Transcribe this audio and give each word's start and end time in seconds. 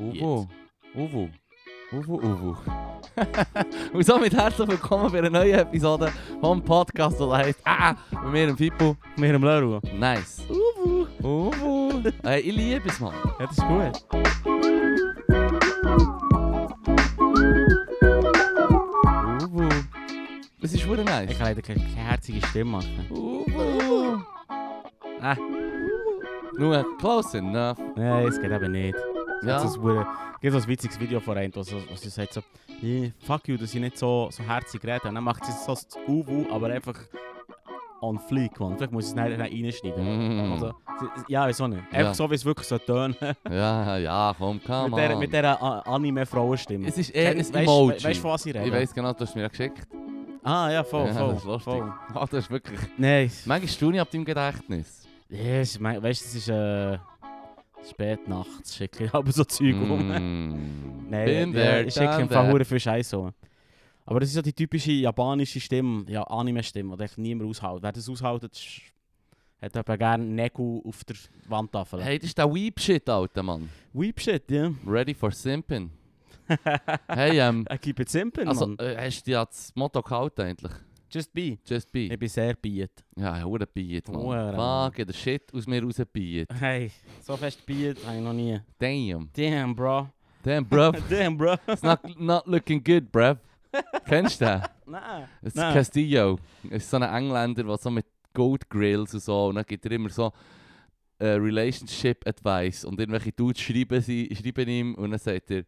Uwu. 0.00 0.46
Uwu. 0.96 1.28
Uwu, 1.92 2.14
Uwu. 2.24 2.56
Und 3.92 4.06
somit 4.06 4.32
herzlich 4.34 4.66
willkommen 4.68 5.12
bei 5.12 5.18
einer 5.18 5.28
neuen 5.28 5.58
Episode 5.58 6.10
vom 6.40 6.62
Podcast, 6.62 7.20
der 7.20 7.30
heißt 7.36 7.60
Ah, 7.66 7.94
mit 8.24 8.32
mir, 8.32 8.46
dem 8.46 8.56
Fippo. 8.56 8.96
Mit 9.16 9.30
dem 9.34 9.42
Leru. 9.44 9.78
Nice. 9.98 10.42
Uwu. 10.48 11.06
Uwu. 11.22 12.02
Hey, 12.22 12.40
ich 12.40 12.56
liebe 12.56 12.88
es, 12.88 12.98
Mann. 12.98 13.12
Ja, 13.38 13.46
das 13.46 13.58
ist 13.58 13.66
gut. 13.66 15.10
Uwu. 19.42 19.68
Das 20.60 20.72
ist 20.72 20.86
wirklich 20.88 21.06
nice. 21.06 21.30
Ich 21.30 21.38
kann 21.38 21.46
leider 21.48 21.62
keine, 21.62 21.80
keine 21.80 21.94
herzige 21.96 22.46
Stimme 22.46 22.70
machen. 22.72 23.06
Uwu. 23.10 24.18
Ah. 25.20 25.36
Nur 26.58 26.84
close 26.98 27.38
enough. 27.38 27.78
Nein, 27.96 28.26
es 28.28 28.40
geht 28.40 28.50
eben 28.50 28.72
nicht. 28.72 28.96
Ja. 29.42 29.62
Es 29.64 29.74
gibt 30.40 30.52
so 30.54 30.58
ein 30.58 30.68
witziges 30.68 31.00
Video 31.00 31.20
von 31.20 31.36
einem, 31.38 31.54
wo 31.54 31.62
sie, 31.62 31.78
sagt 32.10 32.32
so, 32.34 32.40
yeah, 32.82 33.10
fuck 33.20 33.46
you, 33.48 33.56
dass 33.56 33.74
ich 33.74 33.80
nicht 33.80 33.96
so, 33.98 34.28
so 34.30 34.42
herzig 34.42 34.82
rede. 34.84 35.08
Und 35.08 35.14
dann 35.14 35.24
macht 35.24 35.44
sie 35.44 35.52
so 35.52 35.72
das 35.74 35.86
Uwu, 36.06 36.46
aber 36.52 36.68
einfach 36.68 36.98
on 38.02 38.18
fleek, 38.18 38.58
man. 38.60 38.76
Vielleicht 38.76 38.92
muss 38.92 39.04
ich 39.04 39.10
es 39.10 39.14
nachher 39.16 39.38
reinschneiden. 39.38 40.46
Mm. 40.48 40.52
Also, 40.52 40.72
ja, 41.28 41.46
wieso 41.46 41.66
nicht? 41.68 41.82
Einfach 41.84 41.98
Ja. 41.98 42.14
so, 42.14 42.30
wie 42.30 42.34
es 42.34 42.44
wirklich 42.44 42.66
so 42.66 42.78
tönen. 42.78 43.14
Ja, 43.50 43.96
ja, 43.98 44.34
komm, 44.38 44.60
come 44.64 44.88
mit 44.90 44.98
dieser, 44.98 45.16
mit 45.18 45.32
dieser 45.32 45.62
A- 45.62 45.80
Anime-Frauenstimme. 45.80 46.86
Es 46.88 46.96
ist 46.98 47.10
eher 47.10 47.30
ein 47.32 47.40
Emoji. 47.54 48.02
Weißt 48.02 48.20
du, 48.24 48.28
was 48.28 48.46
ich 48.46 48.54
rede? 48.54 48.66
ich 48.66 48.72
weiss 48.72 48.94
genau, 48.94 49.12
du 49.12 49.20
hast 49.20 49.34
mir 49.34 49.42
ja 49.42 49.48
geschickt. 49.48 49.86
Ah, 50.42 50.70
ja, 50.70 50.82
voll, 50.82 51.06
ja, 51.08 51.12
voll. 51.14 51.28
das 51.28 51.38
ist 51.38 51.44
lustig. 51.44 51.72
voll. 51.74 51.92
Ah, 52.14 52.20
das 52.30 52.32
ist 52.44 52.50
wirklich... 52.50 52.80
Nein. 52.96 53.30
Manchmal 53.44 53.68
staune 53.68 53.94
ich 53.96 54.00
ab 54.00 54.10
deinem 54.10 54.24
Gedächtnis. 54.24 55.06
Yes, 55.28 55.78
mein, 55.78 56.02
weißt 56.02 56.22
du, 56.22 56.24
das 56.24 56.34
ist 56.34 56.48
äh, 56.48 56.98
spät 57.88 58.28
nachts, 58.28 58.76
schicke 58.76 59.04
ich 59.04 59.14
aber 59.14 59.30
so 59.32 59.44
Zeug 59.44 59.74
um. 59.76 60.08
Mm. 60.08 61.08
Nein, 61.10 61.24
Bin 61.24 61.54
ja, 61.54 61.60
there, 61.60 61.82
ich 61.84 61.94
schicke 61.94 62.20
im 62.20 62.28
Fall 62.28 62.44
that. 62.44 62.52
hure 62.52 62.64
viel 62.64 62.80
Scheiß 62.80 63.14
um. 63.14 63.32
Aber 64.06 64.20
das 64.20 64.30
ist 64.30 64.34
so 64.34 64.42
die 64.42 64.52
typische 64.52 64.92
japanische 64.92 65.60
Stimme, 65.60 66.04
ja, 66.08 66.22
Anime-Stimme, 66.24 66.96
die 66.96 67.20
niemand 67.20 67.50
aushält. 67.50 67.82
Wer 67.82 67.92
das 67.92 68.08
aushält, 68.08 68.42
hat 69.60 69.76
aber 69.76 69.98
gerne 69.98 70.24
Nägel 70.24 70.80
auf 70.84 71.04
der 71.04 71.16
Wandtafel. 71.48 72.02
Hey, 72.02 72.18
das 72.18 72.28
ist 72.28 72.38
der 72.38 72.52
Weep-Shit, 72.52 73.08
Alter, 73.08 73.42
Mann. 73.42 73.68
Weep 73.92 74.20
shit, 74.20 74.50
ja. 74.50 74.72
Ready 74.86 75.14
for 75.14 75.30
Simpin. 75.30 75.90
hey, 77.08 77.38
ähm... 77.38 77.66
I 77.72 77.78
keep 77.78 78.00
it 78.00 78.08
simple, 78.08 78.46
Also, 78.46 78.66
Mann. 78.68 78.78
äh, 78.78 78.96
hast 78.96 79.22
du 79.26 79.30
dir 79.30 79.44
das 79.44 79.72
Motto 79.74 80.02
gehalten 80.02 80.40
eigentlich? 80.40 80.72
Just 81.12 81.32
be. 81.32 81.58
Just 81.64 81.90
be. 81.90 82.06
Ich 82.06 82.18
bin 82.18 82.28
sehr 82.28 82.54
biet. 82.54 83.04
Ja, 83.16 83.42
hure 83.42 83.66
Biet, 83.66 84.08
Mann. 84.08 84.22
Hure. 84.22 84.54
Fuck, 84.54 85.06
der 85.06 85.12
Shit 85.12 85.52
aus 85.52 85.66
mir 85.66 85.82
raus 85.82 86.00
Biet. 86.12 86.48
Hey, 86.60 86.92
so 87.20 87.36
fest 87.36 87.66
biet 87.66 87.98
habe 88.06 88.18
ich 88.18 88.22
noch 88.22 88.32
nie. 88.32 88.60
Damn. 88.78 89.28
Damn, 89.32 89.74
bro. 89.74 90.08
Damn, 90.44 90.64
bruv. 90.64 90.96
Damn, 91.10 91.36
bro. 91.36 91.56
It's 91.66 91.82
not, 91.82 92.00
not 92.18 92.46
looking 92.46 92.82
good, 92.82 93.10
bruv. 93.10 93.38
Kennst 94.06 94.40
du 94.40 94.44
den? 94.44 94.62
Nein. 94.86 95.28
Das 95.42 95.54
ist. 95.54 95.60
Castillo. 95.60 96.38
Das 96.62 96.82
ist 96.82 96.90
so 96.90 96.96
ein 96.96 97.02
Engländer, 97.02 97.64
der 97.64 97.76
so 97.76 97.90
mit 97.90 98.06
Gold 98.32 98.70
Grills 98.70 99.12
und 99.12 99.20
so, 99.20 99.46
und 99.46 99.56
dann 99.56 99.64
gibt 99.66 99.84
er 99.84 99.92
immer 99.92 100.10
so 100.10 100.32
äh, 101.18 101.30
Relationship 101.30 102.24
Advice 102.26 102.84
und 102.84 102.98
irgendwelche 103.00 103.32
Dudes 103.32 103.60
schreiben, 103.60 104.00
sie, 104.00 104.28
schreiben 104.32 104.68
ihm 104.68 104.94
und 104.94 105.10
dann 105.10 105.18
sagt 105.18 105.50
er 105.50 105.64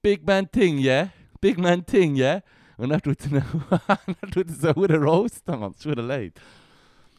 Big 0.00 0.24
Man 0.24 0.50
Thing, 0.50 0.78
yeah? 0.78 1.10
Big 1.40 1.58
Man 1.58 1.84
Thing, 1.84 2.16
yeah? 2.16 2.42
Und 2.80 2.88
dann 2.88 3.00
tut 3.00 3.18
er, 3.30 3.44
dann 4.20 4.30
tut 4.30 4.48
er 4.48 4.54
so 4.74 4.82
einen 4.82 5.02
Roast, 5.02 5.42
das 5.46 5.70
ist 5.76 5.82
verdammt 5.82 6.08
leid. 6.08 6.40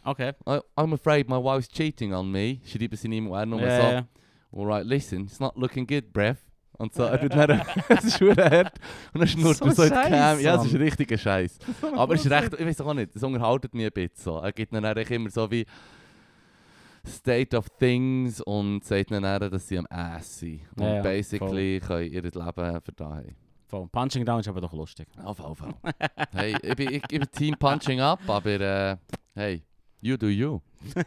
Okay. 0.04 0.34
I, 0.48 0.60
I'm 0.76 0.94
afraid 0.94 1.30
my 1.30 1.36
wife's 1.38 1.68
cheating 1.70 2.14
on 2.14 2.32
me, 2.32 2.60
schreiben 2.66 2.98
sie 2.98 3.08
ihm 3.08 3.28
und 3.28 3.38
er 3.38 3.46
nur 3.46 3.62
Ja, 3.62 3.78
so, 3.78 3.84
ja. 3.94 4.08
alright, 4.52 4.86
listen, 4.86 5.24
it's 5.26 5.40
not 5.40 5.56
looking 5.56 5.86
good, 5.86 6.12
bruv. 6.12 6.38
Und 6.78 6.96
so, 6.96 7.04
er 7.04 7.22
tut 7.22 7.32
dann, 7.36 7.62
es 7.90 8.06
ist 8.06 8.18
verdammt 8.18 8.52
hart. 8.52 8.80
Und 9.14 9.20
dann 9.20 9.28
schnurrt 9.28 9.58
So 9.58 9.66
er 9.66 9.72
so 9.76 9.84
in 9.84 9.90
die 9.90 9.96
Cam. 9.96 10.40
Ja, 10.40 10.56
es 10.56 10.66
ist 10.66 10.74
Mann. 10.74 10.82
richtiger 10.82 11.18
Scheiß. 11.18 11.60
Aber 11.96 12.16
es 12.16 12.26
ist 12.26 12.32
recht, 12.32 12.54
ich 12.60 12.66
weiß 12.66 12.82
auch 12.82 12.94
nicht, 12.96 13.16
das 13.16 13.22
unterhaltet 13.22 13.76
mich 13.76 13.86
ein 13.86 13.92
bisschen 13.92 14.16
so. 14.16 14.40
Er 14.40 14.52
gibt 14.52 14.74
dann 14.74 14.84
eigentlich 14.84 15.12
immer 15.12 15.30
so 15.30 15.52
wie 15.52 15.64
State 17.08 17.56
of 17.56 17.68
Things 17.78 18.42
und 18.42 18.84
sagt 18.84 19.12
dann, 19.12 19.22
dann, 19.24 19.52
dass 19.52 19.68
sie 19.68 19.78
am 19.78 19.86
Ass 19.92 20.40
sind. 20.40 20.62
Und 20.76 20.84
Ja, 20.84 21.02
basically 21.04 21.80
können 21.80 22.12
ihr 22.12 22.22
Leben 22.24 22.42
verdauen. 22.42 23.36
Voll. 23.72 23.88
Punching 23.88 24.26
Down 24.26 24.42
ist 24.42 24.50
aber 24.50 24.60
doch 24.60 24.74
lustig. 24.74 25.08
Auf 25.24 25.40
jeden 25.40 25.56
Fall. 25.56 25.74
hey, 26.34 26.58
ich 26.62 26.76
bin, 26.76 26.90
ich, 26.90 27.04
ich 27.10 27.20
bin 27.20 27.32
Team 27.32 27.56
Punching 27.58 28.02
Up, 28.02 28.20
aber 28.28 28.60
äh, 28.60 28.98
hey, 29.34 29.64
you 30.02 30.18
do 30.18 30.28
you. 30.28 30.60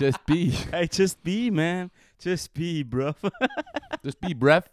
Just 0.00 0.24
be. 0.24 0.50
Hey, 0.70 0.88
just 0.90 1.22
be, 1.22 1.50
man. 1.50 1.90
Just 2.18 2.54
be, 2.54 2.82
bro. 2.82 3.12
Just 4.02 4.18
be 4.18 4.34
breath. 4.34 4.70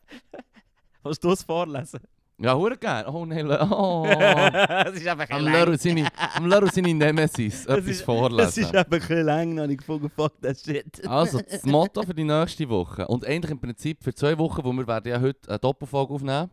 Willst 1.04 1.22
du 1.22 1.32
es 1.32 1.44
vorlesen? 1.44 2.00
Ja, 2.40 2.56
hure 2.56 2.78
gern. 2.78 3.08
Oh 3.08 3.26
nein, 3.26 3.50
oh. 3.50 4.06
das 4.10 4.94
ist 4.94 5.08
einfach 5.08 5.28
Am 5.32 5.44
Leru 5.44 5.76
seine, 5.76 6.08
am 6.36 6.46
Leru 6.46 6.68
seine 6.72 6.94
Nemesis 6.94 7.66
etwas 7.68 7.86
ist- 7.88 8.02
vorlesen. 8.04 8.38
Das 8.38 8.58
ist 8.58 8.76
einfach 8.76 8.84
ein 8.84 9.00
bisschen 9.00 9.26
lang, 9.26 9.56
noch 9.56 9.66
nicht 9.66 9.80
gefunden, 9.80 10.10
fuck 10.16 10.40
that 10.42 10.58
shit. 10.60 11.08
Also, 11.08 11.40
das 11.50 11.64
Motto 11.64 12.04
für 12.04 12.14
die 12.14 12.24
nächste 12.24 12.70
Woche. 12.70 13.08
Und 13.08 13.26
eigentlich 13.26 13.52
im 13.52 13.60
Prinzip 13.60 14.04
für 14.04 14.14
zwei 14.14 14.38
Wochen, 14.38 14.64
wo 14.64 14.72
wir 14.72 14.86
werden 14.88 15.10
ja 15.12 15.20
heute 15.20 15.50
eine 15.50 15.58
Doppelfolge 15.58 16.14
aufnehmen. 16.14 16.52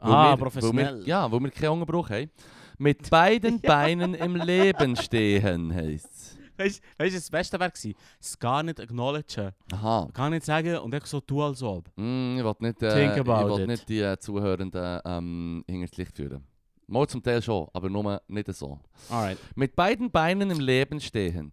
Ah, 0.00 0.32
wir, 0.32 0.36
professionell. 0.36 0.86
Weil 0.86 1.00
wir, 1.00 1.06
ja, 1.06 1.30
wo 1.30 1.38
wir 1.38 1.50
keinen 1.50 1.70
Unterbruch 1.70 2.10
haben. 2.10 2.30
Mit 2.76 3.08
beiden 3.08 3.60
Beinen 3.60 4.14
im 4.14 4.34
Leben 4.34 4.96
stehen, 4.96 5.72
heisst 5.72 6.10
es. 6.12 6.13
Weißt 6.56 6.82
du, 6.98 7.10
das 7.10 7.30
Beste 7.30 7.58
wäre 7.58 7.70
gewesen? 7.70 7.94
Es 8.20 8.38
gar 8.38 8.62
nicht 8.62 8.80
acknowledgen. 8.80 9.52
Aha. 9.72 10.08
Gar 10.12 10.30
nicht 10.30 10.44
sagen 10.44 10.78
und 10.78 10.94
einfach 10.94 11.08
so 11.08 11.20
tun, 11.20 11.42
als 11.42 11.62
ob. 11.62 11.88
Mm, 11.96 12.38
ich 12.38 12.44
will 12.44 12.54
nicht, 12.60 12.82
äh, 12.82 13.18
ich 13.18 13.26
will 13.26 13.66
nicht 13.66 13.88
die 13.88 14.00
äh, 14.00 14.18
Zuhörenden 14.18 15.00
ähm, 15.04 15.64
hinter 15.66 15.86
das 15.86 15.96
Licht 15.96 16.16
führen. 16.16 16.44
Mal 16.86 17.06
zum 17.08 17.22
Teil 17.22 17.40
schon, 17.42 17.68
aber 17.72 17.88
nur 17.88 18.20
nicht 18.28 18.52
so. 18.54 18.78
Alright. 19.08 19.38
Mit 19.54 19.74
beiden 19.74 20.10
Beinen 20.10 20.50
im 20.50 20.60
Leben 20.60 21.00
stehen. 21.00 21.52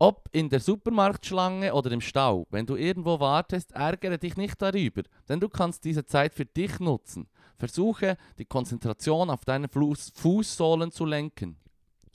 Ob 0.00 0.28
in 0.30 0.48
der 0.48 0.60
Supermarktschlange 0.60 1.74
oder 1.74 1.90
im 1.90 2.00
Stau, 2.00 2.46
wenn 2.50 2.64
du 2.64 2.76
irgendwo 2.76 3.18
wartest, 3.18 3.72
ärgere 3.72 4.16
dich 4.16 4.36
nicht 4.36 4.62
darüber, 4.62 5.02
denn 5.28 5.40
du 5.40 5.48
kannst 5.48 5.84
diese 5.84 6.06
Zeit 6.06 6.34
für 6.34 6.46
dich 6.46 6.78
nutzen. 6.78 7.26
Versuche, 7.56 8.16
die 8.38 8.44
Konzentration 8.44 9.28
auf 9.28 9.44
deine 9.44 9.68
Fuß 9.68 10.12
Fußsohlen 10.14 10.92
zu 10.92 11.04
lenken. 11.04 11.56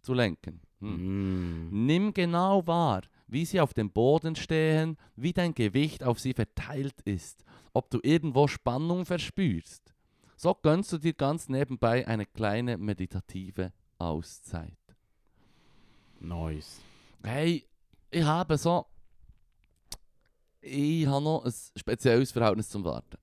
Zu 0.02 0.14
lenken. 0.14 0.62
Hm. 0.84 1.70
Mm. 1.70 1.86
Nimm 1.86 2.14
genau 2.14 2.66
wahr, 2.68 3.02
wie 3.28 3.46
sie 3.46 3.62
auf 3.62 3.74
dem 3.74 3.90
Boden 3.90 4.36
stehen, 4.36 4.98
wie 5.16 5.34
dein 5.34 5.54
Gewicht 5.54 6.04
auf 6.04 6.20
sie 6.20 6.34
verteilt 6.34 7.02
ist, 7.06 7.44
ob 7.74 7.90
du 7.90 8.00
irgendwo 8.04 8.48
Spannung 8.48 9.06
verspürst. 9.06 9.94
So 10.36 10.54
gönnst 10.54 10.92
du 10.92 10.98
dir 10.98 11.14
ganz 11.14 11.48
nebenbei 11.48 12.08
eine 12.08 12.26
kleine 12.26 12.78
meditative 12.78 13.72
Auszeit. 13.98 14.78
Nice. 16.20 16.82
Hey, 17.24 17.66
ich 18.12 18.24
habe 18.24 18.58
so. 18.58 18.86
Ich 20.60 21.06
habe 21.08 21.24
noch 21.24 21.46
ein 21.46 21.54
spezielles 21.78 22.32
Verhältnis 22.32 22.70
zum 22.70 22.84
Warten. 22.84 23.18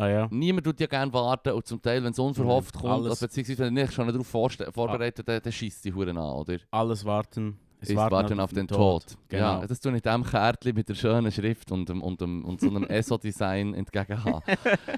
Ah 0.00 0.08
ja. 0.08 0.28
Niemand 0.30 0.64
tut 0.66 0.80
ja 0.80 0.86
gerne 0.86 1.12
warten 1.12 1.52
und 1.52 1.66
zum 1.66 1.80
Teil, 1.82 2.02
wenn 2.02 2.12
es 2.12 2.18
unverhofft 2.18 2.74
Mhm, 2.76 2.80
kommt, 2.80 2.92
alles- 2.92 3.10
also 3.10 3.26
beziehungsweise 3.26 3.64
wenn 3.66 3.74
du 3.74 3.82
dich 3.84 3.92
schon 3.92 4.06
darauf 4.08 4.26
vorbereitet 4.74 5.28
dann, 5.28 5.42
dann 5.42 5.52
schießt 5.52 5.84
die 5.84 5.92
Huren 5.92 6.16
an, 6.16 6.30
oder? 6.36 6.56
Alles 6.70 7.04
warten. 7.04 7.58
Ist 7.82 7.94
warten, 7.96 8.40
auf 8.40 8.52
den 8.52 8.68
Tod. 8.68 9.04
Genau. 9.28 9.60
Ja, 9.60 9.66
das 9.66 9.80
tue 9.80 9.94
ich 9.96 10.02
dem 10.02 10.22
Kärtchen 10.22 10.74
mit 10.74 10.88
der 10.88 10.94
schönen 10.94 11.32
Schrift 11.32 11.70
und, 11.72 11.88
dem, 11.88 12.02
und, 12.02 12.20
dem, 12.20 12.44
und 12.44 12.60
so 12.60 12.68
einem 12.68 12.84
ESO-Design 12.88 13.72
entgegen 13.74 14.22
haben. 14.22 14.42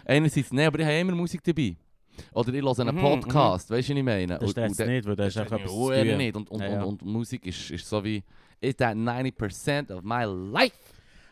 Einerseits, 0.05 0.53
nein, 0.53 0.67
aber 0.67 0.81
ich 0.81 0.85
habe 0.85 0.99
immer 0.99 1.15
Musik 1.15 1.43
dabei. 1.45 1.77
Oder 2.33 2.53
ich 2.53 2.63
höre 2.63 2.79
einen 2.81 2.95
Mhm, 2.97 3.01
Podcast, 3.01 3.71
weißt 3.71 3.89
du, 3.89 3.93
was 3.93 3.99
ich 3.99 4.05
meine? 4.05 4.39
Das 4.39 4.51
stresst 4.51 4.81
nicht, 4.81 5.07
weil 5.07 5.17
das 5.17 5.29
ist 5.29 5.37
einfach 5.39 5.57
etwas 5.59 5.73
zu 5.73 5.91
nicht. 5.91 6.37
Und, 6.37 6.51
und, 6.51 6.61
Ja, 6.61 6.67
ja. 6.69 6.83
Und, 6.83 7.03
und 7.03 7.11
Musik 7.13 7.47
ist, 7.47 7.71
ist 7.71 7.89
so 7.89 8.03
wie, 8.05 8.23
is 8.61 8.77
that 8.77 8.97
90% 8.97 9.91
of 9.97 10.03
my 10.03 10.25
life? 10.25 10.77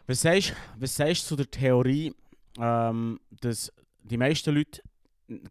Was 0.06 0.22
sagst, 0.22 0.54
was 0.78 0.96
sagst 0.96 1.24
du 1.24 1.28
zu 1.28 1.36
der 1.36 1.50
Theorie, 1.50 2.12
ähm, 2.58 3.20
dass 3.40 3.72
die 4.02 4.16
meisten 4.16 4.54
Leute 4.54 4.82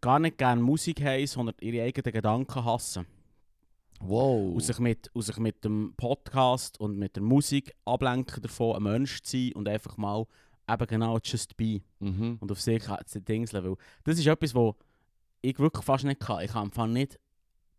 gar 0.00 0.18
nicht 0.18 0.38
gerne 0.38 0.60
Musik 0.60 1.02
haben, 1.02 1.26
sondern 1.26 1.56
ihre 1.60 1.84
eigenen 1.84 2.12
Gedanken 2.12 2.64
hassen? 2.64 3.06
Wow. 4.00 4.54
Und 4.54 4.62
sich, 4.62 4.78
mit, 4.78 5.10
und 5.14 5.22
sich 5.22 5.36
mit 5.36 5.64
dem 5.64 5.92
Podcast 5.96 6.80
und 6.80 6.98
mit 6.98 7.16
der 7.16 7.22
Musik 7.22 7.74
ablenken 7.84 8.42
davon, 8.42 8.76
ein 8.76 8.82
Mensch 8.82 9.22
zu 9.22 9.36
sein 9.36 9.52
und 9.54 9.68
einfach 9.68 9.96
mal 9.96 10.26
eben 10.68 10.86
genau 10.86 11.18
just 11.22 11.56
be 11.56 11.82
Mhm. 11.98 12.38
und 12.40 12.50
auf 12.50 12.60
sich 12.60 12.82
zu 13.06 13.20
dingseln. 13.20 13.64
Weil 13.64 13.76
das 14.04 14.18
ist 14.18 14.26
etwas, 14.26 14.54
wo 14.54 14.76
ich 15.42 15.58
wirklich 15.58 15.84
fast 15.84 16.04
nicht 16.04 16.20
kann. 16.20 16.42
Ich 16.44 16.52
kann 16.52 16.64
einfach 16.64 16.86
nicht 16.86 17.18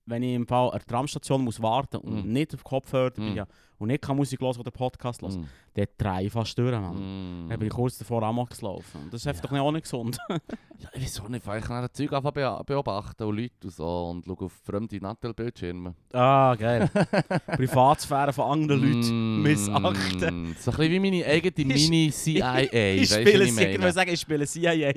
wenn 0.06 0.24
ich 0.24 0.34
im 0.36 0.48
Fall 0.48 0.68
an 0.72 0.80
der 0.80 0.86
Tramstation 0.88 1.44
muss 1.44 1.62
warten 1.62 1.98
und 1.98 2.26
Mm. 2.28 2.32
nicht 2.34 2.54
auf 2.56 2.64
Kopfhörer 2.64 3.12
Mm. 3.12 3.36
bin 3.36 3.44
und 3.78 3.88
nicht 3.88 4.02
kann 4.02 4.16
Musik 4.18 4.42
hören 4.42 4.58
oder 4.60 4.72
Podcast 4.72 5.22
hören, 5.22 5.42
Mm. 5.42 5.48
dann 5.76 5.86
drehe 5.98 6.26
ich 6.28 6.32
fast 6.34 6.58
durch, 6.58 6.72
Mann. 6.72 7.46
Mm. 7.46 7.50
Dann 7.50 7.60
bin 7.60 7.68
ich 7.68 7.74
kurz 7.74 7.98
davor 8.00 8.24
Amok 8.24 8.50
gelaufen. 8.58 9.08
Das 9.12 9.22
ist 9.22 9.28
einfach 9.28 9.42
doch 9.44 9.52
nicht 9.52 9.62
auch 9.62 9.72
nicht 9.72 9.84
gesund. 9.84 10.18
Ja, 10.82 10.90
ich 10.94 11.04
weiß 11.04 11.20
auch 11.22 11.30
nicht, 11.30 11.46
weil 11.46 11.60
ich 11.60 11.66
kann 11.66 11.84
das 11.84 11.92
Zeug 11.94 12.12
einfach 12.12 12.32
beobachten 12.64 13.24
und 13.24 13.38
Leute 13.38 13.54
und 13.66 13.70
so 13.72 14.06
und 14.10 14.26
schaue 14.26 14.46
auf 14.48 14.54
fremde 14.66 14.98
Nattel-Bildschirme. 15.00 15.94
ah, 16.12 16.56
geil. 16.56 16.90
Privatsphäre 17.56 18.34
von 18.34 18.52
anderen 18.52 18.82
Leuten 18.82 19.40
Mm, 19.40 19.42
missachten. 19.44 20.56
So 20.60 20.72
ein 20.72 20.78
bisschen 20.78 20.92
wie 20.92 21.00
meine 21.00 21.26
eigene 21.26 21.54
Ich- 21.76 21.90
Mini-CIA, 21.90 22.60
Ich 22.62 22.74
ich 22.74 23.12
ich 23.12 23.26
würde 23.26 23.52
meine? 23.78 23.92
sagen, 23.92 24.12
ich 24.12 24.20
spiele 24.22 24.48
CIA. 24.48 24.92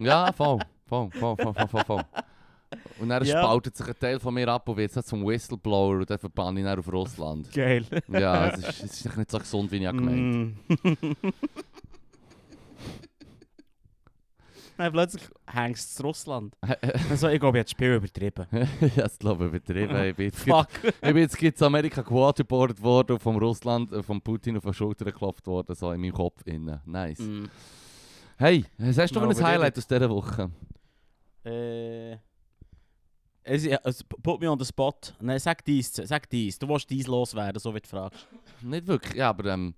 Ja, 0.00 0.32
voll, 0.32 0.58
voll, 0.86 1.10
voll, 1.10 1.36
voll, 1.36 1.52
voll, 1.54 1.68
voll, 1.68 1.84
voll. 1.84 2.02
Und 2.98 3.08
dann 3.10 3.24
Ja. 3.24 3.42
spaltet 3.42 3.76
sich 3.76 3.86
ein 3.86 3.98
Teil 3.98 4.18
von 4.20 4.32
mir 4.34 4.48
ab 4.48 4.68
und 4.68 4.76
wird 4.76 4.94
jetzt 4.94 5.08
zum 5.08 5.26
Whistleblower 5.26 5.96
und 5.98 6.10
dann 6.10 6.18
verbanne 6.18 6.60
ich 6.60 6.66
dann 6.66 6.78
auf 6.78 6.90
Russland. 6.92 7.52
Geil. 7.52 7.84
Ja, 8.08 8.48
es 8.48 8.58
ist, 8.58 8.82
es 8.84 9.06
ist 9.06 9.16
nicht 9.16 9.30
so 9.30 9.38
gesund, 9.38 9.70
wie 9.70 9.76
ich 9.78 9.86
habe 9.86 9.98
gemeint. 9.98 10.56
Mm. 10.82 11.32
Nein, 14.78 14.92
plötzlich 14.92 15.22
hängst 15.46 15.98
du 15.98 16.02
in 16.02 16.06
Russland. 16.06 16.54
Also, 17.10 17.28
ich 17.28 17.40
glaube, 17.40 17.58
ich 17.58 17.60
habe 17.60 17.64
das 17.64 17.70
Spiel 17.70 17.94
übertrieben. 17.94 18.46
ja, 18.96 19.02
das 19.04 19.18
glaube 19.18 19.44
ich 19.44 19.48
übertrieben. 19.48 20.04
Ich 20.04 20.16
bin 20.16 20.26
jetzt, 20.26 20.40
Fuck. 20.40 20.68
ich 20.84 21.00
bin 21.00 21.16
jetzt 21.16 21.40
in 21.42 21.66
Amerika 21.66 22.02
gewaterboardet 22.02 22.82
worden 22.82 23.12
und 23.12 23.22
vom 23.22 23.36
Russland, 23.38 23.90
äh, 23.92 24.02
vom 24.02 24.20
Putin 24.20 24.56
auf 24.58 24.64
die 24.64 24.74
Schulter 24.74 25.06
geklopft 25.06 25.46
worden, 25.46 25.74
so 25.74 25.90
in 25.92 26.00
meinem 26.02 26.12
Kopf 26.12 26.42
innen. 26.44 26.78
Nice. 26.84 27.20
Mm. 27.20 27.44
Hey, 28.36 28.66
was 28.76 28.98
hast 28.98 29.16
du 29.16 29.20
No, 29.20 29.30
für 29.30 29.38
ein 29.38 29.44
Highlight 29.46 29.78
aus 29.78 29.86
dieser 29.86 30.10
Woche? 30.10 30.50
Äh. 31.44 32.16
Es, 33.48 33.64
es, 33.64 34.02
put 34.04 34.40
me 34.40 34.50
on 34.50 34.58
the 34.58 34.64
spot. 34.64 35.14
Nein, 35.20 35.38
sag 35.38 35.64
dies, 35.64 35.92
sag 35.94 36.28
dies. 36.28 36.58
Du 36.58 36.68
willst 36.68 36.90
dies 36.90 37.06
loswerden, 37.06 37.60
so 37.60 37.72
wie 37.74 37.80
du 37.80 37.88
fragst. 37.88 38.26
Nicht 38.60 38.86
wirklich, 38.88 39.14
ja, 39.14 39.28
aber 39.30 39.52
ähm, 39.52 39.74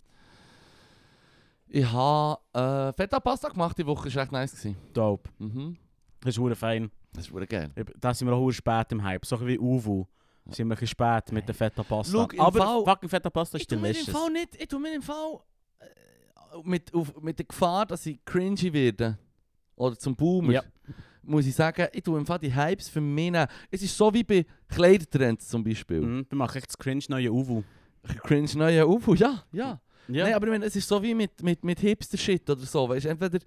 ich 1.69 1.85
habe 1.93 2.41
äh, 2.55 2.93
Feta 2.95 3.21
Pasta 3.21 3.49
gemacht 3.49 3.77
die 3.77 3.87
Woche, 3.87 4.05
das 4.09 4.15
war 4.17 4.23
echt 4.23 4.33
nice. 4.33 4.53
Gewesen. 4.53 4.77
Dope. 4.95 5.29
Mhm. 5.39 5.77
Das 6.21 6.31
ist 6.31 6.37
verdammt 6.37 6.57
fein. 6.59 6.91
Das 7.13 7.27
ist 7.27 7.33
wirklich 7.33 7.51
geil. 7.51 7.71
Da 8.01 8.15
sind 8.15 8.27
wir 8.29 8.35
auch 8.35 8.51
spät 8.51 8.91
im 8.93 9.03
Hype. 9.03 9.25
So 9.27 9.47
wie 9.47 9.59
Uvu. 9.59 10.05
Sind 10.47 10.59
wir 10.59 10.65
ein 10.65 10.69
bisschen 10.71 10.89
spät 10.89 11.31
mit 11.33 11.47
der 11.47 11.55
Feta 11.55 11.83
Pasta. 11.83 12.27
Im 12.33 12.41
Aber 12.41 12.59
Fall- 12.59 12.85
fucking 12.85 13.09
Feta 13.11 13.29
Pasta 13.29 13.59
ist 13.59 13.63
Ich 13.63 13.67
tue 13.67 13.77
mir 13.79 13.89
im 13.89 13.93
delicious. 13.93 14.17
Fall 14.19 14.31
nicht, 14.31 14.57
ich 14.59 14.67
tue 14.69 14.81
mir 14.81 14.95
im 14.95 15.03
Fall 15.03 15.41
äh, 15.81 15.87
mit, 16.65 16.95
auf, 16.95 17.21
mit 17.21 17.39
der 17.39 17.45
Gefahr, 17.45 17.85
dass 17.85 18.07
ich 18.07 18.25
cringy 18.25 18.73
werde 18.73 19.19
oder 19.77 19.99
zum 19.99 20.17
Boomer, 20.17 20.53
Ja. 20.55 20.63
Muss 21.29 21.47
ich 21.47 21.55
sagen, 21.55 21.87
ich 21.93 22.03
tue 22.03 22.19
im 22.19 22.27
Fall 22.27 22.39
die 22.39 22.55
Hypes 22.55 22.89
für 22.89 23.01
mich 23.01 23.31
nehmen. 23.31 23.47
Es 23.71 23.83
ist 23.83 23.97
so 23.97 24.13
wie 24.13 24.25
bei 24.25 24.47
Kleidertrends 24.69 25.49
zum 25.49 25.63
Beispiel. 25.63 26.01
Mhm, 26.01 26.27
wir 26.29 26.39
machen 26.39 26.57
echt 26.57 26.69
das 26.69 26.79
cringe 26.79 27.05
neue 27.09 27.33
Uvu. 27.33 27.63
Cringe 28.23 28.51
neue 28.55 28.87
Ufu, 28.87 29.15
ja, 29.15 29.45
ja. 29.53 29.81
Ja. 30.09 30.25
Nein, 30.25 30.35
aber 30.35 30.47
ich 30.47 30.53
meine, 30.53 30.65
es 30.65 30.75
ist 30.75 30.89
so 30.89 31.03
wie 31.03 31.15
mit, 31.15 31.43
mit, 31.43 31.63
mit 31.63 31.81
Hipster-Shit 31.81 32.49
oder 32.49 32.63
so. 32.63 32.89
Weißt, 32.89 33.05
entweder, 33.07 33.39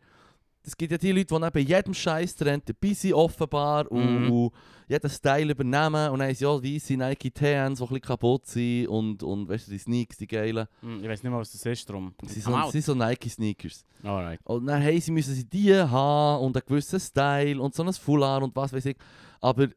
es 0.63 0.77
gibt 0.77 0.91
ja 0.91 0.97
die 0.97 1.11
Leute, 1.11 1.33
die 1.33 1.39
neben 1.39 1.67
jedem 1.67 1.93
Scheiß-Trend 1.93 2.69
dabei 2.69 2.93
sind, 2.93 3.13
offenbar, 3.13 3.91
und, 3.91 4.25
Mhm. 4.25 4.31
und 4.31 4.51
jeden 4.87 5.09
Style 5.09 5.51
übernehmen. 5.51 6.11
Und 6.11 6.19
dann 6.19 6.27
haben 6.27 6.35
sie 6.35 6.43
ja 6.43 6.49
weisse 6.63 6.93
Nike 6.97 7.31
TNs, 7.31 7.79
die 7.79 7.83
ein 7.83 7.87
bisschen 7.87 8.01
kaputt 8.01 8.45
sind. 8.45 8.87
Und, 8.87 9.23
und 9.23 9.47
weißt 9.49 9.67
du, 9.67 9.71
die 9.71 9.77
Sneaks, 9.79 10.17
die 10.17 10.27
geilen. 10.27 10.67
Hm, 10.81 11.01
Ich 11.03 11.09
weiß 11.09 11.23
nicht 11.23 11.31
mal, 11.31 11.39
was 11.39 11.51
das 11.51 11.65
ist, 11.65 11.89
drum. 11.89 12.13
Sie 12.23 12.39
sind 12.41 12.53
so, 12.53 12.69
sind 12.71 12.83
so 12.85 12.93
Nike-Sneakers. 12.93 13.85
Alright. 14.03 14.39
Und 14.43 14.65
dann 14.67 14.81
hey, 14.81 14.99
sie 14.99 15.11
müssen 15.11 15.33
sie 15.33 15.45
die 15.45 15.73
haben 15.75 16.43
und 16.43 16.55
einen 16.55 16.65
gewissen 16.67 16.99
Style 16.99 17.59
und 17.61 17.73
so 17.73 17.83
ein 17.83 17.93
Foulard 17.93 18.43
und 18.43 18.55
was 18.55 18.71
weiß 18.73 18.85
ich. 18.85 18.97
Aber 19.39 19.67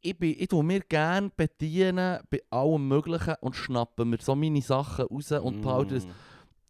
ich, 0.00 0.18
bin, 0.18 0.34
ich 0.38 0.48
tue 0.48 0.62
mir 0.62 0.80
gerne 0.80 1.30
bedienen 1.34 2.20
bei 2.30 2.42
allem 2.50 2.86
Möglichen 2.86 3.34
und 3.40 3.56
schnappe 3.56 4.04
mir 4.04 4.18
so 4.20 4.34
meine 4.34 4.60
Sachen 4.60 5.06
raus 5.06 5.32
und 5.32 5.62
behalte 5.62 5.96
es. 5.96 6.06
Mm. 6.06 6.10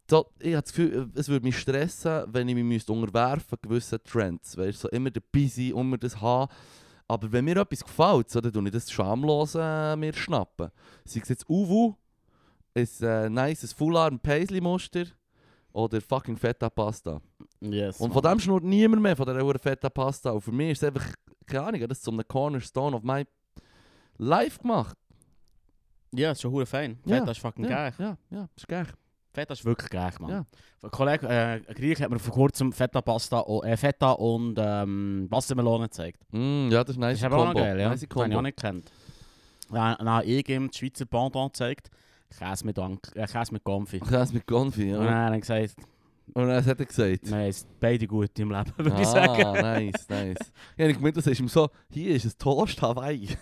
So, 0.07 0.27
ich 0.39 0.53
habe 0.53 0.61
das 0.61 0.71
Gefühl, 0.73 1.09
es 1.15 1.27
würde 1.29 1.45
mich 1.45 1.57
stressen, 1.57 2.25
wenn 2.27 2.47
ich 2.47 2.53
mich 2.55 2.63
müsste 2.63 2.93
unterwerfen 2.93 3.57
gewissen 3.61 3.99
Trends. 4.03 4.55
Weißt, 4.55 4.79
so 4.79 4.89
immer 4.89 5.09
dabei 5.09 5.47
sein, 5.47 5.71
immer 5.71 5.97
das 5.97 6.19
haben. 6.21 6.51
Aber 7.07 7.31
wenn 7.31 7.45
mir 7.45 7.57
etwas 7.57 7.83
gefällt, 7.83 8.29
so, 8.29 8.39
dann 8.41 8.51
tue 8.53 8.65
ich 8.65 8.71
das 8.71 8.91
schamlos 8.91 9.55
äh, 9.55 9.95
mir 9.95 10.13
schnappen. 10.13 10.69
Sei 11.05 11.21
es 11.21 11.29
jetzt 11.29 11.49
Uwu, 11.49 11.95
ein 12.75 12.87
äh, 13.01 13.29
nices 13.29 13.73
Foulard 13.73 14.11
und 14.13 14.21
Paisley-Muster 14.21 15.05
oder 15.71 15.99
fucking 16.01 16.37
Feta 16.37 16.69
Pasta. 16.69 17.19
Yes. 17.59 17.99
Und 17.99 18.11
von 18.13 18.21
dem 18.21 18.39
schnurrt 18.39 18.63
niemand 18.63 19.01
mehr, 19.01 19.15
von 19.15 19.25
dieser 19.25 19.59
Feta 19.59 19.89
Pasta. 19.89 20.31
Und 20.31 20.41
für 20.41 20.51
mich 20.51 20.71
ist 20.71 20.83
es 20.83 20.87
einfach, 20.87 21.05
keine 21.47 21.63
Ahnung, 21.67 21.81
das 21.87 21.97
ist 21.99 22.03
zum 22.03 22.21
Cornerstone 22.27 22.95
of 22.95 23.03
my 23.03 23.25
life 24.17 24.59
gemacht. 24.59 24.97
Ja, 26.13 26.29
das 26.29 26.37
ist 26.37 26.41
schon 26.43 26.65
fein. 26.65 26.99
Ja, 27.05 27.17
Feta 27.19 27.31
ist 27.31 27.39
fucking 27.39 27.65
Ja, 27.65 27.69
geil. 27.89 27.93
ja, 27.97 28.17
ja, 28.29 28.49
ist 28.55 28.67
geil. 28.67 28.87
Feta 29.35 29.53
ist 29.53 29.65
wirklich 29.65 29.89
geil, 29.89 30.11
Mann. 30.19 30.31
Ja. 30.31 30.45
Ein 30.81 30.91
Kollege, 30.91 31.27
äh, 31.27 31.61
ein 31.67 31.75
Griech 31.75 32.01
hat 32.01 32.09
mir 32.09 32.19
vor 32.19 32.33
kurzem 32.33 32.71
Feta 32.71 33.01
Pasta, 33.01 33.43
oh, 33.45 33.61
äh, 33.63 33.75
Feta 33.75 34.11
und 34.11 34.55
ähm, 34.57 35.27
Wassermelone 35.29 35.85
gezeigt. 35.85 36.21
Mm, 36.31 36.69
ja, 36.69 36.83
das 36.83 36.95
ist 36.95 36.99
nice 36.99 37.19
Das 37.19 37.19
ist 37.19 37.25
aber 37.25 37.49
auch 37.49 37.53
geil, 37.53 37.79
ja. 37.79 37.89
Nice 37.89 38.03
habe 38.03 38.29
ich 38.29 38.35
auch 38.35 38.41
nicht 38.41 38.57
gekannt. 38.57 38.91
Dann, 39.69 39.95
dann 39.97 40.09
habe 40.09 40.25
ich 40.25 40.47
ihm 40.49 40.67
das 40.67 40.77
Schweizer 40.77 41.05
Pendant 41.05 41.53
gezeigt. 41.53 41.89
Käse 42.37 42.65
mit, 42.65 42.79
Ank 42.79 43.11
äh, 43.15 43.27
Käse 43.27 43.51
mit 43.53 43.63
Konfi. 43.63 43.99
Käse 44.09 44.33
mit 44.33 44.47
Konfi, 44.47 44.89
ja. 44.89 44.99
Und 44.99 45.05
dann 45.05 45.25
hat 45.25 45.33
er 45.33 45.39
gesagt, 45.39 45.75
Und 46.33 46.47
dann 46.47 46.65
hat 46.65 46.79
er 46.79 46.85
gesagt. 46.85 47.29
wir 47.29 47.37
haben 47.37 47.53
beide 47.79 48.07
gut 48.07 48.39
im 48.39 48.51
Leben, 48.51 48.73
würde 48.77 49.01
ich 49.01 49.07
ah, 49.07 49.25
sagen. 49.25 49.61
nice, 49.61 50.07
nice. 50.09 50.51
Ja, 50.77 50.87
ich 50.87 50.95
gemeint, 50.95 51.17
das 51.17 51.27
ist 51.27 51.39
ihm 51.39 51.49
so, 51.49 51.69
hier 51.89 52.15
ist 52.15 52.25
ein 52.25 52.33
Toast 52.37 52.81
Hawaii. 52.81 53.27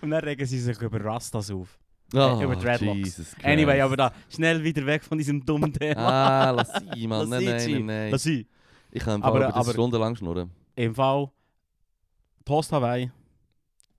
Und 0.00 0.10
dann 0.10 0.24
regen 0.24 0.46
sie 0.46 0.58
sich 0.60 0.80
über 0.80 1.04
Rastas 1.04 1.50
auf. 1.50 1.78
Oh, 2.14 2.40
über 2.42 2.54
Dreadlocks. 2.56 3.34
Anyway, 3.42 3.80
aber 3.80 3.96
da, 3.96 4.12
schnell 4.28 4.62
wieder 4.62 4.86
weg 4.86 5.02
von 5.04 5.18
diesem 5.18 5.44
dummen 5.44 5.72
Thema. 5.72 6.00
Ah, 6.00 6.50
lass 6.52 6.70
sie, 6.94 7.06
Mann. 7.08 7.28
Lass 7.28 7.42
Nein, 7.42 7.56
nein, 7.56 7.86
nein. 7.86 8.10
Lass 8.12 8.22
sie. 8.22 8.46
Ich 8.92 9.02
kann 9.02 9.22
Aber- 9.22 9.44
aber, 9.46 9.56
aber- 9.56 9.72
stundenlang 9.72 10.14
schnurren. 10.16 10.50
Im 10.76 10.94
Fall, 10.94 11.30
Toast 12.44 12.70
Hawaii, 12.70 13.10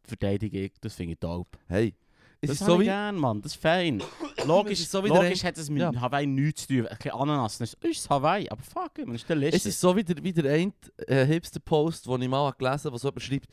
verteidige 0.03 0.65
ich, 0.65 0.73
das 0.79 0.93
finde 0.95 1.13
ich 1.13 1.19
dope. 1.19 1.57
Hey, 1.67 1.93
es 2.39 2.49
das 2.51 2.61
ist 2.61 2.67
so 2.67 2.79
wie... 2.79 2.85
gern, 2.85 3.15
Mann, 3.17 3.41
das 3.41 3.53
ist 3.55 3.61
fein. 3.61 4.01
Logisch, 4.45 4.73
Es 4.73 4.79
ist 4.81 4.91
so 4.91 5.03
wie 5.03 5.09
der 5.09 5.23
logisch 5.23 5.43
hat 5.43 5.57
es 5.57 5.69
mit 5.69 5.81
ja. 5.81 5.91
Hawaii 5.99 6.27
nichts 6.27 6.67
zu 6.67 6.77
tun. 6.83 6.87
Kein 6.99 7.11
Ananas, 7.13 7.57
das 7.57 7.73
ist, 7.73 7.83
das 7.83 7.91
ist 7.91 8.09
Hawaii, 8.09 8.47
aber 8.49 8.61
fuck, 8.61 8.97
man, 8.99 9.13
das 9.13 9.21
ist 9.23 9.29
delicious. 9.29 9.55
Es 9.55 9.65
ist 9.65 9.81
so 9.81 9.95
wie 9.95 10.03
der, 10.03 10.23
wie 10.23 10.31
der 10.31 10.53
eine 10.53 10.71
äh, 11.07 11.25
Hipster-Post, 11.25 12.05
den 12.05 12.21
ich 12.21 12.29
mal 12.29 12.51
gelesen 12.57 12.85
habe, 12.85 12.93
wo 12.93 12.97
so 12.97 13.07
jemand 13.09 13.23
schreibt, 13.23 13.49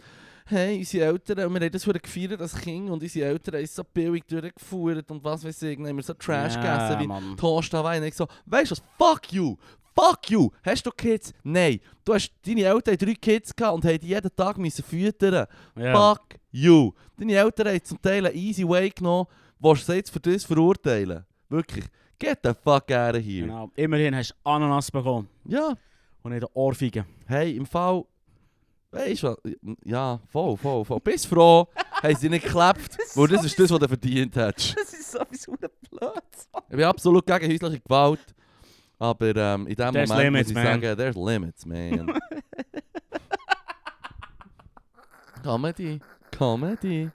hey, 0.47 0.79
unsere 0.79 1.07
Eltern, 1.07 1.37
wir 1.39 1.61
haben 1.61 1.73
das 1.73 1.85
gefeiert 1.85 2.41
als 2.41 2.55
Kind 2.55 2.91
und 2.91 3.03
unsere 3.03 3.29
Eltern 3.29 3.55
haben 3.57 3.65
es 3.65 3.75
so 3.75 3.83
billig 3.85 4.25
durchgeführt 4.27 5.11
und 5.11 5.25
was 5.25 5.45
weiß 5.45 5.63
ich, 5.63 5.77
dann 5.77 5.89
haben 5.89 5.97
wir 5.97 6.03
so 6.03 6.15
Trash 6.15 6.55
gegessen 6.55 7.01
wie. 7.01 7.37
Toast 7.37 7.73
Hawaii. 7.73 7.99
Und 7.99 8.05
ich 8.07 8.15
so, 8.15 8.27
weißt 8.47 8.71
du 8.71 8.77
was, 8.77 8.83
fuck 8.99 9.33
you, 9.33 9.57
fuck 9.95 10.29
you, 10.31 10.51
hast 10.63 10.85
du 10.85 10.91
Kids? 10.91 11.33
Nein, 11.43 11.81
du 12.05 12.15
hast, 12.15 12.31
deine 12.47 12.63
Eltern 12.65 12.95
haben 12.95 13.07
drei 13.07 13.15
Kids 13.15 13.55
gehabt 13.57 13.75
und 13.75 13.85
haben 13.85 13.99
die 13.99 14.09
jeden 14.09 14.37
Tag 14.37 14.59
müssen 14.59 14.85
füttern. 14.85 15.47
Ja. 15.77 15.95
Fuck 16.15 16.37
you. 16.53 16.93
Deine 17.17 17.35
Eltern 17.35 17.69
haben 17.69 17.85
zum 17.85 18.01
Teil 18.03 18.27
einen 18.27 18.37
easy 18.37 18.69
way 18.69 18.91
genommen, 18.91 19.27
du 19.59 19.75
sie 19.75 19.95
jetzt 19.95 20.11
für 20.11 20.21
das 20.21 20.45
verurteilen? 20.45 21.25
Wirklich, 21.49 21.85
get 22.19 22.41
the 22.43 22.51
fuck 22.53 22.91
out 22.91 23.15
of 23.17 23.23
here. 23.23 23.47
Genau. 23.47 23.71
Immerhin 23.77 24.15
hast 24.15 24.31
du 24.31 24.35
Ananas 24.51 24.91
bekommen 24.91 25.29
Ja. 25.47 25.75
und 26.23 26.33
nicht 26.33 26.43
eine 26.43 26.51
Ohrfeige. 26.55 27.07
Hey, 27.27 27.57
im 27.57 27.65
Fall. 27.67 28.05
Weißt 28.95 29.23
du, 29.25 29.37
ja, 29.85 30.21
voll, 30.31 30.57
voll, 30.57 30.85
voll. 30.85 31.01
Bist 31.01 31.27
froh, 31.27 31.67
haben 32.03 32.15
sie 32.17 32.29
nicht 32.29 32.45
geklappt, 32.45 32.97
weil 33.15 33.29
das 33.29 33.45
ist 33.45 33.59
das, 33.59 33.71
was 33.71 33.79
du 33.81 33.89
verdient 33.89 34.37
hättest. 34.37 34.77
Das 34.77 34.93
ist 34.93 35.11
sowieso 35.13 35.53
blöd. 35.91 36.23
Ich 36.71 36.77
bin 36.77 36.85
absolut 36.85 37.27
gegen 37.27 37.53
häusliche 37.53 37.81
Gewalt, 37.81 38.21
aber 38.99 39.35
ähm, 39.37 39.67
in 39.67 39.75
dem 39.75 39.93
There's 39.93 40.09
Moment 40.09 40.25
limits, 40.25 40.49
muss 40.53 40.59
ich 40.59 40.65
man. 40.65 40.81
sagen, 40.81 40.97
there's 40.97 41.17
limits, 41.17 41.67
man. 41.67 42.19
Comedy, 45.43 46.01
Comedy. 46.31 47.11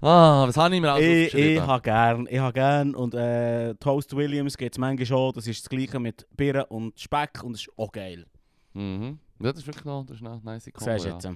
Ah, 0.00 0.44
was 0.46 0.56
habe 0.56 0.74
ich 0.74 0.80
mir 0.80 0.92
alles 0.92 1.04
Ich, 1.04 1.34
ich 1.34 1.60
habe 1.60 1.82
gern, 1.82 2.26
ich 2.30 2.38
habe 2.38 2.52
gern 2.52 2.94
und 2.94 3.14
äh, 3.14 3.74
Toast 3.76 4.14
Williams 4.14 4.56
gibt 4.56 4.74
es 4.74 4.78
manchmal 4.78 5.06
schon, 5.06 5.32
das 5.32 5.46
ist 5.46 5.62
das 5.64 5.68
gleiche 5.68 5.98
mit 5.98 6.26
Birnen 6.36 6.64
und 6.68 6.98
Speck 7.00 7.42
und 7.42 7.52
das 7.54 7.62
ist 7.62 7.70
auch 7.76 7.90
geil. 7.92 8.26
Mhm. 8.74 9.18
Ja, 9.40 9.52
das 9.52 9.58
ist 9.60 9.66
wirklich 9.66 9.84
noch, 9.84 10.04
das 10.06 10.16
ist 10.18 10.26
eine 10.26 10.40
nice 10.42 10.70
Kombo, 10.72 10.92
Siehst 10.92 11.04
du 11.04 11.08
ja. 11.08 11.14
jetzt. 11.14 11.28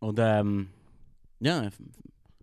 Und 0.00 0.18
ähm, 0.20 0.68
ja, 1.40 1.68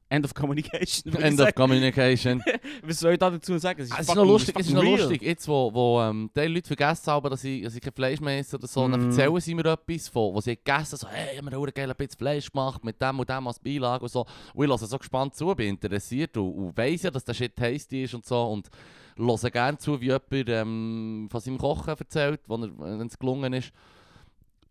End 0.10 0.25
of 0.25 0.34
Communication. 0.36 1.06
würde 1.12 1.18
ich 1.20 1.24
End 1.25 1.39
of 1.39 1.46
sagen. 1.46 1.56
Communication. 1.56 2.44
Was 2.84 3.00
soll 3.00 3.13
ich 3.13 3.20
da 3.20 3.32
dazu 3.32 3.58
sagen? 3.58 3.82
Es 3.82 3.92
Ah, 3.92 3.96
Es 3.96 4.01
ist 4.01 4.08
fucking- 4.10 4.22
noch 4.22 4.32
lustig, 4.32 4.56
es 4.60 4.68
ist 4.68 4.72
fucking 4.74 4.75
noch 4.92 4.98
real. 4.98 5.08
lustig. 5.10 5.22
Jetzt, 5.24 5.48
wo, 5.48 5.74
wo 5.74 6.01
ähm, 6.01 6.30
die 6.36 6.39
Leute 6.42 6.68
vergessen 6.68 7.12
haben, 7.12 7.30
dass 7.32 7.44
ich, 7.44 7.63
dass 7.63 7.75
ich 7.75 7.82
kein 7.82 7.94
Fleisch 7.94 8.20
mehr 8.22 8.38
esse 8.38 8.56
oder 8.58 8.68
so, 8.68 8.88
dann 8.88 9.00
Mm. 9.01 9.10
erzählen 9.10 9.39
sie 9.39 9.56
mir 9.56 9.65
etwas 9.65 10.08
von, 10.10 10.34
wo 10.36 10.39
sie 10.42 10.56
gegessen 10.56 10.92
haben, 10.92 10.98
so, 10.98 11.08
hey, 11.08 11.38
haben 11.38 11.50
wir 11.50 11.58
einen 11.58 11.74
geilen 11.74 11.96
Bits 11.96 12.13
Fleisch 12.15 12.51
gemacht, 12.51 12.84
mit 12.84 13.01
dem 13.01 13.20
und 13.20 13.27
dem 13.30 13.48
als 13.48 13.58
Beilage 13.60 14.03
und 14.03 14.10
so. 14.12 14.25
Und 14.53 14.63
ich 14.65 14.70
höre 14.70 14.77
so 14.77 14.98
gespannt 15.00 15.34
zu, 15.36 15.48
bin 15.56 15.70
interessiert 15.70 16.38
und, 16.38 16.51
und 16.53 16.77
weiss 16.77 17.01
ja, 17.03 17.10
dass 17.10 17.24
der 17.24 17.34
Shit 17.34 17.56
tasty 17.56 18.03
ist 18.03 18.13
und 18.13 18.24
so 18.24 18.39
und 18.51 18.70
höre 19.18 19.50
gerne 19.50 19.77
zu, 19.80 20.00
wie 20.00 20.06
jemand 20.08 20.32
ähm, 20.32 21.27
von 21.32 21.42
seinem 21.42 21.58
Kochen 21.58 21.89
erzählt, 21.98 22.42
wenn 22.48 22.62
er- 22.63 23.00
wenn 23.00 23.08
es 23.08 23.18
gelungen 23.18 23.53
ist. 23.53 23.72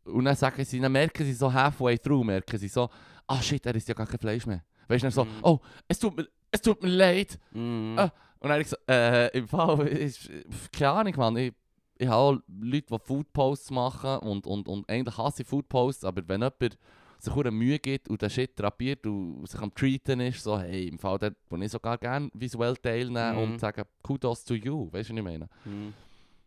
Und 0.04 0.24
dann 0.24 0.36
sagen 0.36 0.64
sie, 0.64 0.80
dann 0.80 0.92
merken 0.92 1.24
sie 1.24 1.32
so 1.32 1.52
halfway 1.52 1.98
through, 1.98 2.24
merken 2.24 2.58
sie 2.58 2.68
so, 2.68 2.88
ah 3.26 3.40
shit, 3.42 3.64
er 3.66 3.74
ist 3.74 3.88
ja 3.88 3.94
gar 3.94 4.06
kein 4.06 4.18
Fleisch 4.18 4.46
mehr. 4.46 4.62
Weißt 4.88 5.04
du, 5.04 5.10
so, 5.10 5.24
Mhm. 5.24 5.30
oh, 5.42 5.58
es 5.88 5.98
tut 5.98 6.16
mir, 6.16 6.26
es 6.50 6.60
tut 6.60 6.82
mir 6.82 6.88
leid. 6.88 7.38
Mhm. 7.52 7.94
Ah. 7.98 8.04
Und 8.38 8.48
dann 8.48 8.52
habe 8.52 8.62
ich 8.62 8.66
gesagt, 8.68 8.88
äh, 8.90 9.28
im 9.38 9.46
Fall, 9.48 9.86
ist, 9.88 10.28
keine 10.72 10.90
Ahnung, 10.92 11.14
Mann, 11.16 11.36
ich, 11.36 11.52
ich 11.98 12.08
habe 12.08 12.16
auch 12.16 12.36
Leute, 12.60 12.86
die 12.90 12.98
Foodposts 12.98 13.70
machen 13.70 14.18
und, 14.28 14.46
und, 14.46 14.66
und 14.68 14.88
eigentlich 14.90 15.16
hasse 15.16 15.42
ich 15.42 15.48
Foodposts, 15.48 16.04
aber 16.04 16.22
wenn 16.26 16.40
jemand 16.40 16.78
sich 17.20 17.32
auch 17.32 17.44
Mühe 17.52 17.78
gibt 17.78 18.08
und 18.08 18.20
den 18.20 18.28
Shit 18.30 18.58
drapiert 18.58 19.06
und 19.06 19.46
sich 19.48 19.60
am 19.60 19.72
Treaten 19.72 20.18
ist, 20.18 20.42
so, 20.42 20.58
hey, 20.58 20.88
im 20.88 20.98
Fall 20.98 21.18
dort, 21.18 21.36
wo 21.48 21.56
ich 21.56 21.70
sogar 21.70 21.96
gerne 21.98 22.28
visuell 22.34 22.76
teilnehmen 22.76 23.36
Mhm. 23.36 23.42
und 23.52 23.58
sagen, 23.60 23.84
Kudos 24.02 24.44
to 24.44 24.54
you, 24.54 24.88
weißt 24.92 25.10
du, 25.10 25.14
was 25.14 25.18
ich 25.18 25.24
meine? 25.24 25.48
Mhm. 25.64 25.94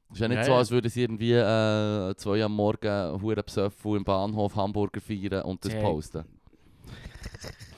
Es 0.09 0.15
ist 0.17 0.21
ja 0.21 0.27
nicht 0.27 0.37
Ja, 0.37 0.43
so, 0.43 0.51
ja. 0.51 0.57
als 0.57 0.71
würden 0.71 0.89
sie 0.89 1.01
irgendwie 1.01 1.33
äh, 1.33 2.15
zwei 2.15 2.43
am 2.43 2.53
Morgen 2.55 3.21
hure 3.21 3.43
besoffen 3.43 3.95
im 3.97 4.03
Bahnhof 4.03 4.55
Hamburger 4.55 5.01
feiern 5.01 5.43
und 5.43 5.63
das 5.65 5.73
Hey. 5.73 5.81
posten. 5.83 6.23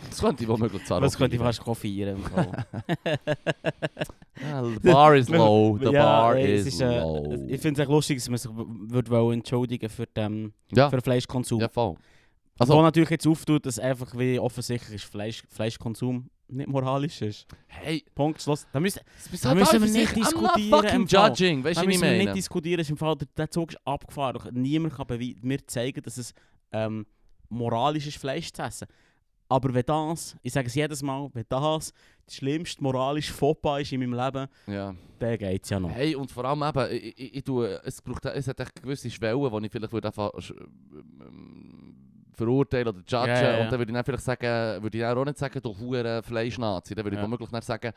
Das 0.10 0.20
könnte 0.22 0.44
ich 0.44 0.50
womöglich 0.50 0.86
zwar 0.86 1.02
Das 1.02 1.18
könnte 1.18 1.36
ich 1.36 1.42
feiern. 1.42 2.18
fast. 2.22 2.68
Ja, 4.40 4.64
the 4.64 4.80
bar 4.80 5.16
is 5.16 5.30
low, 5.30 5.78
the 5.80 5.86
Ja, 5.86 6.04
bar 6.04 6.38
is, 6.38 6.68
ist, 6.68 6.80
äh, 6.82 7.00
low. 7.00 7.34
Ich 7.48 7.60
finde 7.60 7.82
es 7.82 7.84
echt 7.84 7.90
lustig, 7.90 8.18
dass 8.20 8.30
man 8.30 8.38
sich 8.38 8.52
w- 8.52 8.66
würde 8.92 9.10
wollen 9.10 9.40
entschuldigen 9.40 9.90
für 9.90 10.06
den, 10.06 10.54
ja, 10.72 10.90
für 10.92 10.98
den 10.98 11.02
Fleischkonsum. 11.02 11.60
ja, 11.60 11.68
voll. 11.70 11.96
Also, 12.60 12.74
Wo 12.76 12.82
natürlich 12.84 13.10
jetzt 13.10 13.26
auftut, 13.28 13.66
dass 13.66 13.80
einfach 13.80 14.16
wie 14.18 14.38
offensichtlich 14.40 14.96
ist 14.96 15.06
Fleisch, 15.06 15.44
Fleischkonsum 15.50 16.30
nicht 16.50 16.68
moralisch 16.68 17.22
ist. 17.22 17.48
hey, 17.68 18.04
Punkt, 18.16 18.42
Schluss. 18.42 18.68
Da 18.72 18.80
müssen, 18.80 19.01
Da 19.42 19.54
müssen 19.54 19.84
wir 19.84 19.92
nicht 19.92 20.16
diskutieren, 20.16 20.54
I'm 20.56 20.70
not 20.70 20.84
fucking 20.84 21.08
judging, 21.08 21.63
weißt 21.63 21.82
du, 21.82 21.88
was 21.88 21.94
ich 21.94 22.00
meine? 22.00 22.18
nicht 22.18 22.36
diskutieren. 22.36 22.80
Ist 22.80 22.89
Im 22.89 22.98
Fall, 22.98 23.16
der, 23.16 23.27
der 23.36 23.50
Zug 23.50 23.72
ist 23.72 23.80
abgefahren. 23.86 24.54
Niemand 24.54 24.96
kann 24.96 25.08
mir 25.42 25.68
zeigen, 25.68 26.01
dass 26.01 26.18
es 26.18 26.34
ähm, 26.72 27.06
moralisch 27.50 28.08
ist, 28.08 28.18
Fleisch 28.18 28.51
zu 28.51 28.62
essen. 28.62 28.88
Aber 29.50 29.74
wenn 29.74 29.86
das, 29.86 30.36
ich 30.42 30.51
sage 30.51 30.68
es 30.68 30.75
jedes 30.75 31.01
Mal, 31.01 31.30
wenn 31.34 31.46
das 31.48 31.94
das 32.25 32.36
schlimmste 32.36 32.84
moralische 32.84 33.32
Fauxpas 33.32 33.82
ist 33.82 33.94
in 33.94 34.01
meinem 34.01 34.13
Leben, 34.13 34.48
ja. 34.68 34.94
dann 35.20 35.38
geht 35.38 35.63
es 35.63 35.70
ja 35.70 35.80
noch. 35.80 35.89
Hey, 35.89 36.16
und 36.16 36.30
vor 36.30 36.44
allem 36.44 36.62
eben, 36.62 36.92
ich, 36.92 37.18
ich, 37.18 37.36
ich 37.38 37.44
tue, 37.44 37.82
es, 37.86 38.01
braucht, 38.01 38.25
es 38.25 38.48
hat 38.48 38.60
echt 38.60 38.82
gewisse 38.82 39.10
Schwellen, 39.10 39.39
die 39.39 39.66
ich 39.66 39.72
vielleicht 39.72 39.94
würde 39.94 40.08
einfach 40.10 40.32
verurteilen 42.38 42.88
oder 42.88 42.98
judgen. 43.00 43.12
Ja, 43.12 43.27
ja, 43.27 43.58
ja. 43.58 43.63
Und 43.63 43.72
dann 43.72 43.79
würde 43.79 43.91
ich 43.91 43.96
dann 43.96 44.06
vielleicht 44.06 44.24
sagen, 44.24 44.84
würde 44.84 44.98
ich 44.98 45.03
auch 45.06 45.25
nicht 45.25 45.38
sagen, 45.38 45.60
du 45.62 45.77
hure 45.77 46.22
Fleischnazi. 46.24 46.96
Dann 46.96 47.03
würde 47.06 47.17
ich 47.17 47.22
womöglich 47.24 47.50
dann 47.50 47.62
sagen, 47.62 47.91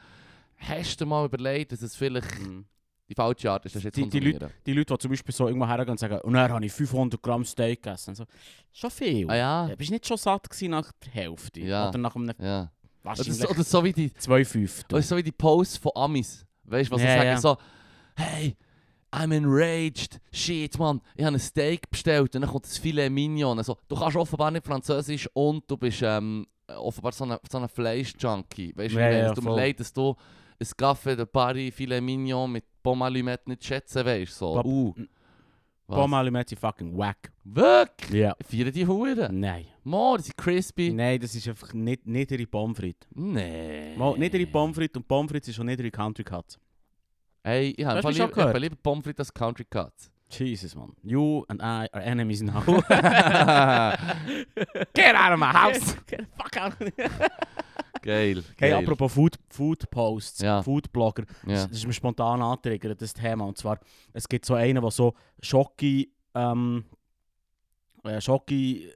hast 0.58 1.00
du 1.00 1.06
mal 1.06 1.24
überlegt, 1.26 1.72
dass 1.72 1.82
es 1.82 1.94
vielleicht 1.94 2.38
Mhm. 2.40 2.64
die 3.08 3.14
falsche 3.14 3.50
Art 3.50 3.64
ist, 3.66 3.76
das 3.76 3.82
jetzt 3.82 3.96
Die- 3.96 4.08
die 4.08 4.20
konsumieren? 4.20 4.50
Die 4.66 4.72
Leute, 4.72 4.94
die 4.94 4.98
zum 4.98 5.10
Beispiel 5.10 5.34
so 5.34 5.46
irgendwo 5.46 5.66
hergehen 5.66 5.90
und 5.90 5.98
sagen, 6.00 6.18
und 6.22 6.32
dann 6.32 6.50
habe 6.52 6.64
ich 6.64 6.72
500 6.72 7.20
Gramm 7.22 7.44
Steak 7.44 7.82
gegessen. 7.82 8.14
So, 8.14 8.24
schon 8.72 8.90
viel. 8.90 9.28
Ah 9.30 9.36
ja, 9.36 9.68
Ja, 9.68 9.74
bist 9.76 9.90
nicht 9.90 10.06
schon 10.06 10.16
satt 10.16 10.48
gewesen 10.48 10.70
nach 10.70 10.90
der 11.04 11.12
Hälfte? 11.12 11.60
Ja. 11.60 11.88
Oder 11.88 11.98
nach 11.98 12.14
einem 12.16 12.32
ja. 12.38 12.62
Oder 12.62 12.70
wahrscheinlich 13.02 13.36
so, 13.38 13.48
oder 13.48 13.64
so 13.64 13.82
wie 13.84 13.92
die, 13.92 14.12
zwei 14.14 14.44
Fünftel? 14.44 14.94
oder 14.94 15.02
so 15.02 15.16
wie 15.16 15.22
die 15.22 15.32
Posts 15.32 15.78
von 15.78 15.92
Amis. 15.94 16.44
Weißt 16.64 16.90
du, 16.90 16.94
was 16.96 17.02
sagen? 17.02 17.24
ja. 17.24 17.36
So, 17.38 17.56
hey, 18.16 18.56
I'm 19.12 19.32
enraged. 19.32 20.20
Shit, 20.32 20.78
man, 20.78 21.00
ich 21.16 21.24
habe 21.24 21.36
ein 21.36 21.40
Steak 21.40 21.90
bestellt 21.90 22.34
und 22.34 22.42
dann 22.42 22.50
kommt 22.50 22.64
das 22.64 22.78
Filet 22.78 23.10
Mignon. 23.10 23.58
Also, 23.58 23.76
du 23.88 23.96
kannst 23.96 24.16
offenbar 24.16 24.50
nicht 24.50 24.66
Französisch 24.66 25.28
und 25.32 25.68
du 25.68 25.76
bist 25.76 26.00
ähm, 26.02 26.46
offenbar 26.68 27.12
so 27.12 27.24
ein 27.24 27.36
so 27.50 27.66
Fleisch-Junkie. 27.66 28.72
Weißt 28.76 28.94
du, 28.94 28.98
Ja, 29.00 29.10
ja, 29.10 29.28
es 29.30 29.34
tut 29.34 29.44
mir 29.44 29.56
leid, 29.56 29.80
dass 29.80 29.92
du 29.92 30.14
ein 30.60 30.66
Café 30.66 31.16
de 31.16 31.26
Paris 31.26 31.74
Filet 31.74 32.00
Mignon 32.00 32.52
mit 32.52 32.64
Pomme 32.82 33.04
Allumette 33.04 33.50
nicht 33.50 33.64
schätzen 33.64 34.04
weißt. 34.04 34.32
So, 34.36 34.54
Bob- 34.54 34.66
uh. 34.66 34.94
Mit 36.30 36.58
fucking 36.58 36.96
wack. 36.96 37.32
Wirklich? 37.42 38.20
Ja. 38.20 38.36
Feiern 38.48 38.70
die 38.72 38.86
Huren? 38.86 39.40
Nein. 39.40 39.66
Mo, 39.82 40.16
die 40.16 40.22
sind 40.22 40.36
crispy. 40.36 40.92
Nein, 40.92 41.18
das 41.18 41.34
ist 41.34 41.48
einfach 41.48 41.74
nicht 41.74 42.06
niedere 42.06 42.46
Pommes 42.46 42.78
frites. 42.78 43.08
Nee. 43.12 43.96
Mal 43.96 44.16
niedere 44.16 44.46
Pommes 44.46 44.76
frites 44.76 44.96
und 44.96 45.08
Pommes 45.08 45.32
frites 45.32 45.48
ist 45.48 45.56
schon 45.56 45.66
niedere 45.66 45.90
Country 45.90 46.22
Cuts. 46.22 46.60
Hey, 47.42 47.74
ich 47.76 47.84
habe 47.84 48.10
lieber, 48.10 48.44
habe 48.44 48.58
lieber 48.58 48.76
Pommes 48.82 49.04
frites 49.04 49.20
als 49.20 49.34
Country 49.34 49.64
Cuts. 49.64 50.10
Jesus, 50.30 50.74
man. 50.76 50.92
You 51.02 51.44
and 51.48 51.60
I 51.60 51.88
are 51.92 52.04
enemies 52.04 52.42
now. 52.42 52.62
Get 54.94 55.14
out 55.14 55.32
of 55.32 55.38
my 55.38 55.52
house! 55.52 55.94
Get 56.06 56.20
the 56.20 56.26
fuck 56.36 56.56
out. 56.56 56.72
Geil. 58.02 58.42
Hey, 58.56 58.70
geil. 58.70 58.74
apropos 58.74 59.12
Food, 59.12 59.36
Food 59.50 59.90
Posts, 59.90 60.42
Ja. 60.42 60.62
Food 60.62 60.92
Blogger. 60.92 61.24
Ja. 61.46 61.66
Das 61.66 61.72
ist 61.72 61.86
mir 61.86 61.92
spontan 61.92 62.40
angetriggert, 62.40 63.02
das 63.02 63.12
Thema. 63.12 63.44
Und 63.44 63.58
zwar, 63.58 63.78
es 64.12 64.28
gibt 64.28 64.46
so 64.46 64.54
einen, 64.54 64.80
der 64.80 64.90
so 64.90 65.14
Schocki, 65.42 66.10
ähm, 66.34 66.84
äh, 68.04 68.20
Schocki 68.20 68.88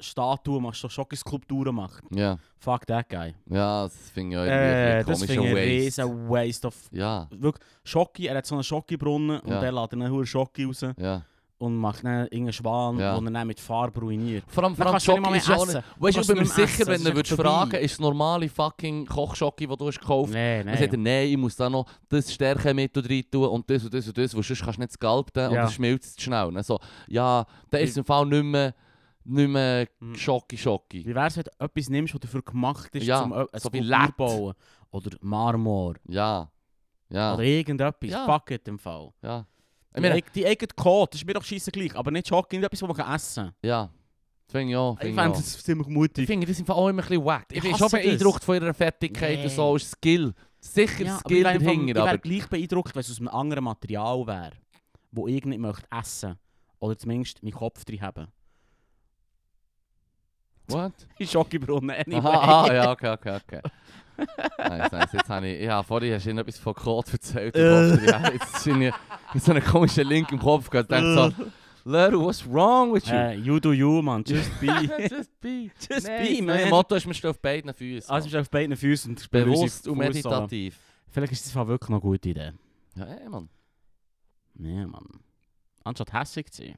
Statuen 0.00 0.62
macht, 0.62 0.76
so 0.76 0.88
Schocki-Skulpturen 0.88 1.74
macht. 1.74 2.04
Ja, 2.14 2.38
Fuck 2.58 2.86
that 2.86 3.08
guy. 3.08 3.34
ja, 3.50 3.84
das 3.84 4.10
finde 4.10 4.36
ich 4.36 4.38
auch 4.40 4.44
Äh, 4.44 4.98
irgendwie 4.98 5.10
das 5.12 5.22
ein 5.22 5.28
finde 5.28 5.32
ich 5.32 5.38
komischer 5.38 5.56
ein 5.60 5.68
Waste. 5.68 6.04
riesen 6.04 6.28
Waste 6.30 6.66
of... 6.68 6.74
Ja, 6.92 7.26
Wirklich, 7.30 7.64
Schocki, 7.84 8.26
er 8.26 8.36
hat 8.38 8.46
so 8.46 8.54
einen 8.54 8.64
Schocki-Brunnen 8.64 9.40
und 9.40 9.50
Ja. 9.50 9.60
der 9.60 9.72
lädt 9.72 9.92
einen 9.92 10.10
hohen 10.10 10.26
Schocki 10.26 10.64
raus 10.64 10.84
ja. 10.98 11.22
und 11.58 11.76
macht 11.76 12.04
dann 12.04 12.22
irgendeinen 12.24 12.52
Schwan, 12.52 12.98
Ja. 12.98 13.16
den 13.16 13.26
er 13.26 13.30
dann 13.32 13.46
mit 13.46 13.58
Farbe 13.60 14.00
ruiniert. 14.00 14.44
Vor 14.48 14.64
allem, 14.64 14.76
vor 14.76 14.84
Dann 14.84 14.94
allem 14.94 15.22
mehr 15.22 15.34
ist 15.36 15.50
auch 15.50 15.66
nicht... 15.66 15.82
Weißt 15.98 16.16
du, 16.16 16.20
ich 16.20 16.26
bin 16.26 16.38
mir 16.38 16.44
sicher, 16.46 16.86
wenn 16.86 17.02
du 17.04 17.14
würdest 17.14 17.34
fragen, 17.40 17.76
ist 17.76 17.92
das 17.94 18.00
normale 18.00 18.48
fucking 18.48 19.06
Kochschocki, 19.06 19.66
das 19.66 19.76
du 19.78 19.86
hast 19.88 20.00
gekauft 20.00 20.32
Nein, 20.32 20.58
Dann 20.58 20.66
nein. 20.66 20.78
sagt 20.78 20.92
er, 20.92 20.98
nein, 20.98 21.28
ich 21.28 21.36
muss 21.36 21.56
da 21.56 21.68
noch 21.70 21.86
das 22.08 22.32
Stärkemittel 22.32 23.04
rein 23.06 23.24
tun 23.30 23.48
und 23.48 23.68
das 23.70 23.84
und 23.84 23.94
das 23.94 24.06
und 24.06 24.18
das, 24.18 24.34
weil 24.34 24.42
sonst 24.42 24.62
kannst 24.62 24.78
du 24.78 24.82
nicht 24.82 24.92
skalpten 24.92 25.48
und 25.48 25.54
das 25.56 25.74
schmilzt 25.74 26.16
zu 26.18 26.22
schnell. 26.24 26.52
Dann 26.52 26.62
so, 26.62 26.78
ja, 27.08 27.44
dann 27.70 27.80
ist 27.82 27.96
im 27.96 28.04
Fall 28.04 28.26
nicht 28.26 28.44
mehr, 28.44 28.74
nicht 29.24 29.48
mehr 29.48 29.86
Hm. 30.00 30.14
Schocki-Schocki. 30.14 31.04
Wie 31.06 31.14
wär's, 31.14 31.36
wenn 31.36 31.44
du 31.44 31.50
etwas 31.64 31.88
nimmst, 31.88 32.14
das 32.14 32.20
dafür 32.20 32.42
gemacht 32.42 32.94
ist, 32.94 33.04
Ja, 33.06 33.20
um 33.22 33.32
ein 33.32 33.46
so 33.54 33.68
Skulptur 33.68 34.12
bauen? 34.16 34.54
Oder 34.90 35.16
Marmor. 35.20 35.94
Ja, 36.08 36.50
ja, 37.10 37.34
Oder 37.34 37.42
irgendetwas. 37.42 38.10
Ja. 38.10 38.24
Fuck 38.26 38.50
it 38.52 38.66
im 38.68 38.78
Fall. 38.78 39.10
ja. 39.22 39.46
Ich 39.90 40.02
Die, 40.02 40.08
meine, 40.08 40.22
die 40.34 40.46
eigene 40.46 40.68
Code, 40.76 41.10
das 41.12 41.20
ist 41.22 41.26
mir 41.26 41.32
doch 41.32 41.42
scheisse 41.44 41.70
gleich. 41.72 41.94
Aber 41.96 42.10
nicht 42.10 42.28
Schocki, 42.28 42.56
irgendetwas, 42.56 42.88
was 42.88 42.96
man 42.96 43.14
essen 43.14 43.44
kann. 43.46 43.54
ja, 43.62 43.90
das 44.46 44.52
finde 44.52 44.70
ich 44.70 44.76
auch. 44.76 44.94
Ich 44.94 45.00
Finde 45.00 45.10
ich 45.10 45.20
fände 45.20 45.38
das 45.38 45.62
ziemlich 45.64 45.86
Ich 45.88 45.92
mutig. 45.94 46.26
finde 46.26 46.46
das 46.46 46.60
Fall 46.60 46.76
auch 46.76 46.88
immer 46.88 47.02
ein 47.02 47.08
bisschen 47.08 47.24
wack. 47.24 47.46
Ich 47.50 47.56
Ich 47.56 47.62
bin 47.62 47.70
schon 47.72 47.88
das. 47.90 47.92
beeindruckt 47.92 48.44
von 48.44 48.54
ihrer 48.54 48.74
Fertigkeit 48.74 49.42
und 49.42 49.50
so, 49.50 49.70
Nee. 49.70 49.76
ist 49.76 49.90
Skill. 49.90 50.34
Sicher 50.60 51.04
Ja, 51.04 51.12
aber 51.12 51.20
Skill 51.20 51.36
ich 51.38 51.42
Fall- 51.44 51.58
dahinter, 51.58 51.88
Ich 51.88 51.94
wäre 51.94 52.08
aber... 52.10 52.18
gleich 52.18 52.46
beeindruckt, 52.48 52.94
wenn 52.94 53.00
es 53.00 53.10
aus 53.10 53.18
einem 53.18 53.28
anderen 53.28 53.64
Material 53.64 54.26
wäre, 54.26 54.52
wo 55.10 55.26
ich 55.28 55.44
nicht 55.44 55.58
möchte 55.58 55.86
essen 55.90 56.38
Oder 56.80 56.96
zumindest 56.98 57.42
meinen 57.42 57.52
Kopf 57.54 57.84
drin 57.84 58.00
haben. 58.02 58.28
What? 60.68 60.92
In 61.18 61.26
Schocki-Brunnen, 61.26 61.90
anyway. 61.90 62.18
Aha, 62.18 62.62
aha, 62.62 62.74
ja, 62.74 62.90
okay, 62.92 63.10
okay, 63.10 63.36
okay. 63.36 63.60
nice, 64.58 64.92
nice. 64.92 65.12
Jetzt 65.12 65.28
habe 65.28 65.48
ich... 65.48 65.62
Ja, 65.62 65.82
vorhin 65.82 66.14
hast 66.14 66.26
du 66.26 66.30
ihnen 66.30 66.38
etwas 66.40 66.58
von 66.58 66.74
Code 66.74 67.12
erzählt. 67.12 67.56
Äh. 67.56 67.92
und 67.92 68.04
ja, 68.04 68.30
jetzt 68.32 68.56
ist 68.56 68.66
irgendwie 68.66 68.92
so 69.36 69.52
einen 69.52 69.64
komischen 69.64 70.06
Link 70.06 70.30
im 70.32 70.38
Kopf 70.38 70.68
gehabt. 70.70 70.90
Ich 70.92 70.98
so, 70.98 71.32
Leru, 71.88 72.24
what's 72.24 72.44
wrong 72.44 72.92
with 72.92 73.06
you? 73.06 73.14
Äh, 73.14 73.34
you 73.36 73.58
do 73.58 73.72
you, 73.72 74.02
man. 74.02 74.22
Just 74.26 74.60
be. 74.60 74.66
Just 74.66 75.40
be. 75.40 75.70
Just 75.80 76.06
Nein, 76.06 76.26
be, 76.26 76.42
Mein 76.42 76.60
man. 76.62 76.70
Motto 76.70 76.94
ist, 76.94 77.06
wir 77.06 77.14
stehen 77.14 77.30
auf 77.30 77.40
beiden 77.40 77.72
Füßen. 77.72 78.10
Also, 78.10 78.28
du 78.28 78.32
bist 78.32 78.40
auf 78.42 78.50
beiden 78.50 78.76
Füßen 78.76 79.12
und 79.12 79.30
Bewusst 79.30 79.88
und 79.88 79.96
meditativ. 79.96 80.78
Vielleicht 81.10 81.32
ist 81.32 81.46
das 81.46 81.54
wirklich 81.66 81.88
noch 81.88 82.02
eine 82.02 82.10
gute 82.10 82.28
Idee. 82.28 82.52
Ja, 82.94 83.04
ey, 83.04 83.28
Mann. 83.28 83.48
Ja, 84.58 84.86
Mann. 84.86 85.06
Anstatt 85.82 86.12
hässig 86.12 86.50
zu 86.52 86.62
sein. 86.62 86.76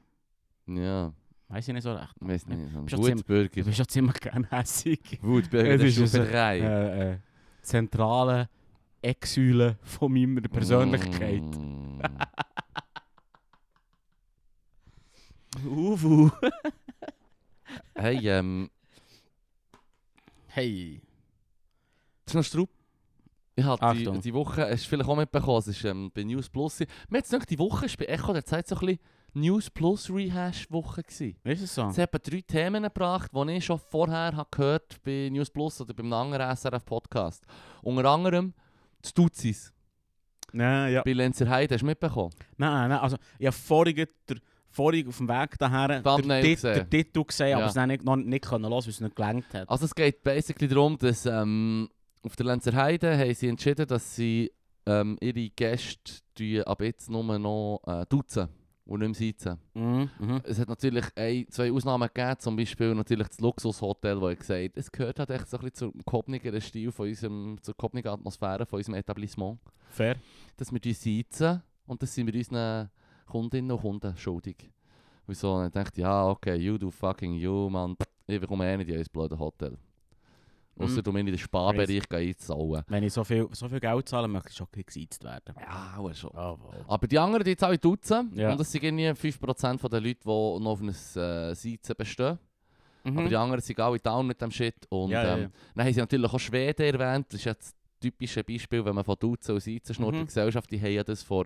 Ja, 0.77 1.11
Weiß 1.51 1.67
ich 1.67 1.73
nicht 1.73 1.83
so 1.83 1.93
recht. 1.93 2.13
weiß 2.21 2.47
nicht. 2.47 2.71
So 2.71 2.97
du 2.97 3.03
Wutbürger. 3.03 3.49
Du 3.49 3.65
bist 3.65 3.77
ja 3.77 3.85
ziemlich 3.85 4.19
gerne 4.21 4.47
hässig. 4.49 5.19
Wutbürger, 5.21 5.77
das 5.77 5.97
ist 5.97 6.13
3. 6.13 6.59
Äh, 6.59 7.11
äh, 7.11 7.17
zentrale 7.61 8.49
Ecksäule 9.01 9.77
von 9.83 10.13
meiner 10.13 10.47
Persönlichkeit. 10.47 11.41
Mm. 11.41 11.99
Uwu. 15.65 16.31
hey, 17.95 18.29
ähm, 18.29 18.69
Hey. 20.47 21.01
das 22.25 22.33
ist 22.33 22.35
noch 22.35 22.43
Straub. 22.43 22.69
Ich 23.55 23.65
habe 23.65 23.93
die, 23.93 24.19
die 24.21 24.33
Woche, 24.33 24.69
hast 24.69 24.85
du 24.85 24.89
vielleicht 24.89 25.09
auch 25.09 25.17
mitbekommen, 25.17 25.59
es 25.59 25.67
ist 25.67 25.83
ähm, 25.83 26.09
bei 26.13 26.23
News 26.23 26.47
Plus. 26.49 26.79
Mir 27.09 27.21
hat 27.21 27.49
die 27.49 27.59
Woche 27.59 27.87
ist 27.87 27.97
bei 27.97 28.05
Echo 28.05 28.31
der 28.31 28.45
Zeit 28.45 28.69
so 28.69 28.75
ein 28.75 28.79
bisschen 28.79 28.99
News 29.33 29.69
Plus 29.69 30.09
Rehash-Woche. 30.09 31.03
Ist 31.07 31.61
es 31.61 31.75
so? 31.75 31.87
Es 31.87 31.97
hat 31.97 32.11
drei 32.11 32.41
Themen 32.41 32.83
gebracht, 32.83 33.31
die 33.33 33.51
ich 33.53 33.63
schon 33.65 33.79
vorher 33.79 34.35
habe 34.35 34.49
gehört 34.51 35.01
bei 35.03 35.29
News 35.31 35.49
Plus 35.49 35.79
oder 35.79 35.93
beim 35.93 36.11
anderen 36.11 36.53
SRF-Podcast. 36.55 37.45
Unter 37.81 38.05
anderem 38.09 38.53
die 39.03 39.07
Stuzis 39.09 39.71
Nein, 40.51 40.91
ja. 40.93 41.01
bei 41.03 41.13
Lenzer 41.13 41.47
Heide. 41.49 41.75
Hast 41.75 41.81
du 41.81 41.85
mitbekommen? 41.85 42.33
Nein, 42.57 42.89
nein, 42.89 42.99
also 42.99 43.15
ich 43.39 43.45
habe 43.47 43.55
vorhin, 43.55 43.95
der, 44.27 44.37
vorhin 44.69 45.07
auf 45.07 45.17
dem 45.17 45.29
Weg 45.29 45.57
daher 45.57 46.01
den, 46.01 46.03
gesehen. 46.43 46.73
den 46.73 46.89
Titel 46.89 47.23
gesehen, 47.23 47.53
aber 47.53 47.61
Ja. 47.61 47.67
es 47.69 47.73
dann 47.73 47.87
nicht, 47.87 48.03
noch 48.03 48.17
nicht 48.17 48.43
können 48.43 48.65
hören, 48.65 48.83
weil 48.83 48.89
es 48.89 48.99
nicht 48.99 49.15
gelangt 49.15 49.53
hat. 49.53 49.69
Also 49.69 49.85
es 49.85 49.95
geht 49.95 50.23
basically 50.23 50.67
darum, 50.67 50.97
dass 50.97 51.25
ähm, 51.25 51.87
auf 52.23 52.35
der 52.35 52.47
Lenzer 52.47 52.73
Heide 52.75 53.17
haben 53.17 53.33
sie 53.33 53.47
entschieden, 53.47 53.87
dass 53.87 54.13
sie 54.13 54.51
ähm, 54.85 55.17
ihre 55.21 55.49
Gäste 55.51 56.15
die 56.37 56.61
ab 56.61 56.81
jetzt 56.81 57.09
nur 57.09 57.23
noch 57.39 57.81
äh, 57.87 58.05
duzen 58.09 58.49
und 58.91 58.99
nicht 58.99 59.07
im 59.07 59.13
Sitzen. 59.13 59.57
Mhm. 59.73 60.09
Mhm. 60.19 60.41
Es 60.43 60.59
hat 60.59 60.67
natürlich 60.67 61.05
ein, 61.15 61.45
zwei 61.49 61.71
Ausnahmen 61.71 62.09
gegeben, 62.13 62.39
zum 62.39 62.55
Beispiel 62.55 62.93
natürlich 62.93 63.27
das 63.27 63.39
Luxushotel, 63.39 64.19
wo 64.19 64.29
ich 64.29 64.39
gesagt 64.39 64.71
es 64.75 64.91
gehört 64.91 65.19
halt 65.19 65.29
echt 65.31 65.47
so 65.47 65.57
ein 65.57 65.63
bisschen 65.63 65.93
zum 65.93 66.05
Kopniger 66.05 66.59
Stil 66.59 66.91
von 66.91 67.07
unserem, 67.07 67.57
zur 67.61 67.75
Kopniger 67.75 68.11
Atmosphäre 68.11 68.65
von 68.65 68.77
unserem 68.77 68.95
Etablissement, 68.95 69.59
Fair. 69.89 70.17
dass 70.57 70.71
wir 70.71 70.79
die 70.79 70.93
sitzen 70.93 71.61
und 71.85 72.01
das 72.01 72.13
sind 72.13 72.27
wir 72.27 72.35
unseren 72.35 72.89
Kundinnen 73.25 73.71
und 73.71 73.81
Kunden 73.81 74.15
schuldig. 74.17 74.69
Und 75.25 75.37
so, 75.37 75.53
und 75.53 75.67
ich 75.67 75.71
dachte, 75.71 76.01
ja, 76.01 76.27
okay, 76.27 76.55
you 76.55 76.77
do 76.77 76.91
fucking 76.91 77.35
you, 77.35 77.69
man, 77.69 77.95
ich 78.27 78.39
bekomme 78.39 78.65
eh 78.65 78.77
nicht 78.77 78.89
in 78.89 78.97
ein 78.97 79.05
blödes 79.11 79.39
Hotel. 79.39 79.77
Ausser 80.81 80.97
Mhm. 80.97 81.03
du 81.03 81.11
mir 81.11 81.19
in 81.21 81.25
den 81.27 81.37
Sparbereich 81.37 82.11
einzahlen. 82.11 82.83
Wenn 82.87 83.03
ich 83.03 83.13
so 83.13 83.23
viel, 83.23 83.47
so 83.51 83.67
viel 83.69 83.79
Geld 83.79 84.09
zahle, 84.09 84.27
möchte 84.27 84.49
ich 84.49 84.55
schon 84.55 84.67
geseizt 84.71 85.23
werden. 85.23 85.55
Ja, 85.59 85.95
auch 85.97 86.13
schon. 86.13 86.31
Jawohl. 86.33 86.85
Aber 86.87 87.07
die 87.07 87.17
anderen, 87.19 87.43
die 87.43 87.55
zahlen 87.55 87.79
Dutzend. 87.79 88.35
Ja. 88.35 88.51
Und 88.51 88.59
das 88.59 88.71
sind 88.71 88.83
irgendwie 88.83 89.13
5% 89.13 89.89
der 89.89 90.01
Leute, 90.01 90.19
die 90.23 90.27
noch 90.27 90.71
auf 90.71 90.81
ein 90.81 90.89
äh, 90.89 91.55
Sitzen 91.55 91.93
bestehen. 91.97 92.37
Mhm. 93.03 93.17
Aber 93.17 93.29
die 93.29 93.35
anderen 93.35 93.61
sind 93.61 93.79
alle 93.79 93.99
down 93.99 94.27
mit 94.27 94.41
dem 94.41 94.51
Shit. 94.51 94.75
Und 94.89 95.09
Ja, 95.11 95.23
ja, 95.23 95.37
ähm, 95.37 95.51
dann 95.75 95.85
haben 95.85 95.93
sie 95.93 95.99
natürlich 95.99 96.31
auch 96.31 96.39
Schweden 96.39 96.83
erwähnt. 96.99 97.27
Das 97.29 97.39
ist 97.39 97.45
jetzt 97.45 97.67
das 97.71 97.75
typische 97.99 98.43
Beispiel, 98.43 98.83
wenn 98.85 98.95
man 98.95 99.03
von 99.03 99.15
Dutzend 99.19 99.55
und 99.55 99.61
Sitzen 99.61 99.93
schnurrt. 99.93 100.15
Mhm. 100.15 100.19
Die 100.19 100.25
Gesellschaft, 100.25 100.69
die 100.71 100.79
haben 100.79 100.91
ja 100.91 101.03
das 101.03 101.21
vor, 101.23 101.45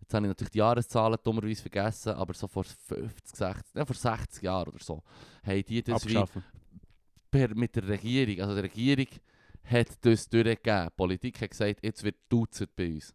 jetzt 0.00 0.12
habe 0.14 0.26
ich 0.26 0.28
natürlich 0.28 0.50
die 0.50 0.58
Jahreszahlen 0.58 1.18
dummerweise 1.22 1.62
vergessen, 1.62 2.12
aber 2.14 2.34
so 2.34 2.46
vor 2.48 2.64
50, 2.64 3.36
60, 3.36 3.74
ja, 3.74 3.84
vor 3.84 3.96
60 3.96 4.42
Jahren 4.42 4.68
oder 4.68 4.82
so, 4.82 5.02
haben 5.44 5.64
die 5.64 5.82
das 5.82 6.06
wie 6.06 6.16
Abschaffen. 6.16 6.44
Per, 7.32 7.52
mit 7.56 7.74
der 7.74 7.88
Regierung, 7.88 8.40
also 8.40 8.54
die 8.54 8.60
Regierung 8.60 9.06
hat 9.64 9.88
das 10.02 10.28
durchgegeben. 10.28 10.86
Die 10.86 10.94
Politik 10.96 11.40
hat 11.40 11.50
gesagt, 11.50 11.80
jetzt 11.82 12.04
wird 12.04 12.16
Dutzend 12.28 12.74
bei 12.76 12.94
uns. 12.94 13.12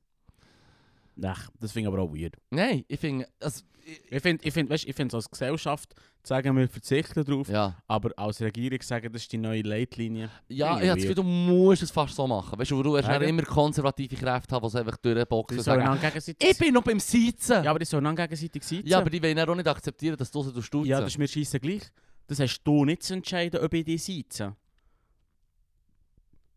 Ach, 1.23 1.49
das 1.59 1.71
finde 1.71 1.89
ich 1.89 1.93
aber 1.93 2.03
auch 2.03 2.13
weird. 2.13 2.35
Nein, 2.51 2.83
ich 2.87 2.99
finde, 2.99 3.27
also, 3.39 3.63
ich, 3.83 4.11
Ich 4.11 4.21
finde, 4.21 4.45
ich 4.45 4.53
find, 4.53 4.69
weißt, 4.69 4.85
ich 4.85 4.95
find, 4.95 5.13
als 5.13 5.29
Gesellschaft 5.29 5.95
sagen 6.21 6.55
wir 6.57 6.67
verzichten 6.67 7.23
darauf, 7.23 7.47
ja. 7.49 7.75
aber 7.87 8.11
als 8.17 8.41
Regierung 8.41 8.81
sagen, 8.81 9.11
das 9.11 9.23
ist 9.23 9.31
die 9.31 9.37
neue 9.37 9.61
Leitlinie. 9.61 10.29
Ja, 10.49 10.79
ich 10.79 10.89
habe 10.89 11.15
du 11.15 11.23
musst 11.23 11.83
es 11.83 11.89
fast 11.89 12.13
so 12.15 12.27
machen. 12.27 12.59
Weißt 12.59 12.69
du, 12.69 12.83
du 12.83 12.97
hast 12.97 13.07
Ja, 13.07 13.15
immer 13.15 13.43
konservative 13.43 14.15
Kräfte 14.15 14.53
haben, 14.55 14.61
die 14.63 14.67
es 14.67 14.75
einfach 14.75 14.97
durchboxen 14.97 15.57
Die 15.57 15.63
sagen, 15.63 15.99
ich 16.39 16.57
bin 16.57 16.73
noch 16.73 16.83
beim 16.83 16.99
Sitzen. 16.99 17.63
ja, 17.63 17.69
aber 17.71 17.79
die 17.79 17.85
sollen 17.85 18.03
dann 18.03 18.15
gegenseitig 18.15 18.63
sitzen. 18.63 18.87
Ja, 18.87 18.99
aber 18.99 19.09
die 19.09 19.23
wollen 19.23 19.39
auch 19.39 19.55
nicht 19.55 19.67
akzeptieren, 19.67 20.17
dass 20.17 20.29
du 20.29 20.43
so 20.43 20.61
stutzen. 20.61 20.89
Ja, 20.89 20.99
das 20.99 21.13
ist 21.13 21.17
mir 21.17 21.27
scheisse 21.27 21.59
gleich. 21.59 21.83
Das 22.27 22.39
hast 22.39 22.61
du 22.63 22.85
nicht 22.85 23.03
zu 23.03 23.13
entscheiden, 23.13 23.59
ob 23.61 23.73
ich 23.73 23.85
dich 23.85 24.03
sitze. 24.03 24.55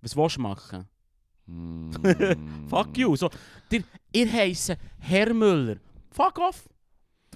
Was 0.03 0.17
willst 0.17 0.37
du 0.37 0.41
machen? 0.41 0.89
Mm. 1.47 1.91
Fuck 2.69 2.97
you. 2.99 3.15
So, 3.17 3.31
dir, 3.71 3.85
ihr 4.13 4.33
heisst 4.33 4.77
Herr 4.99 5.33
Müller. 5.33 5.77
Fuck 6.11 6.39
off. 6.39 6.69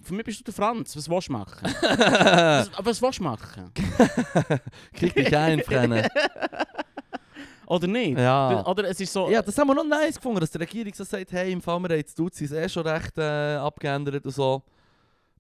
Für 0.02 0.14
mich 0.14 0.24
bist 0.24 0.40
du 0.40 0.44
der 0.44 0.54
Franz. 0.54 0.96
Was 0.96 1.08
willst 1.08 1.28
du 1.28 1.32
machen? 1.32 1.62
was, 1.82 2.70
was 2.78 3.02
willst 3.02 3.18
du 3.20 3.22
machen? 3.22 3.72
Krieg 4.92 5.14
dich 5.14 5.36
ein, 5.36 5.62
Freunde. 5.62 6.08
Oder 7.66 7.86
nicht? 7.86 8.18
Ja. 8.18 8.66
Oder 8.66 8.88
es 8.88 9.00
ist 9.00 9.12
so... 9.12 9.30
Ja, 9.30 9.40
das 9.40 9.56
haben 9.56 9.68
wir 9.68 9.74
noch 9.74 9.84
nice 9.84 10.16
gefunden, 10.16 10.40
dass 10.40 10.50
die 10.50 10.58
Regierung 10.58 10.92
so 10.92 11.04
sagt, 11.04 11.32
hey, 11.32 11.52
im 11.52 11.62
Fall 11.62 11.80
wir 11.80 11.96
haben 11.96 12.04
Duzis 12.16 12.50
eh 12.50 12.68
schon 12.68 12.86
recht 12.86 13.16
äh, 13.16 13.56
abgeändert 13.56 14.24
und 14.24 14.32
so. 14.34 14.62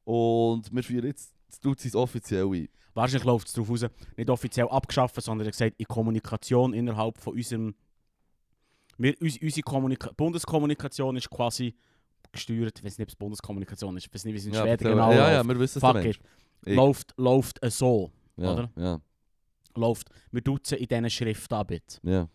Und 0.04 0.72
wir 0.72 0.82
führen 0.82 1.06
jetzt 1.06 1.34
Duzis 1.62 1.94
offiziell 1.94 2.46
ein. 2.46 2.68
Wahrscheinlich 2.94 3.24
läuft 3.24 3.48
es 3.48 3.52
darauf 3.52 3.70
raus, 3.70 3.86
nicht 4.16 4.30
offiziell 4.30 4.68
abgeschaffen, 4.68 5.20
sondern 5.20 5.46
er 5.46 5.50
gesagt, 5.50 5.74
in 5.78 5.86
Kommunikation 5.86 6.72
innerhalb 6.72 7.18
von 7.18 7.34
unserem... 7.34 7.74
Wir, 8.96 9.20
uns, 9.20 9.38
unsere 9.42 9.62
Kommunika 9.62 10.12
Bundeskommunikation 10.16 11.16
ist 11.16 11.28
quasi 11.28 11.74
gesteuert, 12.30 12.78
ich 12.78 12.84
weiß 12.84 12.98
nicht, 12.98 13.10
es 13.10 13.16
Bundeskommunikation 13.16 13.96
ist, 13.96 14.12
weiß 14.12 14.24
nicht, 14.24 14.34
wie 14.34 14.38
es 14.38 14.46
in 14.46 14.52
ja, 14.52 14.62
Schweden 14.62 14.88
genau 14.88 15.12
ja, 15.12 15.32
ja, 15.32 15.44
wir 15.44 15.58
wissen 15.58 15.78
es 15.78 15.84
Fuck 15.84 16.04
it. 16.04 16.18
Läuft, 16.64 17.12
läuft 17.16 17.58
es 17.60 17.78
so, 17.78 18.12
ja, 18.36 18.52
oder? 18.52 18.70
Ja, 18.76 19.00
läuft. 19.74 20.08
Wir 20.30 20.40
duzen 20.40 20.78
in 20.78 20.86
diesen 20.86 21.10
Schriftabit. 21.10 22.00
ja. 22.02 22.28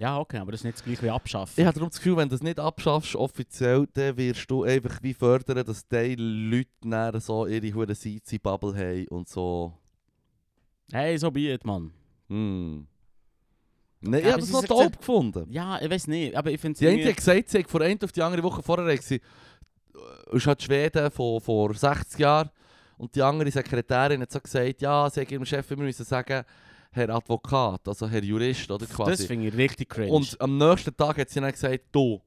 Ja, 0.00 0.18
okay, 0.18 0.38
aber 0.38 0.52
das 0.52 0.62
ist 0.62 0.64
nicht 0.64 0.78
das 0.78 0.84
gleiche 0.84 1.02
wie 1.02 1.10
abschaffen. 1.10 1.60
Ich 1.60 1.66
habe 1.66 1.74
darum 1.74 1.90
das 1.90 1.98
Gefühl, 1.98 2.16
wenn 2.16 2.26
du 2.30 2.34
das 2.34 2.42
nicht 2.42 2.58
abschaffst, 2.58 3.14
offiziell, 3.14 3.86
dann 3.92 4.16
wirst 4.16 4.50
du 4.50 4.62
einfach 4.62 5.02
wie 5.02 5.12
fördern, 5.12 5.62
dass 5.62 5.86
die 5.86 6.14
Leute 6.14 7.20
so 7.20 7.46
ihre 7.46 7.74
hure 7.74 7.94
Seizi-Bubble 7.94 8.74
haben 8.74 9.08
und 9.08 9.28
so. 9.28 9.74
Hey, 10.92 11.16
so 11.18 11.30
be 11.30 11.52
it, 11.52 11.64
Mann. 11.64 11.92
Hm. 12.28 12.86
Ich 14.02 14.08
Ja, 14.08 14.16
habe 14.18 14.28
aber 14.32 14.40
das 14.40 14.50
noch 14.50 14.64
dope 14.64 14.96
gefunden. 14.96 15.46
Ja, 15.50 15.80
ich 15.80 15.90
weiß 15.90 16.06
nicht, 16.06 16.34
aber 16.34 16.50
ich 16.50 16.60
finde 16.60 16.78
Die 16.78 16.88
eine 16.88 17.04
hat 17.08 17.16
gesagt, 17.16 17.48
sie 17.50 17.58
hat 17.58 17.70
von 17.70 17.82
einer 17.82 18.02
auf 18.02 18.12
die 18.12 18.22
andere 18.22 18.42
Woche 18.42 18.62
vorher 18.62 18.96
gesagt, 18.96 19.22
es 20.32 20.34
ist 20.36 20.46
halt 20.46 20.62
Schweden 20.62 21.10
von 21.10 21.40
vor 21.40 21.74
60 21.74 22.18
Jahren. 22.18 22.50
Und 22.96 23.14
die 23.14 23.22
andere 23.22 23.50
Sekretärin 23.50 24.20
hat 24.22 24.30
so 24.30 24.40
gesagt, 24.40 24.80
ja, 24.82 25.08
sie 25.10 25.20
hat 25.20 25.30
ihrem 25.30 25.44
Chef 25.44 25.70
immer 25.70 25.84
müssen 25.84 26.04
sagen, 26.04 26.44
Herr 26.92 27.10
Advokat, 27.10 27.86
also 27.86 28.08
Herr 28.08 28.22
Jurist, 28.22 28.70
oder 28.70 28.84
Das 28.86 28.94
quasi. 28.96 29.26
finde 29.26 29.48
ich 29.48 29.56
richtig 29.56 29.88
cringe. 29.88 30.12
Und 30.12 30.38
am 30.40 30.58
nächsten 30.58 30.96
Tag 30.96 31.18
hat 31.18 31.28
sie 31.30 31.40
dann 31.40 31.52
gesagt, 31.52 31.84
du. 31.92 32.20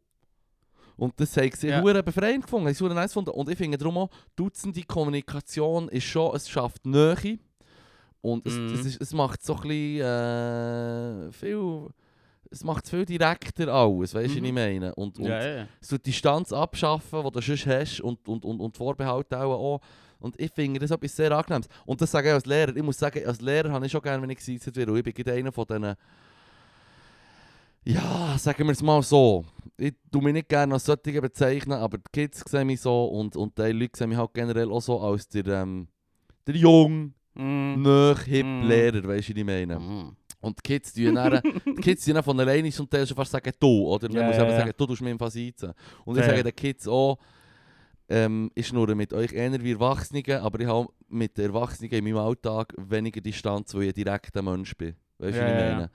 Und 0.95 1.19
das 1.19 1.35
haben 1.37 1.51
sie 1.55 1.67
Ja. 1.67 2.01
befreiend 2.01 2.43
gefunden, 2.43 2.67
haben 2.67 2.73
sie 2.75 2.87
nice 2.89 3.09
gefunden. 3.11 3.31
Und 3.31 3.49
ich 3.49 3.57
finde 3.57 3.77
darum 3.77 3.97
auch, 3.97 4.09
Dutzende 4.35 4.83
Kommunikation 4.83 5.89
ist 5.89 6.05
schon, 6.05 6.35
es 6.35 6.47
schafft 6.47 6.85
Nähe. 6.85 7.39
Und 8.23 8.47
es, 8.47 8.53
Mhm. 8.53 8.73
es, 8.73 8.85
ist, 8.85 9.01
es 9.01 9.13
macht 9.13 9.43
so 9.43 9.53
ein 9.55 9.61
bisschen, 9.63 9.99
äh, 10.01 11.31
viel, 11.33 11.89
es 12.49 12.63
macht 12.63 12.87
viel 12.87 13.05
direkter 13.05 13.67
alles, 13.67 14.13
weißt 14.13 14.35
du, 14.35 14.39
Mhm. 14.39 14.43
was 14.43 14.47
ich 14.47 14.53
meine? 14.53 14.95
Und, 14.95 15.19
und 15.19 15.25
ja, 15.25 15.55
ja, 15.57 15.67
so 15.81 15.97
die 15.97 16.03
Distanz 16.03 16.53
abschaffen, 16.53 17.21
die 17.21 17.31
du 17.31 17.41
sonst 17.41 17.65
hast 17.67 17.99
und, 17.99 18.25
und, 18.27 18.45
und, 18.45 18.59
und 18.61 18.77
Vorbehalte 18.77 19.37
auch. 19.39 19.81
Und 20.19 20.39
ich 20.39 20.51
finde 20.53 20.79
das 20.79 20.91
etwas 20.91 21.13
sehr 21.17 21.33
angenehmes. 21.33 21.67
Und 21.85 21.99
das 21.99 22.09
sage 22.11 22.29
ich 22.29 22.33
als 22.33 22.45
Lehrer. 22.45 22.73
Ich 22.73 22.81
muss 22.81 22.97
sagen, 22.97 23.25
als 23.27 23.41
Lehrer 23.41 23.69
habe 23.73 23.85
ich 23.85 23.91
schon 23.91 24.01
gerne, 24.01 24.21
wenn 24.23 24.29
ich 24.29 24.37
gesetzt 24.37 24.73
werde. 24.73 24.97
Ich 24.97 25.03
bin 25.13 25.29
einer 25.29 25.51
von 25.51 25.65
diesen... 25.67 25.95
Ja, 27.85 28.37
sagen 28.37 28.63
wir 28.65 28.71
es 28.71 28.81
mal 28.81 29.03
so. 29.03 29.43
Ich 29.75 29.93
tue 30.09 30.23
mich 30.23 30.31
nicht 30.33 30.47
gerne 30.47 30.75
als 30.75 30.85
solche 30.85 31.19
bezeichnen, 31.21 31.73
aber 31.77 31.97
die 31.97 32.03
Kids 32.13 32.41
sehen 32.49 32.67
mich 32.67 32.79
so 32.79 33.05
und, 33.07 33.35
und 33.35 33.57
die 33.57 33.63
Leute 33.73 33.97
sehen 33.97 34.07
mich 34.09 34.17
halt 34.17 34.33
generell 34.33 34.71
auch 34.71 34.81
so 34.81 35.01
als 35.01 35.27
der, 35.27 35.45
ähm, 35.47 35.89
der 36.47 36.55
jung, 36.55 37.13
Mm. 37.35 37.81
nöch, 37.81 38.21
hip 38.23 38.45
Mm. 38.45 38.63
Lehrer, 38.67 39.03
weißt 39.07 39.29
du, 39.29 39.33
was 39.33 39.37
ich 39.39 39.43
meine? 39.45 39.79
Mm. 39.79 40.15
Und 40.41 40.57
die 40.59 40.61
Kids 40.61 40.93
tun 40.93 41.15
dann, 41.15 41.41
die 41.65 41.81
Kids 41.81 42.05
dann 42.05 42.21
von 42.21 42.39
alleine 42.39 42.69
Teil 42.69 43.07
schon 43.07 43.15
fast 43.15 43.31
sagen, 43.31 43.51
du, 43.59 43.87
oder? 43.87 44.09
Man 44.09 44.17
Ja, 44.17 44.27
muss 44.27 44.35
ja, 44.35 44.43
eben 44.43 44.51
ja. 44.51 44.57
sagen, 44.59 44.71
du 44.77 44.85
tust 44.85 45.01
mir 45.01 45.11
im 45.11 45.17
Fall 45.19 45.31
sitzen. 45.31 45.71
Und 46.03 46.17
ich 46.17 46.25
sage 46.25 46.43
den 46.43 46.55
Kids 46.55 46.87
auch, 46.87 47.17
ähm, 48.09 48.51
ich 48.53 48.67
schnurre 48.67 48.93
mit 48.93 49.13
euch 49.13 49.31
eher 49.31 49.63
wie 49.63 49.71
Erwachsenen, 49.71 50.23
aber 50.41 50.59
ich 50.59 50.67
habe 50.67 50.89
mit 51.07 51.37
den 51.37 51.45
Erwachsenen 51.45 51.89
in 51.91 52.03
meinem 52.03 52.17
Alltag 52.17 52.73
weniger 52.77 53.21
Distanz, 53.21 53.73
weil 53.73 53.83
ich 53.83 53.87
ein 53.89 53.93
direkter 53.93 54.41
Mensch 54.41 54.75
bin. 54.75 54.95
Weißt 55.17 55.37
du, 55.37 55.39
Ja, 55.41 55.45
was 55.47 55.51
ich 55.53 55.57
meine? 55.77 55.91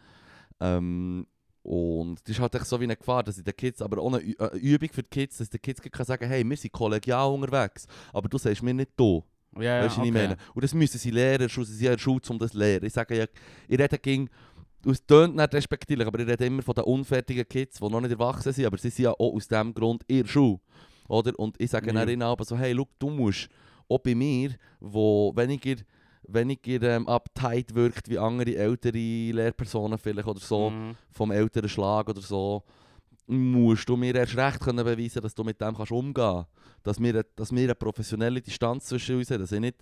Ähm, 0.61 1.27
und 1.63 2.21
das 2.25 2.31
ist 2.37 2.41
halt 2.41 2.55
echt 2.55 2.65
so 2.67 2.81
wie 2.81 2.85
eine 2.85 2.97
Gefahr, 2.97 3.23
dass 3.23 3.37
ich 3.37 3.45
den 3.45 3.55
Kids, 3.55 3.83
aber 3.83 4.03
eine 4.03 4.19
Übung 4.21 4.89
für 4.91 5.03
die 5.03 5.11
Kids, 5.11 5.37
dass 5.37 5.51
die 5.51 5.59
Kids 5.59 5.83
kann 5.83 6.07
sagen, 6.07 6.27
hey, 6.27 6.43
wir 6.49 6.57
sind 6.57 6.73
kollegial 6.73 7.31
unterwegs, 7.31 7.87
aber 8.13 8.29
du 8.29 8.39
sagst 8.39 8.63
mir 8.63 8.73
nicht 8.73 8.93
du. 8.97 9.23
Ja, 9.57 9.63
ja, 9.63 9.85
Weißt 9.85 9.97
du, 9.97 10.01
was 10.01 10.07
ich 10.07 10.13
okay. 10.13 10.23
meine? 10.29 10.37
Und 10.55 10.65
das 10.65 10.75
müssen 10.75 10.99
sie 10.99 11.11
lernen, 11.11 11.49
sie 11.49 11.65
sind 11.65 11.81
ja 11.87 11.99
Schule, 11.99 12.21
um 12.29 12.39
das 12.39 12.53
zu 12.53 12.59
lernen. 12.59 12.85
Ich 12.87 12.93
sage 12.93 13.17
ja, 13.17 13.25
ich 13.69 13.79
rede 13.79 13.99
gegen, 13.99 14.29
es 14.87 15.05
tönt 15.05 15.35
nicht 15.37 15.55
respektierlich, 15.55 16.07
aber 16.07 16.21
ich 16.21 16.29
rede 16.29 16.47
immer 16.47 16.63
von 16.63 16.75
den 16.75 16.85
unfertigen 16.85 17.49
Kids, 17.49 17.79
die 17.79 17.89
noch 17.89 18.01
nicht 18.01 18.13
erwachsen 18.13 18.53
sind, 18.53 18.67
aber 18.67 18.79
sie 18.79 18.91
sind 18.91 19.05
ja 19.05 19.13
auch 19.13 19.35
aus 19.35 19.49
diesem 19.49 19.75
Grund 19.75 20.03
in 20.07 20.23
der 20.23 20.29
Schule. 20.29 20.61
Oder? 21.09 21.37
Und 21.39 21.61
ich 21.61 21.71
sage 21.71 21.93
Ja. 21.93 22.03
ihnen 22.05 22.23
aber 22.23 22.45
so, 22.45 22.57
hey, 22.57 22.73
look, 22.73 22.89
du 22.99 23.09
musst 23.11 23.49
auch 23.89 23.99
bei 23.99 24.15
mir, 24.15 24.51
wo 24.79 25.33
weniger, 25.35 25.77
weniger 26.25 26.97
ähm, 26.97 27.09
uptight 27.09 27.75
wirkt 27.75 28.09
wie 28.11 28.19
andere 28.19 28.55
ältere 28.55 28.97
Lehrpersonen 29.33 29.99
vielleicht 29.99 30.29
oder 30.29 30.41
so, 30.41 30.71
Mm. 30.71 30.91
vom 31.11 31.31
älteren 31.31 31.69
Schlag 31.69 32.09
oder 32.09 32.21
so, 32.21 32.63
musst 33.29 33.89
du 33.89 33.97
mir 33.97 34.15
erst 34.15 34.37
recht 34.37 34.61
können 34.61 34.85
beweisen, 34.85 35.21
dass 35.23 35.35
du 35.35 35.45
mit 35.45 35.61
dem 35.61 35.77
kannst 35.77 35.93
umgehen 35.93 36.15
kannst. 36.15 36.49
Dass 36.83 37.01
wir, 37.01 37.23
dass 37.37 37.53
wir 37.53 37.63
eine 37.65 37.75
professionelle 37.75 38.41
Distanz 38.41 38.87
zwischen 38.87 39.17
uns 39.17 39.31
haben, 39.31 39.41
dass 39.41 39.53
ich 39.53 39.61
nicht 39.61 39.77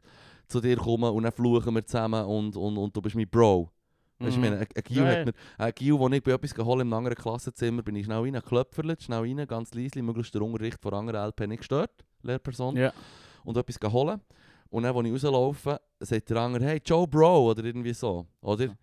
zu 0.49 0.61
dir 0.61 0.77
komme 0.77 1.11
und 1.11 1.23
dann 1.23 1.33
fluchen 1.33 1.75
wir 1.75 1.85
zusammen 1.87 2.25
und, 2.25 2.57
und, 2.57 2.77
und 2.77 2.97
du 2.97 3.01
bist 3.03 3.15
mein 3.17 3.29
Bro. 3.29 3.71
Weißt 4.19 4.29
du, 4.29 4.29
ich 4.29 4.37
Mhm. 4.37 4.41
meine, 4.43 4.57
ein 4.61 4.67
ein 4.75 4.83
Gil 4.83 4.97
Ja, 4.99 5.07
hat 5.07 5.19
ja. 5.19 5.25
mir, 5.27 5.33
ein 5.59 5.73
Gil, 5.75 5.99
wo 5.99 6.09
ich 6.09 6.23
bei 6.23 6.33
etwas 6.33 6.55
geholt 6.55 6.81
im 6.81 6.93
anderen 6.93 7.17
Klassenzimmer, 7.17 7.83
bin 7.83 7.97
ich 7.97 8.07
schnell 8.07 8.19
rein, 8.21 8.41
klöpferlet, 8.43 9.03
schnell 9.03 9.21
rein, 9.21 9.47
ganz 9.47 9.75
leise, 9.75 10.03
möglichst 10.03 10.35
der 10.35 10.43
Unterricht 10.43 10.81
von 10.81 10.95
anderen 10.95 11.29
LP 11.29 11.47
nicht 11.47 11.59
gestört, 11.61 11.91
Lehrperson, 12.23 12.77
Ja. 12.77 12.93
und 13.45 13.57
etwas 13.57 13.79
geholt. 13.79 14.21
Und 14.71 14.83
dann, 14.85 14.97
als 14.97 15.07
ich 15.07 15.13
rauslaufe, 15.13 15.81
sagt 16.01 16.31
der 16.31 16.37
andere, 16.39 16.65
hey, 16.65 16.81
Joe 16.85 17.07
Bro, 17.07 17.51
oder 17.51 17.65
irgendwie 17.65 17.93
so, 17.93 18.27
oder? 18.41 18.75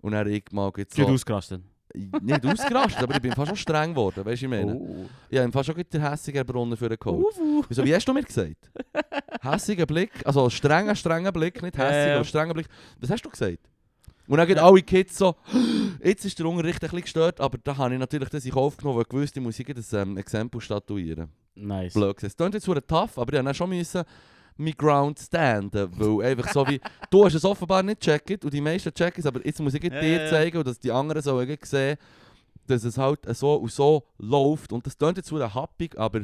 Und 0.00 0.12
dann 0.12 0.26
ich 0.28 0.44
mal 0.52 0.72
so, 0.88 1.02
ausgerastet. 1.06 1.62
Nicht 2.20 2.46
ausgerastet, 2.46 3.02
aber 3.02 3.14
ich 3.14 3.22
bin 3.22 3.32
fast 3.32 3.48
schon 3.48 3.56
streng 3.56 3.90
geworden, 3.90 4.24
weißt 4.24 4.42
du, 4.42 4.46
ich 4.46 4.50
meine. 4.50 4.74
Oh. 4.74 5.06
Ich 5.28 5.38
habe 5.38 5.52
fast 5.52 5.66
schon 5.66 5.82
den 5.92 6.00
hässigen 6.00 6.44
Brunnen 6.46 6.76
für 6.76 6.88
den 6.88 6.98
Coach. 6.98 7.36
Ufu. 7.36 7.64
Wieso, 7.68 7.84
wie 7.84 7.94
hast 7.94 8.06
du 8.06 8.12
mir 8.12 8.22
gesagt? 8.22 8.70
hässiger 9.42 9.86
Blick, 9.86 10.10
also 10.24 10.48
strenger, 10.50 10.94
strenger 10.94 11.32
Blick, 11.32 11.62
nicht 11.62 11.76
hässig, 11.76 11.92
Ja, 11.94 12.06
ja. 12.08 12.14
aber 12.16 12.24
strenger 12.24 12.54
Blick. 12.54 12.66
Was 13.00 13.10
hast 13.10 13.22
du 13.22 13.30
gesagt? 13.30 13.58
Und 14.28 14.38
dann 14.38 14.46
gehen 14.48 14.58
alle 14.58 14.82
Kids 14.82 15.18
so, 15.18 15.36
jetzt 16.02 16.24
ist 16.24 16.38
der 16.38 16.46
Unterricht 16.46 16.82
ein 16.82 16.88
bisschen 16.88 17.02
gestört, 17.02 17.40
aber 17.40 17.58
da 17.62 17.76
habe 17.76 17.94
ich 17.94 18.00
natürlich 18.00 18.28
das 18.28 18.44
in 18.44 18.50
Kauf 18.50 18.76
genommen, 18.76 18.96
weil 18.96 19.02
ich 19.02 19.08
gewusst, 19.08 19.36
ich 19.36 19.42
muss 19.42 19.56
das 19.56 19.92
ähm, 19.92 20.16
Exempel 20.16 20.60
statuieren. 20.60 21.28
Nice. 21.54 21.94
blöd 21.94 22.16
gesagt. 22.16 22.32
Es 22.32 22.36
klingt 22.36 22.54
jetzt 22.54 22.88
tough, 22.88 23.18
aber 23.18 23.32
ich 23.32 23.42
musste 23.42 23.54
schon 23.54 23.70
müssen 23.70 24.04
mein 24.56 24.72
Ground 24.72 25.18
standen, 25.18 25.88
weil 25.98 26.30
einfach 26.30 26.48
so 26.52 26.66
wie, 26.66 26.80
du 27.10 27.24
hast 27.24 27.34
es 27.34 27.44
offenbar 27.44 27.82
nicht 27.82 28.00
gecheckt 28.00 28.44
und 28.44 28.52
die 28.54 28.60
meisten 28.60 28.92
checken 28.92 29.20
es, 29.20 29.26
aber 29.26 29.44
jetzt 29.44 29.60
muss 29.60 29.74
ich 29.74 29.82
Ja, 29.84 30.00
dir 30.00 30.20
ja, 30.22 30.26
zeigen 30.30 30.58
und 30.58 30.66
dass 30.66 30.78
die 30.78 30.90
anderen 30.90 31.22
sollen 31.22 31.46
gleich 31.46 31.64
sehen, 31.64 31.96
dass 32.66 32.84
es 32.84 32.96
halt 32.98 33.20
so 33.36 33.54
und 33.54 33.70
so 33.70 34.04
läuft 34.18 34.72
und 34.72 34.86
das 34.86 34.96
klingt 34.98 35.16
jetzt 35.18 35.28
verdammt 35.28 35.54
happig, 35.54 35.96
aber 35.98 36.22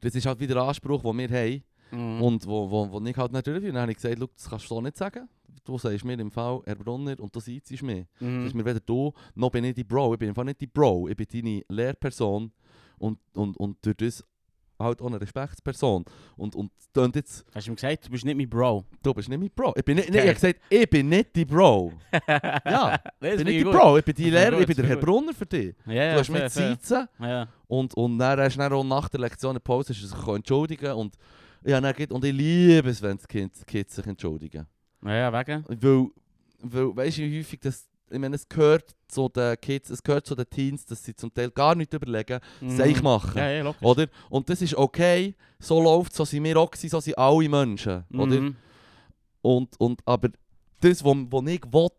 das 0.00 0.14
ist 0.14 0.26
halt 0.26 0.40
wieder 0.40 0.54
der 0.54 0.64
Anspruch, 0.64 1.02
den 1.02 1.18
wir 1.18 1.28
haben 1.28 1.62
Mhm. 1.90 2.20
und 2.20 2.46
wo, 2.46 2.70
wo, 2.70 2.90
wo 2.92 3.00
ich 3.06 3.16
halt 3.16 3.32
nicht 3.32 3.46
durchführe. 3.46 3.72
Dann 3.72 3.80
habe 3.80 3.92
ich 3.92 3.96
gesagt, 3.96 4.18
«Schau, 4.18 4.26
das 4.36 4.50
kannst 4.50 4.64
du 4.66 4.68
so 4.74 4.80
nicht 4.82 4.96
sagen. 4.98 5.26
Du 5.64 5.78
sagst 5.78 6.04
mir 6.04 6.20
im 6.20 6.30
Fall, 6.30 6.60
Herr 6.66 6.74
Brunner, 6.76 7.18
und 7.18 7.34
du 7.34 7.40
siehst 7.40 7.82
mich. 7.82 8.04
Das 8.18 8.28
Mhm. 8.28 8.44
ist 8.46 8.54
mir 8.54 8.64
weder 8.66 8.80
du, 8.80 9.12
noch 9.34 9.50
bin 9.50 9.64
ich 9.64 9.74
die 9.74 9.84
Bro. 9.84 10.12
Ich 10.12 10.18
bin 10.18 10.28
einfach 10.28 10.44
nicht 10.44 10.60
die 10.60 10.66
Bro. 10.66 11.08
Ich 11.08 11.16
bin 11.16 11.26
deine 11.32 11.62
Lehrperson 11.70 12.52
und, 12.98 13.18
und, 13.32 13.56
und 13.56 13.78
durch 13.80 13.96
das 13.96 14.24
halt 14.78 15.00
auch 15.02 15.06
eine 15.06 15.20
Respektsperson. 15.20 16.04
Und, 16.36 16.54
und 16.54 16.70
klingt 16.92 17.16
jetzt, 17.16 17.44
Hast 17.54 17.66
du 17.66 17.72
ihm 17.72 17.76
gesagt, 17.76 18.06
du 18.06 18.10
bist 18.10 18.24
nicht 18.24 18.36
mein 18.36 18.48
Bro? 18.48 18.84
du 19.02 19.14
bist 19.14 19.28
nicht 19.28 19.38
mein 19.38 19.50
Bro. 19.54 19.74
Ich 19.76 19.84
bin 19.84 19.96
nicht, 19.96 20.08
Okay. 20.08 20.20
nee, 20.20 20.28
ich 20.28 20.34
gesagt, 20.34 20.60
ich 20.70 20.90
bin 20.90 21.08
nicht 21.08 21.34
die 21.36 21.44
Bro. 21.44 21.92
Ja, 22.28 22.98
nee, 23.20 23.30
ich 23.30 23.36
bin 23.36 23.46
nicht 23.46 23.58
die 23.60 23.62
gut. 23.64 23.72
Bro. 23.72 23.98
Ich 23.98 24.04
bin 24.04 24.14
Das 24.14 24.24
Lehrer, 24.24 24.60
ich 24.60 24.66
bin 24.66 24.76
der 24.76 24.86
Herr. 24.86 24.96
Brunner 24.96 25.32
für 25.34 25.46
dich. 25.46 25.74
Ja, 25.86 25.92
ja, 25.92 26.12
du 26.14 26.20
hast 26.20 26.30
mich 26.30 26.48
sitzen 26.50 27.06
Ja. 27.20 27.48
und, 27.66 27.94
und 27.94 28.18
dann 28.18 28.38
hast 28.40 28.56
du 28.56 28.58
dann 28.68 28.88
nach 28.88 29.08
der 29.08 29.20
Lektion 29.20 29.50
eine 29.50 29.60
Pause 29.60 29.92
hast 29.92 30.02
du 30.02 30.06
sich 30.06 30.28
entschuldigen 30.28 30.92
und 30.92 31.14
ja, 31.64 31.80
dann 31.80 31.94
geht, 31.94 32.12
und 32.12 32.24
ich 32.24 32.32
liebe 32.32 32.88
es, 32.90 33.02
wenn 33.02 33.18
die 33.18 33.26
Kids, 33.26 33.66
Kids 33.66 33.96
sich 33.96 34.06
entschuldigen. 34.06 34.66
ja, 35.04 35.12
ja, 35.14 35.32
wegen? 35.32 35.64
Weil, 35.68 36.06
weil 36.62 36.96
weißt 36.96 37.18
du, 37.18 37.22
wie 37.22 37.38
häufig 37.40 37.60
das. 37.60 37.87
Ich 38.10 38.18
meine, 38.18 38.36
es 38.36 38.48
gehört 38.48 38.94
zu 39.06 39.28
den 39.28 39.60
Kids, 39.60 39.90
es 39.90 40.02
gehört 40.02 40.26
zu 40.26 40.34
den 40.34 40.48
Teens, 40.48 40.84
dass 40.86 41.04
sie 41.04 41.14
zum 41.14 41.32
Teil 41.32 41.50
gar 41.50 41.74
nicht 41.74 41.92
überlegen, 41.92 42.40
Seich 42.66 43.02
machen. 43.02 43.32
Mhm. 43.32 43.38
Ja, 43.38 43.50
ja, 43.50 43.74
oder? 43.80 44.06
Und 44.30 44.48
das 44.48 44.62
ist 44.62 44.74
okay, 44.74 45.34
so 45.58 45.80
läuft 45.82 46.14
so 46.14 46.24
sind 46.24 46.44
wir 46.44 46.56
auch 46.56 46.70
gewesen, 46.70 46.90
so 46.90 47.00
sind 47.00 47.18
alle 47.18 47.48
Menschen, 47.48 48.04
oder? 48.12 48.40
Mhm. 48.40 48.56
Und, 49.42 49.80
und, 49.80 50.00
aber 50.04 50.28
das, 50.80 51.04
was 51.04 51.16
wo 51.30 51.42
ich 51.42 51.62
will, 51.72 51.90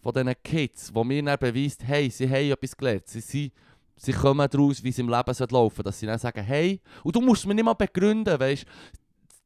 von 0.00 0.12
diesen 0.12 0.34
Kids, 0.42 0.94
wo 0.94 1.02
mir 1.02 1.22
dann 1.22 1.38
beweist, 1.38 1.82
hey, 1.84 2.08
sie 2.10 2.28
haben 2.28 2.52
etwas 2.52 2.76
gelernt, 2.76 3.08
sie, 3.08 3.20
sie, 3.20 3.52
sie 3.96 4.12
kommen 4.12 4.48
daraus, 4.48 4.82
wie 4.82 4.90
es 4.90 4.98
im 4.98 5.08
Leben 5.08 5.34
sollte 5.34 5.54
laufen 5.54 5.82
dass 5.82 5.98
sie 5.98 6.06
dann 6.06 6.18
sagen, 6.18 6.44
hey, 6.44 6.80
und 7.02 7.16
du 7.16 7.20
musst 7.20 7.46
mir 7.46 7.54
nicht 7.54 7.64
mal 7.64 7.74
begründen, 7.74 8.38
weißt 8.38 8.64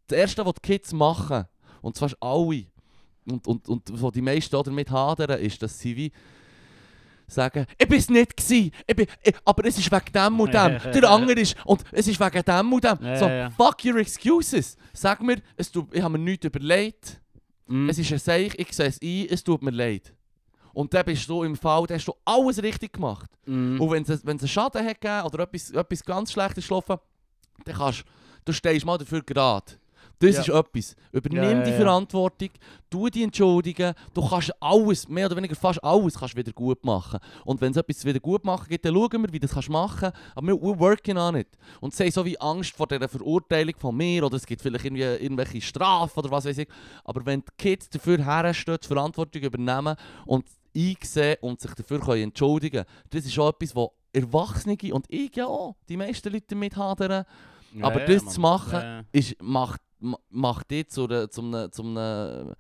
Das 0.06 0.18
Erste, 0.18 0.44
was 0.44 0.54
die 0.54 0.60
Kids 0.60 0.92
machen, 0.92 1.46
und 1.80 1.96
zwar 1.96 2.10
alle, 2.20 2.66
und, 3.30 3.46
und, 3.46 3.68
und 3.68 4.02
wo 4.02 4.10
die 4.10 4.22
meisten 4.22 4.62
damit 4.62 4.90
hadern, 4.90 5.40
ist, 5.40 5.62
dass 5.62 5.78
sie 5.78 5.96
wie 5.96 6.12
sagen, 7.26 7.64
ich 7.78 7.86
bin 7.86 7.98
es 7.98 8.10
nicht 8.10 8.36
gewesen, 8.36 8.72
ich 8.86 8.96
bin, 8.96 9.06
ich, 9.22 9.34
aber 9.44 9.64
es 9.64 9.78
ist 9.78 9.90
wegen 9.90 10.12
dem 10.12 10.40
und 10.40 10.52
dem, 10.52 10.78
der 10.92 11.10
andere 11.10 11.40
ist, 11.40 11.54
und 11.64 11.84
es 11.92 12.08
ist 12.08 12.18
wegen 12.18 12.42
dem 12.42 12.72
und 12.72 12.82
dem. 12.84 12.98
So, 13.16 13.28
fuck 13.56 13.84
your 13.84 13.96
excuses. 13.96 14.76
Sag 14.92 15.22
mir, 15.22 15.40
es 15.56 15.70
tut, 15.70 15.94
ich 15.94 16.02
habe 16.02 16.18
mir 16.18 16.24
nichts 16.24 16.44
überlegt, 16.46 17.20
Mhm. 17.70 17.88
es 17.88 17.98
ist 17.98 18.12
ein 18.12 18.18
Seich, 18.18 18.52
ich 18.58 18.72
sehe 18.72 18.86
es 18.86 19.00
ein, 19.00 19.26
es 19.30 19.44
tut 19.44 19.62
mir 19.62 19.70
leid. 19.70 20.12
Und 20.72 20.92
dann 20.92 21.04
bist 21.04 21.28
du 21.28 21.44
im 21.44 21.56
Fall, 21.56 21.86
dann 21.86 21.98
hast 21.98 22.06
du 22.06 22.14
alles 22.24 22.60
richtig 22.62 22.94
gemacht. 22.94 23.30
Mhm. 23.46 23.80
Und 23.80 23.90
wenn 23.92 24.02
es 24.02 24.26
wenn 24.26 24.36
es 24.36 24.42
einen 24.42 24.48
Schaden 24.48 24.84
hat 24.84 25.00
gegeben 25.00 25.22
oder 25.26 25.44
etwas, 25.44 25.70
etwas 25.70 26.04
ganz 26.04 26.32
Schlechtes 26.32 26.66
gelaufen, 26.66 26.96
dann 27.64 27.74
kannst 27.76 28.04
du 28.44 28.52
stehst 28.52 28.84
mal 28.84 28.98
dafür 28.98 29.22
gerade. 29.22 29.72
Das 30.20 30.34
Ja. 30.36 30.40
ist 30.42 30.48
etwas. 30.50 30.96
Übernimm 31.12 31.42
Ja, 31.42 31.50
ja, 31.50 31.62
die. 31.64 31.72
Verantwortung, 31.72 32.50
tu 32.90 33.08
die 33.08 33.22
entschuldigen. 33.22 33.94
Du 34.12 34.28
kannst 34.28 34.52
alles, 34.60 35.08
mehr 35.08 35.24
oder 35.26 35.36
weniger 35.36 35.54
fast 35.56 35.82
alles, 35.82 36.18
kannst 36.18 36.36
wieder 36.36 36.52
gut 36.52 36.84
machen. 36.84 37.18
Und 37.46 37.60
wenn 37.62 37.70
es 37.70 37.78
etwas 37.78 38.04
wieder 38.04 38.20
gut 38.20 38.44
machen 38.44 38.66
gibt, 38.68 38.84
dann 38.84 38.94
schauen 38.94 39.22
wir, 39.22 39.32
wie 39.32 39.38
du 39.40 39.46
das 39.46 39.52
kannst 39.54 39.70
machen 39.70 40.12
Aber 40.34 40.46
wir 40.46 40.54
we're 40.54 40.78
working 40.78 41.16
on 41.16 41.36
it. 41.36 41.48
Und 41.80 41.98
haben 41.98 42.10
so 42.10 42.24
wie 42.24 42.38
Angst 42.38 42.76
vor 42.76 42.86
dieser 42.86 43.08
Verurteilung 43.08 43.74
von 43.78 43.96
mir 43.96 44.24
oder 44.24 44.36
es 44.36 44.44
gibt 44.46 44.60
vielleicht 44.60 44.84
irgendwie 44.84 45.02
irgendwelche 45.02 45.60
Strafen 45.62 46.18
oder 46.18 46.30
was 46.30 46.44
weiß 46.44 46.58
ich. 46.58 46.68
Aber 47.04 47.24
wenn 47.24 47.40
die 47.40 47.52
Kids 47.56 47.88
dafür 47.88 48.22
herstehen, 48.22 48.76
die 48.82 48.86
Verantwortung 48.86 49.42
übernehmen 49.42 49.96
und 50.26 50.44
einsehen 50.76 51.36
und 51.40 51.60
sich 51.60 51.72
dafür 51.74 51.98
können 51.98 52.22
entschuldigen 52.24 52.84
das 53.08 53.24
ist 53.24 53.38
auch 53.38 53.48
etwas, 53.48 53.74
wo 53.74 53.92
Erwachsene 54.12 54.76
und 54.92 55.06
ich 55.08 55.34
ja 55.36 55.46
auch, 55.46 55.76
die 55.88 55.96
meisten 55.96 56.32
Leute 56.32 56.46
damit 56.48 56.76
hadern, 56.76 57.24
Ja, 57.74 57.84
aber 57.84 58.00
ja, 58.00 58.06
das 58.06 58.24
Mann. 58.24 58.34
zu 58.34 58.40
machen, 58.40 58.72
Ja, 58.72 58.84
ja. 58.98 59.04
ist, 59.12 59.42
macht, 59.42 59.80
ma- 59.98 60.18
macht 60.30 60.70
dich 60.70 60.88
zu 60.88 61.04
einem, 61.06 61.30
zu 61.30 61.40
einem, 61.42 61.70
zu 61.70 61.82
einem, 61.82 62.54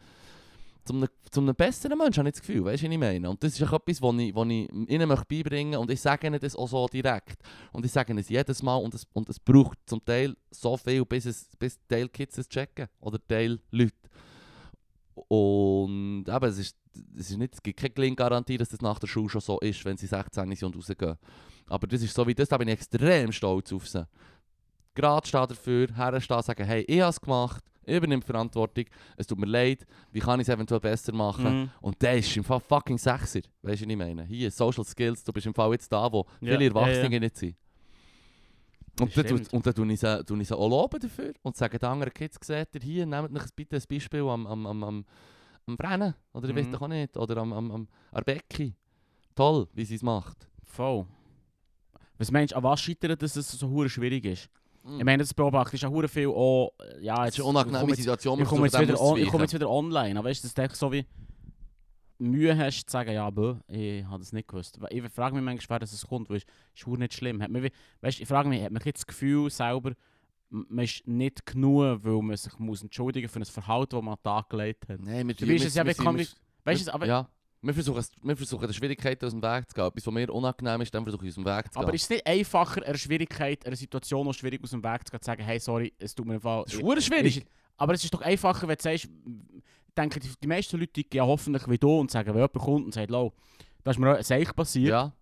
zu 1.30 1.40
einem 1.40 1.54
besseren 1.54 1.98
Menschen, 1.98 2.18
habe 2.20 2.28
ich 2.30 2.34
das 2.34 2.40
Gefühl, 2.42 2.64
weißt 2.64 2.82
du, 2.82 2.86
was 2.86 2.92
ich 2.92 2.98
meine? 2.98 3.30
Und 3.30 3.42
das 3.44 3.52
ist 3.52 3.62
auch 3.62 3.72
etwas, 3.74 4.00
was 4.02 4.14
ich, 4.16 4.34
was 4.34 4.48
ich 4.48 4.68
ihnen 4.72 5.08
möchte 5.08 5.24
beibringen 5.26 5.70
möchte 5.70 5.80
und 5.80 5.90
ich 5.90 6.00
sage 6.00 6.26
ihnen 6.26 6.40
das 6.40 6.56
auch 6.56 6.68
so 6.68 6.86
direkt. 6.88 7.42
Und 7.72 7.84
ich 7.84 7.92
sage 7.92 8.12
ihnen 8.12 8.18
es 8.20 8.28
jedes 8.28 8.62
Mal 8.62 8.76
und 8.76 8.94
es, 8.94 9.06
und 9.12 9.28
es 9.28 9.38
braucht 9.38 9.78
zum 9.86 10.04
Teil 10.04 10.34
so 10.50 10.76
viel, 10.76 11.04
bis, 11.04 11.26
es, 11.26 11.48
bis 11.58 11.78
Teil 11.86 12.08
Kids 12.08 12.38
es 12.38 12.48
checken 12.48 12.88
oder 13.00 13.18
Teil 13.26 13.60
Leute. 13.70 13.94
Und 15.28 16.24
eben, 16.28 16.44
es, 16.44 16.58
ist, 16.58 16.76
es, 17.16 17.30
ist 17.30 17.36
nicht, 17.38 17.54
es 17.54 17.62
gibt 17.62 17.78
keine 17.78 17.90
Gelinggarantie, 17.90 18.56
dass 18.56 18.70
das 18.70 18.80
nach 18.80 18.98
der 18.98 19.06
Schule 19.06 19.28
schon 19.28 19.40
so 19.40 19.58
ist, 19.60 19.84
wenn 19.84 19.96
sie 19.96 20.06
16 20.06 20.54
sind 20.56 20.64
und 20.64 20.76
rausgehen. 20.76 21.16
Aber 21.66 21.86
das 21.86 22.02
ist 22.02 22.14
so 22.14 22.26
wie 22.26 22.34
das, 22.34 22.48
da 22.48 22.56
bin 22.58 22.68
ich 22.68 22.74
extrem 22.74 23.30
stolz 23.32 23.72
auf 23.72 23.86
sie. 23.86 24.06
Gerade 24.94 25.26
stehen 25.26 25.46
dafür, 25.48 25.88
herstehen, 25.94 26.42
sagen, 26.42 26.64
hey, 26.64 26.82
ich 26.82 27.00
habe 27.00 27.10
es 27.10 27.20
gemacht, 27.20 27.64
ich 27.84 27.96
übernehme 27.96 28.22
Verantwortung, 28.22 28.84
es 29.16 29.26
tut 29.26 29.38
mir 29.38 29.46
leid, 29.46 29.86
wie 30.12 30.18
kann 30.20 30.40
ich 30.40 30.48
es 30.48 30.52
eventuell 30.54 30.80
besser 30.80 31.12
machen? 31.14 31.62
Mhm. 31.62 31.70
Und 31.80 32.02
der 32.02 32.18
ist 32.18 32.36
im 32.36 32.44
Fall 32.44 32.60
fucking 32.60 32.98
Sechser, 32.98 33.40
weißt 33.62 33.82
du, 33.82 33.86
was 33.86 33.90
ich 33.92 33.96
meine? 33.96 34.24
Hier, 34.24 34.50
Social 34.50 34.84
Skills, 34.84 35.22
du 35.24 35.32
bist 35.32 35.46
im 35.46 35.54
Fall 35.54 35.72
jetzt 35.72 35.90
da, 35.92 36.10
wo 36.12 36.26
Ja, 36.40 36.52
viele 36.58 36.66
Erwachsene 36.66 37.04
ja, 37.04 37.10
ja. 37.12 37.20
nicht 37.20 37.36
sind. 37.36 37.56
Und 39.00 39.16
dann, 39.16 39.46
und 39.52 39.64
tue 39.76 39.92
ich 39.92 40.00
sie, 40.00 40.24
tue 40.24 40.40
ich 40.42 40.48
sie 40.48 40.56
auch 40.56 40.68
loben 40.68 41.00
dafür 41.00 41.32
und 41.42 41.56
sage 41.56 41.78
den 41.78 41.88
anderen 41.88 42.12
Kids, 42.12 42.36
seht 42.42 42.74
ihr 42.74 42.80
hier, 42.82 43.06
nehmt 43.06 43.34
euch 43.34 43.54
bitte 43.56 43.76
ein 43.76 43.82
Beispiel 43.88 44.20
am, 44.20 44.46
am, 44.46 44.66
am, 44.66 44.84
am, 44.84 45.04
am 45.66 45.76
Brennen, 45.76 46.14
oder 46.34 46.48
ich 46.50 46.54
weiß 46.56 46.66
Mhm. 46.66 46.72
doch 46.72 46.82
auch 46.82 46.88
nicht, 46.88 47.16
oder 47.16 47.36
am, 47.38 47.52
am, 47.52 47.70
am 47.70 47.88
an 48.12 48.22
der 48.26 48.34
Becky. 48.34 48.74
Toll, 49.34 49.68
wie 49.72 49.84
sie 49.84 49.94
es 49.94 50.02
macht. 50.02 50.48
Voll. 50.64 51.06
Was 52.18 52.30
meinst 52.30 52.52
du, 52.52 52.56
an 52.58 52.62
was 52.64 52.80
scheitert, 52.82 53.22
dass 53.22 53.36
es 53.36 53.50
so 53.52 53.88
schwierig 53.88 54.24
ist? 54.26 54.50
Mhm. 54.82 54.98
Ich 54.98 55.04
meine, 55.04 55.22
das 55.22 55.34
beobachtet 55.34 55.74
ist 55.74 55.82
ja 55.82 55.88
hure 55.90 56.08
viel 56.08 56.28
auch, 56.28 56.72
äh, 56.80 57.04
ja, 57.04 57.24
jetzt, 57.24 57.34
ist 57.38 57.40
eine 57.44 57.48
unangenehme 57.50 57.78
ich 57.78 57.80
komme 57.80 57.90
jetzt, 57.92 57.96
Situation, 57.98 58.40
ich 58.40 58.48
komme 58.48 58.64
jetzt, 58.66 58.74
wieder, 58.80 58.86
dem 58.86 58.96
on, 58.96 58.96
ich 58.96 59.04
komme 59.04 59.16
auszuweichen. 59.24 59.40
jetzt 59.42 59.54
wieder 59.54 59.70
online, 59.70 60.18
aber 60.18 60.28
weißt 60.28 60.44
du, 60.44 60.48
du 60.54 60.62
echt 60.62 60.76
so 60.76 60.92
wie 60.92 61.06
Mühe 62.18 62.56
hast 62.56 62.84
zu 62.86 62.92
sagen, 62.92 63.12
ja, 63.12 63.30
bö, 63.30 63.56
ich 63.68 64.04
habe 64.04 64.18
das 64.18 64.32
nicht 64.32 64.46
gewusst. 64.48 64.78
Ich 64.90 65.02
frage 65.10 65.34
mich 65.34 65.44
manchmal, 65.44 65.76
wer 65.76 65.78
das 65.80 66.06
kommt, 66.06 66.28
weil 66.28 66.36
es 66.36 66.44
ist 66.74 66.86
nicht 66.98 67.14
schlimm. 67.14 67.40
Hat 67.42 67.50
man 67.50 67.66
weißt, 68.02 68.20
ich 68.20 68.28
frage 68.28 68.48
mich, 68.48 68.62
hat 68.62 68.72
man 68.72 68.82
das 68.84 69.06
Gefühl 69.06 69.50
selber, 69.50 69.92
man 70.50 70.84
ist 70.84 71.06
nicht 71.06 71.46
genug, 71.46 72.00
weil 72.04 72.20
man 72.22 72.36
sich 72.36 72.58
muss 72.58 72.82
entschuldigen 72.82 73.28
für 73.28 73.38
ein 73.40 73.44
Verhalten, 73.46 73.96
das 73.96 74.02
man 74.02 74.12
an 74.14 74.18
den 74.18 74.24
Tag 74.24 74.50
gelegt 74.50 74.88
hat. 74.88 75.00
Nein, 75.00 75.26
ist 75.64 75.74
wie 75.86 75.94
Kommuni- 75.94 76.28
Weißt 76.64 76.86
du, 76.86 76.92
aber, 76.94 77.06
ja, 77.06 77.28
wir 77.62 77.74
versuchen, 77.74 78.02
wir 78.22 78.36
versuchen 78.36 78.66
der 78.66 78.72
Schwierigkeit 78.72 79.22
aus 79.22 79.32
dem 79.32 79.42
Weg 79.42 79.68
zu 79.68 79.74
gehen. 79.74 79.84
Etwas, 79.86 80.06
was 80.06 80.14
mir 80.14 80.32
unangenehm 80.32 80.80
ist, 80.80 80.94
dann 80.94 81.02
versuche 81.04 81.24
ich 81.26 81.30
aus 81.32 81.34
dem 81.34 81.44
Weg 81.44 81.64
zu 81.66 81.78
gehen. 81.78 81.82
aber 81.82 81.94
ist 81.94 82.02
es 82.04 82.10
nicht 82.10 82.26
einfacher, 82.26 82.84
einer 82.86 82.96
Schwierigkeit, 82.98 83.66
einer 83.66 83.76
Situation, 83.76 84.26
die 84.26 84.34
schwierig 84.34 84.62
aus 84.62 84.70
dem 84.70 84.82
Weg 84.82 85.06
zu 85.06 85.10
gehen, 85.10 85.20
zu 85.20 85.26
sagen, 85.26 85.42
hey, 85.42 85.58
sorry, 85.60 85.92
es 85.98 86.14
tut 86.14 86.26
mir 86.26 86.34
im 86.36 86.40
Fall... 86.40 86.62
das 86.64 86.72
ist 86.74 86.80
verdammt 86.80 87.02
schwierig. 87.02 87.36
Ist- 87.38 87.46
Aber 87.76 87.94
es 87.94 88.04
ist 88.04 88.14
doch 88.14 88.22
einfacher, 88.22 88.66
wenn 88.68 88.76
du 88.76 88.82
sagst, 88.82 89.04
ich 89.04 89.94
denke, 89.96 90.20
die, 90.20 90.30
die 90.42 90.46
meisten 90.46 90.78
Leute 90.78 91.02
gehen 91.04 91.22
hoffentlich 91.24 91.68
wie 91.68 91.78
du 91.78 91.98
und 92.00 92.10
sagen, 92.10 92.28
wenn 92.28 92.36
jemand 92.36 92.52
kommt 92.54 92.84
und 92.86 92.94
sagt, 92.94 93.10
«Lau, 93.10 93.32
da 93.84 93.90
ist 93.90 93.98
mir 93.98 94.16
ein 94.16 94.22
Seich 94.22 94.54
passiert», 94.54 94.90
Ja, 94.90 95.12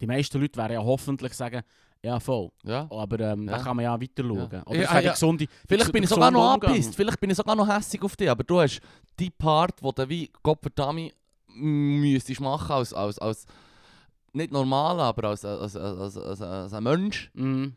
die 0.00 0.06
meisten 0.06 0.40
Leute 0.40 0.56
werden 0.58 0.72
ja 0.72 0.82
hoffentlich 0.82 1.34
sagen, 1.34 1.62
«Ja, 2.02 2.18
voll, 2.18 2.50
ja. 2.64 2.88
aber 2.90 3.20
ähm, 3.20 3.46
Ja. 3.46 3.58
da 3.58 3.62
kann 3.62 3.76
man 3.76 3.84
ja 3.84 4.00
weiter 4.00 4.22
schauen.» 4.24 4.48
Ja. 4.50 4.62
Oder 4.66 4.80
Ja, 4.82 5.00
ja. 5.00 5.12
gesunde... 5.12 5.46
Vielleicht 5.68 5.92
bin 5.92 6.02
ich 6.04 6.08
sogar 6.08 6.30
noch 6.30 6.52
angepisst, 6.54 6.94
vielleicht 6.96 7.20
bin 7.20 7.28
ich 7.30 7.36
sogar 7.36 7.54
noch 7.56 7.68
hässig 7.68 8.00
auf 8.02 8.16
dich, 8.16 8.30
aber 8.30 8.42
du 8.44 8.60
hast 8.60 8.80
die 9.18 9.28
Part, 9.30 9.82
wo 9.82 9.92
du 9.92 10.08
wie 10.08 10.30
Gottverdammt 10.42 11.12
müsstest 11.54 12.40
machen 12.40 12.72
als, 12.72 12.92
als, 12.92 13.18
als 13.18 13.46
nicht 14.32 14.52
normal, 14.52 15.00
aber 15.00 15.28
als, 15.28 15.44
als, 15.44 15.74
als, 15.76 16.16
als, 16.16 16.40
als 16.42 16.72
ein 16.72 16.82
Mensch, 16.82 17.30
Mhm. 17.34 17.74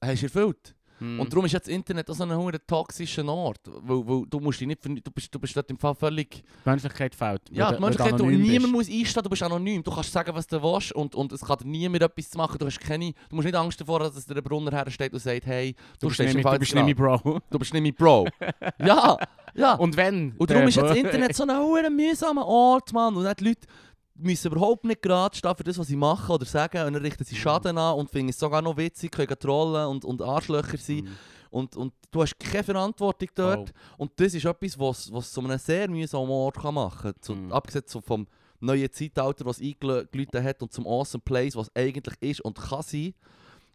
hast 0.00 0.22
du 0.22 0.26
erfüllt. 0.26 0.75
Mhm. 0.98 1.20
Und 1.20 1.32
darum 1.32 1.44
ist 1.44 1.52
jetzt 1.52 1.66
das 1.66 1.74
Internet 1.74 2.08
auch 2.10 2.14
so 2.14 2.24
ein 2.24 2.58
toxischer 2.66 3.24
Ort, 3.26 3.60
weil, 3.66 4.06
weil 4.06 4.24
du 4.28 4.40
musst 4.40 4.60
dich 4.60 4.66
nicht, 4.66 4.84
du 4.84 5.10
bist, 5.10 5.34
du 5.34 5.38
bist 5.38 5.56
dort 5.56 5.70
im 5.70 5.78
Fall 5.78 5.94
völlig... 5.94 6.30
die 6.30 6.42
Menschlichkeit 6.64 7.14
fehlt. 7.14 7.42
Ja, 7.50 7.72
die 7.72 7.82
weil 7.82 8.12
du 8.12 8.26
niemand 8.26 8.72
muss 8.72 8.88
einstehen, 8.88 9.22
du 9.22 9.30
bist 9.30 9.42
anonym. 9.42 9.82
Du 9.82 9.90
kannst 9.90 10.12
sagen, 10.12 10.34
was 10.34 10.46
du 10.46 10.62
willst 10.62 10.92
und, 10.92 11.14
und 11.14 11.32
es 11.32 11.40
kann 11.40 11.58
dir 11.58 11.66
niemand 11.66 12.02
etwas 12.02 12.30
zu 12.30 12.38
machen. 12.38 12.58
Du, 12.58 12.66
hast 12.66 12.80
keine, 12.80 13.12
du 13.28 13.36
musst 13.36 13.46
nicht 13.46 13.54
Angst 13.54 13.80
davor 13.80 14.00
haben, 14.00 14.14
dass 14.14 14.26
dir 14.26 14.36
ein 14.36 14.42
Brunner 14.42 14.70
hersteht 14.70 15.12
und 15.12 15.18
sagt, 15.18 15.46
hey, 15.46 15.74
du, 16.00 16.06
Du 16.06 16.08
bist 16.08 16.20
nicht 16.20 16.34
im 16.34 16.36
mein- 16.36 16.42
Fall 16.42 16.54
du 16.54 16.60
bist 16.60 16.74
nicht 16.74 16.84
mein. 16.84 16.94
Bro. 16.94 17.40
Du 17.50 17.58
bist 17.58 17.72
nicht 17.74 17.82
mein 17.82 17.94
Bro. 17.94 18.26
ja, 18.78 19.16
ja. 19.54 19.74
Und 19.74 19.96
wenn? 19.96 20.32
Und 20.38 20.50
darum 20.50 20.62
der- 20.62 20.68
ist 20.68 20.76
jetzt 20.76 20.90
das 20.90 20.96
Internet 20.96 21.36
so 21.36 21.44
ein 21.44 21.96
mühsamer 21.96 22.46
Ort, 22.46 22.92
Mann. 22.92 23.16
Und 23.16 23.40
die 23.40 23.44
Leute 23.44 23.66
müssen 24.18 24.52
überhaupt 24.52 24.84
nicht 24.84 25.02
gerade 25.02 25.36
stehen 25.36 25.54
für 25.56 25.64
das, 25.64 25.78
was 25.78 25.86
sie 25.86 25.96
machen 25.96 26.30
oder 26.34 26.44
sagen. 26.44 26.86
Und 26.86 26.94
dann 26.94 27.02
richten 27.02 27.24
sie 27.24 27.34
Mhm. 27.34 27.40
Schaden 27.40 27.78
an 27.78 27.96
und 27.96 28.10
finden 28.10 28.30
es 28.30 28.38
sogar 28.38 28.62
noch 28.62 28.76
witzig, 28.76 29.12
können 29.12 29.38
trollen 29.38 29.88
und, 29.88 30.04
und 30.04 30.22
Arschlöcher 30.22 30.78
sein. 30.78 31.04
Mhm. 31.04 31.16
Und, 31.50 31.76
und 31.76 31.94
du 32.10 32.22
hast 32.22 32.38
keine 32.38 32.64
Verantwortung 32.64 33.28
dort. 33.34 33.72
Und 33.98 34.12
das 34.16 34.34
ist 34.34 34.44
etwas, 34.44 34.78
was 34.78 35.12
was 35.12 35.32
zu 35.32 35.40
einem 35.40 35.58
sehr 35.58 35.88
mühsamen 35.88 36.30
Ort 36.30 36.58
kann 36.58 36.74
machen 36.74 37.12
kann. 37.24 37.46
Mhm. 37.46 37.52
Abgesehen 37.52 37.84
so 37.86 38.00
vom 38.00 38.26
neuen 38.60 38.90
Zeitalter, 38.92 39.44
was 39.44 39.60
eingeläutet 39.60 40.42
hat 40.42 40.62
und 40.62 40.72
zum 40.72 40.86
Awesome 40.86 41.22
Place, 41.24 41.56
was 41.56 41.74
eigentlich 41.74 42.16
ist 42.20 42.40
und 42.40 42.58
kann 42.58 42.82
sein. 42.82 43.14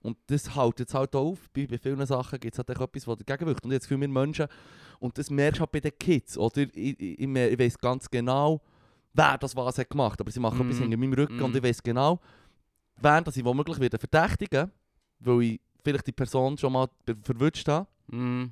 Und 0.01 0.17
das 0.27 0.55
hält 0.55 0.79
jetzt 0.79 0.93
halt 0.93 1.15
auf. 1.15 1.37
Bei, 1.53 1.67
bei 1.67 1.77
vielen 1.77 2.05
Sachen 2.05 2.39
gibt 2.39 2.55
es 2.55 2.57
halt 2.57 2.69
etwas, 2.69 3.07
was 3.07 3.17
dagegen 3.19 3.47
wirkt. 3.47 3.63
Und 3.63 3.71
jetzt 3.71 3.87
für 3.87 3.99
wir 3.99 4.07
Menschen, 4.07 4.47
und 4.99 5.17
das 5.17 5.29
merkst 5.29 5.59
du 5.59 5.61
halt 5.61 5.71
bei 5.71 5.79
den 5.79 5.97
Kids, 5.97 6.37
oder? 6.37 6.61
Ich, 6.61 6.75
ich, 6.75 6.99
ich, 6.99 7.19
ich 7.19 7.59
weiss 7.59 7.77
ganz 7.77 8.09
genau, 8.09 8.61
wer 9.13 9.37
das 9.37 9.55
was 9.55 9.77
hat 9.77 9.89
gemacht. 9.89 10.19
Aber 10.21 10.31
sie 10.31 10.39
machen 10.39 10.57
Mhm. 10.59 10.65
etwas 10.65 10.77
hinter 10.79 10.97
meinem 10.97 11.13
Rücken 11.13 11.41
und 11.41 11.51
Mhm. 11.51 11.57
ich 11.57 11.63
weiss 11.63 11.83
genau, 11.83 12.19
wen 12.97 13.23
das 13.23 13.37
ich 13.37 13.45
womöglich 13.45 13.79
wieder 13.79 13.99
verdächtigen 13.99 14.71
weil 15.23 15.41
ich 15.43 15.61
vielleicht 15.83 16.07
die 16.07 16.11
Person 16.11 16.57
schon 16.57 16.73
mal 16.73 16.87
verwünscht 17.23 17.67
habe. 17.67 17.87
Mm. 18.07 18.45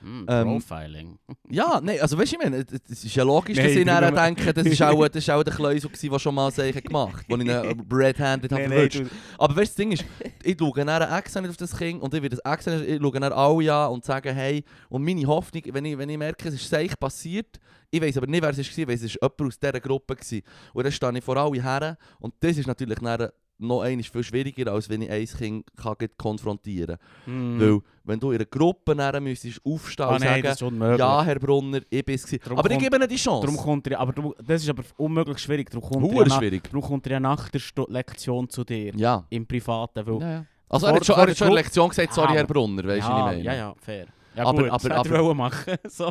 Mm, 0.00 0.24
Ähm, 0.28 0.44
Profiling. 0.46 1.18
Ja, 1.50 1.80
nein, 1.82 2.00
also 2.00 2.16
weißt 2.18 2.32
du, 2.32 2.36
ich 2.36 2.42
meine, 2.44 2.56
es 2.58 2.80
es 2.90 3.04
ist 3.04 3.14
ja 3.16 3.24
logisch, 3.24 3.56
dass 3.56 3.66
ich 3.66 3.84
nur- 3.84 4.10
denke, 4.12 4.52
das 4.52 4.66
ist 4.66 4.82
auch, 4.82 5.08
das 5.08 5.16
ist 5.16 5.30
auch 5.30 5.42
der 5.42 5.54
Kleusel, 5.54 5.90
der 5.90 6.18
schon 6.18 6.34
mal 6.34 6.50
Sachen 6.50 6.82
gemacht 6.82 7.16
hat, 7.18 7.24
wo 7.28 7.36
ich 7.36 7.42
ihn 7.46 7.86
red-handed 7.92 8.52
habe 8.52 8.62
verwünscht. 8.68 9.02
Aber 9.38 9.56
weißt 9.56 9.56
du, 9.56 9.64
das 9.70 9.74
Ding 9.74 9.92
ist, 9.92 10.04
ich 10.42 10.56
schaue 10.58 10.84
dann 10.84 11.18
extra 11.18 11.40
nicht 11.40 11.50
auf 11.50 11.56
das 11.56 11.76
Kind 11.76 12.02
und 12.02 12.12
ich 12.14 12.22
will 12.22 12.28
das 12.28 12.40
extra 12.40 12.76
nicht, 12.76 12.88
ich 12.88 13.00
schaue 13.00 13.12
dann 13.20 13.32
alle 13.32 13.72
an 13.74 13.92
und 13.92 14.04
sage, 14.04 14.32
hey, 14.32 14.64
und 14.88 15.04
meine 15.04 15.26
Hoffnung, 15.26 15.62
wenn 15.72 15.84
ich, 15.84 15.96
wenn 15.98 16.08
ich 16.10 16.18
merke, 16.18 16.48
es 16.48 16.54
ist 16.54 16.68
seich 16.68 16.98
passiert, 16.98 17.58
ich 17.90 18.00
weiß 18.02 18.18
aber 18.18 18.26
nicht, 18.26 18.42
wer 18.42 18.50
es 18.50 18.58
war, 18.78 18.88
weiss, 18.88 19.02
es 19.02 19.16
war 19.20 19.30
jemand 19.30 19.40
aus 19.54 19.58
dieser 19.58 19.80
Gruppe. 19.80 20.14
Gewesen. 20.14 20.42
Und 20.74 20.84
dann 20.84 20.92
stehe 20.92 21.16
ich 21.18 21.24
vor 21.24 21.36
alle 21.38 21.62
her 21.62 21.96
und 22.20 22.34
das 22.40 22.58
ist 22.58 22.66
natürlich 22.66 22.98
dann 22.98 23.28
noch 23.58 23.80
einmal 23.82 24.04
viel 24.04 24.22
schwieriger, 24.22 24.72
als 24.72 24.88
wenn 24.88 25.02
ich 25.02 25.10
ein 25.10 25.26
Kind 25.26 25.66
kann 25.76 25.96
konfrontieren 26.16 26.96
kann. 27.24 27.56
Mm. 27.56 27.60
Weil, 27.60 27.80
wenn 28.04 28.20
du 28.20 28.30
in 28.30 28.36
einer 28.36 28.44
Gruppe 28.46 28.94
dann 28.94 29.22
müsstest 29.22 29.60
aufstehen 29.64 30.06
ah, 30.06 30.14
und 30.14 30.24
nein, 30.24 30.54
sagen, 30.54 30.98
ja, 30.98 31.22
Herr 31.24 31.38
Brunner, 31.38 31.80
ich 31.90 32.04
bin 32.04 32.14
es. 32.14 32.24
Aber 32.24 32.38
ich 32.40 32.50
kommt- 32.76 32.78
gebe 32.82 32.96
ihnen 32.96 33.08
die 33.08 33.16
Chance. 33.16 33.46
Darum 33.46 33.60
kommt 33.62 33.86
er, 33.88 34.00
aber 34.00 34.12
darum, 34.12 34.34
das 34.46 34.62
ist 34.62 34.68
aber 34.70 34.82
unmöglich 34.96 35.38
schwierig. 35.38 35.70
Darum 35.70 35.88
kommt, 35.88 36.30
er 36.30 36.30
schwierig. 36.38 36.62
darum 36.64 36.82
kommt 36.82 37.06
er 37.06 37.12
ja 37.12 37.20
nach 37.20 37.48
der 37.48 37.58
Sto 37.58 37.86
Lektion 37.88 38.48
zu 38.48 38.64
dir. 38.64 38.94
Ja. 38.96 39.24
Im 39.30 39.46
Privaten. 39.46 40.06
Weil, 40.06 40.20
ja, 40.20 40.30
ja. 40.30 40.44
Also 40.68 40.86
Vor- 40.86 40.94
er 40.94 40.96
hat 41.00 41.06
schon, 41.06 41.16
er 41.16 41.22
hat 41.22 41.36
schon 41.36 41.46
Gruppe- 41.48 41.60
Lektion 41.60 41.88
gesagt, 41.88 42.14
sorry 42.14 42.32
Herr 42.34 42.44
aber- 42.44 42.54
Brunner, 42.54 42.84
weißt 42.84 43.06
du, 43.06 43.10
ja, 43.10 43.18
ich 43.18 43.24
meine? 43.24 43.42
ja, 43.42 43.54
ja, 43.54 43.74
fair. 43.78 44.06
Ja, 44.36 44.44
Aber- 44.46 44.62
gut, 44.62 44.70
aber- 44.70 44.88
das 44.88 44.98
aber- 44.98 45.16
ich 45.18 45.22
wollen 45.24 45.36
machen. 45.36 45.74
so. 45.88 46.10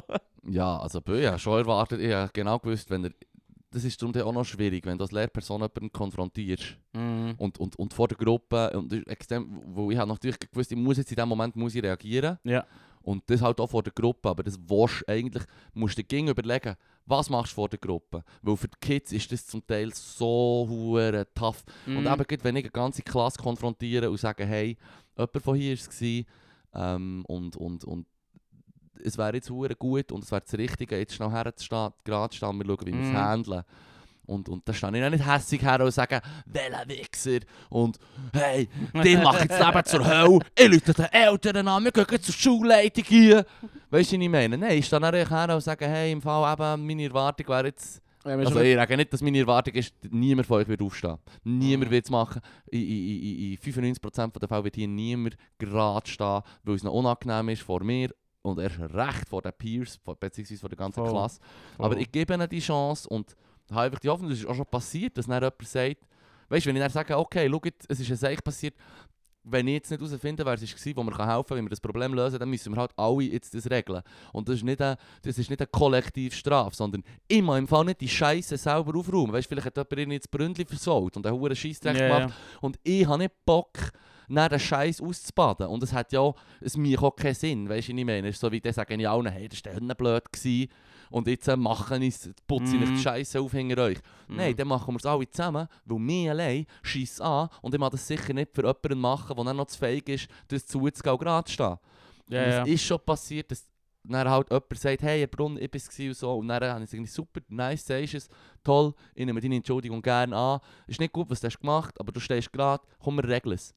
Ja, 0.49 0.77
also 0.79 0.99
ich 1.07 1.25
habe 1.27 1.39
schon 1.39 1.57
erwartet, 1.59 1.99
ich 2.01 2.13
habe 2.13 2.29
genau 2.33 2.59
gewusst, 2.59 2.89
wenn 2.89 3.05
er... 3.05 3.11
Das 3.77 3.85
ist 3.85 4.01
darum 4.01 4.15
auch 4.15 4.33
noch 4.33 4.43
schwierig, 4.43 4.87
wenn 4.87 4.97
du 4.97 5.03
als 5.03 5.11
Lehrperson 5.11 5.61
jemanden 5.61 5.91
konfrontierst. 5.91 6.77
Mm. 6.93 7.33
Und, 7.37 7.59
und, 7.59 7.75
und 7.77 7.93
vor 7.93 8.07
der 8.07 8.17
Gruppe, 8.17 8.71
und 8.71 8.91
extrem, 9.07 9.61
wo 9.67 9.91
ich 9.91 9.97
habe 9.99 10.09
natürlich 10.09 10.39
gewusst, 10.39 10.71
ich 10.71 10.77
muss 10.79 10.97
jetzt 10.97 11.11
in 11.11 11.15
dem 11.15 11.29
Moment 11.29 11.55
muss 11.55 11.75
ich 11.75 11.83
reagieren. 11.83 12.39
Ja. 12.43 12.65
Und 13.03 13.21
das 13.27 13.39
halt 13.39 13.59
auch 13.59 13.69
vor 13.69 13.83
der 13.83 13.93
Gruppe, 13.93 14.29
aber 14.29 14.41
das 14.41 14.57
willst 14.67 15.07
eigentlich, 15.07 15.43
musst 15.75 15.95
du 15.95 16.03
dir 16.03 16.27
überlegen, 16.27 16.75
was 17.05 17.29
machst 17.29 17.51
du 17.51 17.55
vor 17.55 17.69
der 17.69 17.77
Gruppe? 17.77 18.23
Weil 18.41 18.57
für 18.57 18.67
die 18.67 18.77
Kids 18.81 19.11
ist 19.11 19.31
das 19.31 19.45
zum 19.45 19.65
Teil 19.67 19.93
so 19.93 20.65
hure 20.67 21.27
tough. 21.35 21.63
Und 21.85 22.03
Mm. 22.03 22.07
eben, 22.07 22.43
wenn 22.43 22.55
ich 22.55 22.63
eine 22.63 22.71
ganze 22.71 23.03
Klasse 23.03 23.37
konfrontiere 23.37 24.09
und 24.09 24.19
sage, 24.19 24.43
hey, 24.43 24.75
jemand 25.15 25.43
von 25.43 25.55
hier 25.55 25.77
war 25.77 25.87
es 25.87 26.25
ähm, 26.73 27.23
und, 27.27 27.55
und, 27.55 27.83
und 27.83 28.07
es 29.03 29.17
wäre 29.17 29.35
jetzt 29.35 29.49
hure 29.49 29.75
gut 29.75 30.11
und 30.11 30.23
es 30.23 30.31
wäre 30.31 30.41
das 30.41 30.53
Richtige, 30.57 30.97
jetzt 30.97 31.13
schnell 31.15 31.31
herzustehen, 31.31 31.89
gerade 32.03 32.35
stehen, 32.35 32.57
wir 32.57 32.65
schauen, 32.65 32.85
wie 32.87 32.93
wir 32.93 33.01
es 33.01 33.09
Mhm. 33.09 33.17
handeln. 33.17 33.63
Und, 34.25 34.49
und 34.49 34.67
da 34.67 34.73
stehe 34.73 34.97
ich 34.97 35.03
auch 35.05 35.09
nicht 35.09 35.25
hässig 35.25 35.61
her 35.61 35.79
und 35.81 35.91
sage, 35.91 36.19
welcher 36.47 36.83
Wichser 36.89 37.39
und 37.69 37.97
hey, 38.33 38.67
die 39.03 39.15
machen 39.15 39.47
das 39.47 39.57
Leben 39.65 39.85
zur 39.85 40.05
Hölle, 40.05 40.39
ich 40.57 40.69
rufe 40.73 40.93
den 40.93 41.05
Eltern 41.05 41.67
an, 41.69 41.83
wir 41.85 41.91
gehen 41.93 42.21
zur 42.21 42.33
Schulleitung 42.35 43.05
hier. 43.05 43.45
Weißt 43.89 44.11
du, 44.11 44.17
was 44.17 44.21
ich 44.23 44.29
meine? 44.29 44.57
Nein, 44.57 44.79
ich 44.79 44.85
stehe 44.85 44.99
dann 44.99 45.13
her 45.13 45.55
und 45.55 45.61
sage, 45.61 45.87
hey, 45.87 46.11
im 46.11 46.21
Fall 46.21 46.51
eben, 46.53 46.85
meine 46.85 47.03
Erwartung 47.05 47.47
wäre 47.47 47.67
jetzt... 47.67 48.01
Ja, 48.25 48.35
Also 48.35 48.59
ich 48.59 48.75
sage 48.75 48.97
nicht, 48.97 49.13
dass 49.13 49.21
meine 49.21 49.39
Erwartung 49.39 49.73
ist, 49.75 49.93
niemand 50.11 50.45
von 50.45 50.57
euch 50.59 50.67
wird 50.67 50.81
aufstehen. 50.81 51.15
Niemand 51.45 51.89
Mhm. 51.89 51.93
wird 51.93 52.03
es 52.03 52.11
machen. 52.11 52.41
In, 52.69 52.81
in, 52.81 53.21
in, 53.21 53.51
in 53.53 53.57
95% 53.57 54.37
der 54.39 54.49
Fälle 54.49 54.63
wird 54.65 54.75
hier 54.75 54.89
niemand 54.89 55.37
gerade 55.57 56.05
stehen, 56.09 56.41
weil 56.63 56.75
es 56.75 56.83
noch 56.83 56.91
unangenehm 56.91 57.47
ist 57.47 57.61
vor 57.61 57.81
mir 57.81 58.09
und 58.47 58.59
erst 58.59 58.79
recht 58.79 59.29
vor 59.29 59.41
den 59.41 59.53
Peers, 59.53 59.97
beziehungsweise 60.19 60.59
vor 60.59 60.69
der 60.69 60.77
ganzen 60.77 61.03
Voll. 61.03 61.11
Klasse. 61.11 61.39
Aber 61.77 61.97
ich 61.97 62.11
gebe 62.11 62.33
ihnen 62.33 62.49
die 62.49 62.59
Chance 62.59 63.07
und 63.09 63.35
habe 63.71 63.81
einfach 63.81 63.99
die 63.99 64.09
Hoffnung, 64.09 64.29
das 64.29 64.39
ist 64.39 64.45
auch 64.45 64.55
schon 64.55 64.65
passiert, 64.65 65.17
dass 65.17 65.27
dann 65.27 65.35
jemand 65.35 65.67
sagt, 65.67 65.97
weißt 66.49 66.65
du, 66.65 66.69
wenn 66.69 66.75
ich 66.75 66.81
dann 66.81 66.91
sage, 66.91 67.17
okay, 67.17 67.49
schau 67.49 67.61
jetzt, 67.63 67.85
es 67.89 67.99
ist 67.99 68.19
Seich 68.19 68.43
passiert, 68.43 68.75
wenn 69.49 69.67
ich 69.67 69.75
jetzt 69.75 69.91
nicht 69.91 70.01
herausfinde, 70.01 70.45
wer 70.45 70.53
es 70.53 70.61
war, 70.61 70.95
wo 70.97 71.03
mir 71.03 71.17
helfen 71.17 71.47
kann, 71.47 71.57
wenn 71.57 71.65
wir 71.65 71.69
das 71.69 71.79
Problem 71.79 72.13
lösen, 72.13 72.39
dann 72.39 72.49
müssen 72.49 72.73
wir 72.73 72.81
halt 72.81 72.91
alle 72.97 73.23
jetzt 73.23 73.53
das 73.53 73.69
regeln. 73.69 74.01
Und 74.33 74.49
das 74.49 74.57
ist 74.57 74.63
nicht 74.63 74.81
eine, 74.81 74.97
das 75.21 75.37
ist 75.37 75.49
nicht 75.49 75.61
eine 75.61 75.67
Kollektivstrafe, 75.67 76.75
sondern 76.75 77.03
immer 77.27 77.57
im 77.57 77.67
Fall 77.67 77.85
nicht 77.85 78.01
die 78.01 78.09
Scheiße 78.09 78.57
selber 78.57 78.97
aufräumen. 78.97 79.31
Weißt 79.31 79.45
du, 79.45 79.49
vielleicht 79.49 79.67
hat 79.67 79.77
jemand 79.77 79.99
ihnen 79.99 80.11
jetzt 80.11 80.29
Bründli 80.29 80.65
versaut 80.65 81.15
und 81.15 81.25
einen 81.25 81.39
hohen 81.39 81.55
Scheissdreck 81.55 81.97
Ja, 81.97 82.19
gemacht 82.19 82.33
und 82.61 82.77
ich 82.83 83.07
habe 83.07 83.19
nicht 83.19 83.33
Bock, 83.45 83.77
nach 84.27 84.49
den 84.49 84.59
Scheiß 84.59 85.01
auszubaden. 85.01 85.67
Und 85.67 85.83
es 85.83 85.93
hat 85.93 86.11
ja 86.11 86.33
es 86.61 86.77
mir 86.77 87.01
auch 87.01 87.15
keinen 87.15 87.33
Sinn, 87.35 87.69
weißt 87.69 87.89
du, 87.89 87.93
ich 87.95 88.05
meine? 88.05 88.31
So 88.33 88.51
wie 88.51 88.59
die 88.61 88.71
sagen 88.71 88.99
ja 88.99 89.13
allen, 89.13 89.27
hey, 89.27 89.47
das 89.47 89.63
war 89.65 89.95
blöd 89.95 90.31
gewesen, 90.31 90.69
und 91.09 91.27
jetzt 91.27 91.47
äh, 91.47 91.55
machen 91.55 92.01
es, 92.01 92.29
putze 92.47 92.75
ich 92.75 92.81
Mhm. 92.81 92.95
die 92.95 93.01
Scheiße 93.01 93.39
auf 93.39 93.51
hinter 93.51 93.81
euch. 93.83 93.97
Mm. 94.27 94.35
Nein, 94.35 94.55
dann 94.55 94.67
machen 94.67 94.93
wir 94.93 94.97
es 94.97 95.05
alle 95.05 95.29
zusammen, 95.29 95.67
weil 95.85 95.99
mir 95.99 96.31
allein 96.31 96.65
schießt 96.83 97.21
an 97.21 97.49
und 97.61 97.73
ich 97.73 97.79
mag 97.79 97.91
das 97.91 98.05
sicher 98.05 98.33
nicht 98.33 98.53
für 98.53 98.63
jemanden 98.63 98.99
machen, 98.99 99.35
der 99.35 99.45
dann 99.45 99.57
noch 99.57 99.67
zu 99.67 99.77
feig 99.77 100.07
ist, 100.09 100.27
das 100.49 100.65
zuzugehen 100.65 101.13
und 101.13 101.19
gerade 101.21 101.45
zu 101.45 101.53
stehen. 101.53 101.77
Ja. 102.29 102.63
es 102.63 102.67
ist 102.67 102.83
schon 102.83 102.99
passiert, 102.99 103.49
dass 103.51 103.65
dann 104.03 104.29
halt 104.29 104.49
jemand 104.49 104.77
sagt, 104.77 105.01
hey, 105.01 105.19
Herr 105.19 105.27
Brunn, 105.27 105.57
ich 105.57 105.69
bin 105.71 105.81
es 105.85 105.99
und 105.99 106.13
so. 106.13 106.37
Und 106.37 106.47
dann 106.47 106.63
habe 106.63 106.83
ich 106.83 106.89
gesagt, 106.91 107.09
super, 107.09 107.41
nice, 107.49 107.85
sagst 107.85 108.13
es, 108.13 108.29
toll, 108.63 108.93
ich 109.15 109.25
nehme 109.25 109.41
deine 109.41 109.55
Entschuldigung 109.55 110.01
gerne 110.01 110.35
an. 110.35 110.59
Ist 110.87 110.99
nicht 110.99 111.13
gut, 111.13 111.29
was 111.29 111.41
du 111.41 111.47
hast 111.47 111.59
gemacht, 111.59 111.99
aber 111.99 112.11
du 112.11 112.19
stehst 112.19 112.51
gerade, 112.51 112.83
komm, 112.99 113.15
wir 113.17 113.27
regeln 113.27 113.55
es. 113.55 113.73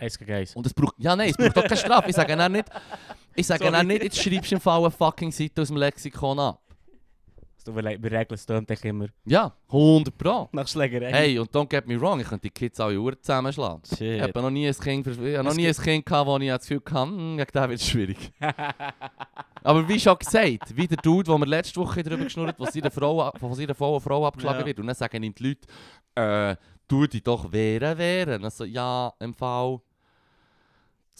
Eins 0.00 0.18
gegen 0.18 0.32
eins. 0.32 0.56
Und 0.56 0.66
es 0.66 0.74
braucht, 0.74 0.94
ja 0.98 1.14
nein, 1.14 1.30
es 1.30 1.36
braucht 1.36 1.56
doch 1.56 1.64
keine 1.64 1.76
Strafe. 1.76 2.10
Ich 2.10 2.16
sage 2.16 2.36
dann 2.36 2.52
nicht, 2.52 2.66
ich 3.34 3.46
sage 3.46 3.70
dann 3.70 3.86
nicht, 3.86 4.02
jetzt 4.02 4.18
schreibst 4.20 4.50
du 4.50 4.54
im 4.56 4.60
Fall 4.60 4.80
eine 4.80 4.90
fucking 4.90 5.30
Seite 5.30 5.62
aus 5.62 5.68
dem 5.68 5.76
Lexikon 5.76 6.38
an. 6.38 6.54
Du, 7.62 7.72
regeln 7.72 8.26
es 8.30 8.84
immer 8.84 9.06
Ja, 9.26 9.52
100 9.68 10.16
Pro. 10.16 10.48
nach 10.52 10.66
Schlägerei. 10.66 11.12
Hey, 11.12 11.38
und 11.38 11.50
don't 11.54 11.68
get 11.68 11.86
me 11.86 12.00
wrong, 12.00 12.18
ich 12.18 12.26
könnte 12.26 12.44
die 12.48 12.50
Kids 12.50 12.80
alle 12.80 12.98
Uhren 12.98 13.18
zusammenschlagen. 13.20 13.82
Ich 13.90 13.98
Shit. 13.98 14.22
habe 14.22 14.40
noch 14.40 14.50
nie 14.50 14.66
ein 14.66 14.74
Kind, 14.74 15.06
ich 15.06 15.36
habe 15.36 15.44
noch 15.44 15.54
nie 15.54 15.68
ein 15.68 15.74
Kind 15.74 16.06
gehabt, 16.06 16.26
wo 16.26 16.38
ich 16.38 16.48
das 16.48 16.66
Gefühl 16.66 16.82
hatte, 16.90 17.10
hm, 17.10 17.36
gegen 17.36 17.52
den 17.52 17.68
wird 17.68 17.80
es 17.80 17.86
schwierig. 17.86 18.32
Aber 19.62 19.86
wie 19.86 20.00
schon 20.00 20.16
gesagt, 20.18 20.74
wie 20.74 20.88
der 20.88 20.96
Dude, 20.96 21.30
den 21.30 21.38
wir 21.40 21.46
letzte 21.46 21.78
Woche 21.80 22.02
darüber 22.02 22.24
geschnurrt 22.24 22.56
wo 22.58 22.64
seine 22.64 22.90
Frau, 22.90 23.30
von 23.38 23.54
seiner 23.54 23.74
Frau, 23.74 23.92
eine 23.92 24.00
Frau 24.00 24.26
abgeschlagen 24.26 24.60
Ja. 24.60 24.66
wird. 24.66 24.80
Und 24.80 24.86
dann 24.86 24.96
sagen 24.96 25.22
ihm 25.22 25.34
die 25.34 25.48
Leute, 25.48 25.66
äh, 26.14 26.56
tu 26.88 27.06
dich 27.06 27.22
doch 27.22 27.52
wehren, 27.52 27.98
wehren. 27.98 28.42
Also, 28.42 28.64
ja, 28.64 29.12
im 29.20 29.34
Fall. 29.34 29.80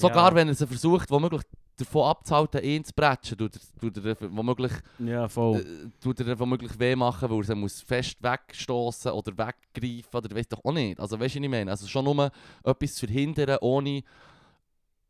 Sogar 0.00 0.30
Ja. 0.30 0.34
wenn 0.34 0.48
er 0.48 0.54
sie 0.54 0.66
versucht, 0.66 1.10
womöglich 1.10 1.42
davon 1.76 2.04
abzuhalten, 2.08 2.62
ihn 2.62 2.84
zu 2.84 2.92
bretschen, 2.94 3.38
tut 3.38 3.54
er, 3.56 3.92
tut 3.92 4.04
er 4.04 4.36
womöglich, 4.36 4.72
Ja, 4.98 5.28
voll. 5.28 5.60
äh, 5.60 5.88
tut 6.02 6.20
er 6.20 6.38
womöglich 6.38 6.78
weh 6.78 6.94
machen, 6.96 7.30
weil 7.30 7.48
er 7.48 7.54
muss 7.56 7.80
fest 7.80 8.22
wegstoßen 8.22 9.12
oder 9.12 9.32
weggreifen 9.32 10.10
oder 10.12 10.34
weiß 10.36 10.48
doch 10.48 10.64
auch 10.64 10.72
nicht. 10.72 11.00
Also 11.00 11.18
weißt 11.18 11.34
du, 11.36 11.38
was 11.40 11.44
ich 11.44 11.50
meine? 11.50 11.70
Also 11.70 11.86
schon 11.86 12.04
nur 12.04 12.30
etwas 12.64 12.94
zu 12.94 13.06
verhindern, 13.06 13.58
ohne 13.62 14.02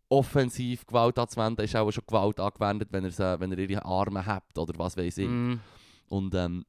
offensiv 0.09 0.87
Gewalt 0.87 1.18
anzuwenden, 1.18 1.64
ist 1.64 1.76
auch 1.76 1.90
schon 1.90 2.05
Gewalt 2.07 2.40
angewendet, 2.40 2.88
wenn 2.90 3.05
er, 3.05 3.11
sie, 3.12 3.40
wenn 3.40 3.53
er 3.53 3.59
ihre 3.59 3.85
Arme 3.85 4.24
hat 4.26 4.57
oder 4.59 4.76
was 4.79 4.96
weiß 4.96 5.18
ich. 5.18 5.29
Mm. 5.29 5.55
Und 6.09 6.35
ähm, 6.35 6.64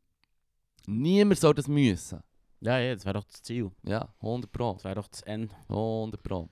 niemand 0.85 1.39
soll 1.39 1.53
das 1.55 1.67
müssen. 1.67 2.21
Ja, 2.59 2.77
ja, 2.77 2.93
das 2.93 3.03
wäre 3.05 3.15
doch 3.15 3.23
das 3.23 3.41
Ziel. 3.41 3.71
Ja, 3.83 4.07
100 4.21 4.51
Pro. 4.51 4.73
Das 4.73 4.83
wäre 4.83 4.95
doch 4.95 5.07
das, 5.07 5.21
End, 5.23 5.51
100 5.69 6.21
Pro. 6.21 6.47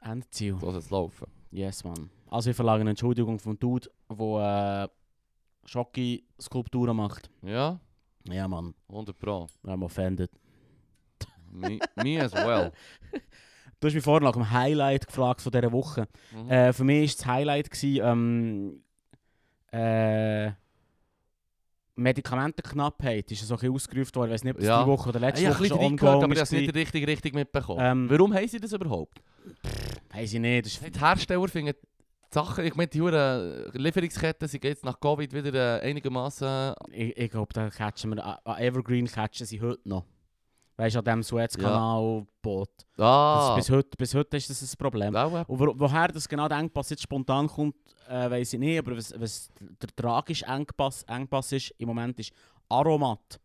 Das 0.00 0.10
Endziel. 0.10 0.54
So 0.58 0.70
soll 0.70 0.76
es 0.80 0.90
laufen. 0.90 1.26
Yes, 1.50 1.84
Mann. 1.84 2.10
Also 2.30 2.50
ich 2.50 2.56
verlange 2.56 2.80
eine 2.82 2.90
Entschuldigung 2.90 3.38
vom 3.38 3.58
Dude, 3.58 3.88
der 4.10 4.88
äh, 4.88 5.68
Schocki-Skulpturen 5.68 6.96
macht. 6.96 7.30
Ja, 7.42 7.78
Ja, 8.24 8.48
Mann. 8.48 8.74
100 8.88 9.18
Pro. 9.18 9.46
I'm 9.64 9.84
offended. 9.84 10.30
Me, 11.50 11.78
me 11.96 12.20
as 12.22 12.32
well. 12.32 12.72
Du 13.80 13.88
hast 13.88 13.94
mich 13.94 14.04
vorhin 14.04 14.22
nach 14.22 14.34
dem 14.34 14.48
Highlight 14.48 15.08
gefragt 15.08 15.40
von 15.40 15.50
dieser 15.50 15.72
Woche. 15.72 16.06
Mhm. 16.32 16.48
Äh, 16.48 16.72
für 16.72 16.84
mich 16.84 17.10
war 17.10 17.16
das 17.16 17.26
Highlight 17.26 17.68
gewesen, 17.68 18.00
ähm, 18.04 18.82
äh, 19.72 20.52
Medikamentenknappheit. 21.96 23.30
Ist 23.32 23.40
so 23.46 23.54
ein 23.54 23.58
bisschen 23.58 23.74
ausgerufen 23.74 24.14
worden. 24.14 24.30
Ich 24.30 24.34
weiß 24.34 24.44
nicht, 24.44 24.52
ob 24.54 24.58
das 24.60 24.66
Ja. 24.68 24.78
diese 24.84 24.90
Woche 24.92 25.08
oder 25.08 25.18
letzte 25.20 25.46
habe 25.48 25.58
Woche 25.58 25.66
schon 25.66 25.78
ongoing 25.78 26.00
aber 26.22 26.32
ich 26.32 26.38
habe 26.38 26.40
es 26.42 26.52
war. 26.52 26.60
nicht 26.60 26.74
richtig, 26.76 27.06
richtig 27.08 27.34
mitbekommen. 27.34 27.80
Ähm, 27.82 28.08
Warum 28.10 28.32
haben 28.32 28.46
sie 28.46 28.60
das 28.60 28.72
überhaupt? 28.72 29.20
Weiss 30.10 30.32
ich 30.32 30.40
nicht. 30.40 30.66
Das 30.66 30.72
ist 30.78 30.94
Die 30.94 31.00
Hersteller 31.00 31.48
finden 31.48 31.74
die 31.74 31.88
Sachen, 32.34 32.64
ich 32.64 32.74
meine, 32.74 32.88
die 32.88 33.00
Huren 33.00 33.70
Lieferungsketten 33.74 34.48
sind 34.48 34.64
jetzt 34.64 34.84
nach 34.84 34.98
Covid 34.98 35.32
wieder 35.32 35.82
äh, 35.82 35.88
einigermaßen. 35.90 36.74
Ich, 36.90 37.16
ich 37.16 37.30
glaube, 37.30 37.52
da 37.52 37.68
catchen 37.68 38.14
wir, 38.14 38.24
an 38.24 38.38
an 38.44 38.58
Evergreen 38.58 39.06
catchen 39.06 39.46
sie 39.46 39.60
heute 39.60 39.86
noch. 39.88 40.04
Weißt 40.76 40.94
du, 40.94 41.00
an 41.00 41.04
diesem 41.04 41.22
Suezkanal-Boot. 41.22 42.70
Ah, 42.96 43.54
Bis, 43.56 43.68
heute, 43.68 43.96
bis 43.96 44.14
heute 44.14 44.36
ist 44.38 44.48
das 44.48 44.62
ein 44.62 44.76
Problem. 44.78 45.14
äh, 45.14 45.44
Und 45.46 45.58
wo, 45.60 45.74
woher 45.76 46.08
das 46.08 46.26
genau 46.26 46.48
der 46.48 46.58
Engpass 46.58 46.88
jetzt 46.90 47.02
spontan 47.02 47.46
kommt, 47.46 47.76
äh, 48.08 48.30
weiß 48.30 48.54
ich 48.54 48.58
nicht. 48.58 48.78
Aber 48.78 48.96
was, 48.96 49.12
was 49.20 49.50
der 49.60 49.90
tragische 49.94 50.46
Engpass, 50.46 51.02
Engpass 51.04 51.52
ist, 51.52 51.74
im 51.78 51.88
Moment 51.88 52.18
ist 52.18 52.32
Aromat. 52.68 53.38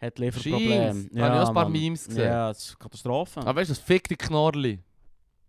Hat 0.00 0.18
Lieferprobleme. 0.18 0.88
Habe 0.88 1.08
ich 1.12 1.20
auch 1.22 1.48
ein 1.48 1.54
paar. 1.54 1.68
Memes 1.68 2.06
gesehen. 2.06 2.24
Ja, 2.24 2.48
das 2.48 2.68
ist 2.68 2.78
Katastrophe. 2.78 3.40
Aber 3.40 3.56
weißt 3.60 3.70
du, 3.70 3.74
das 3.74 3.82
fick 3.82 4.08
die 4.08 4.16
Knorrli. 4.16 4.78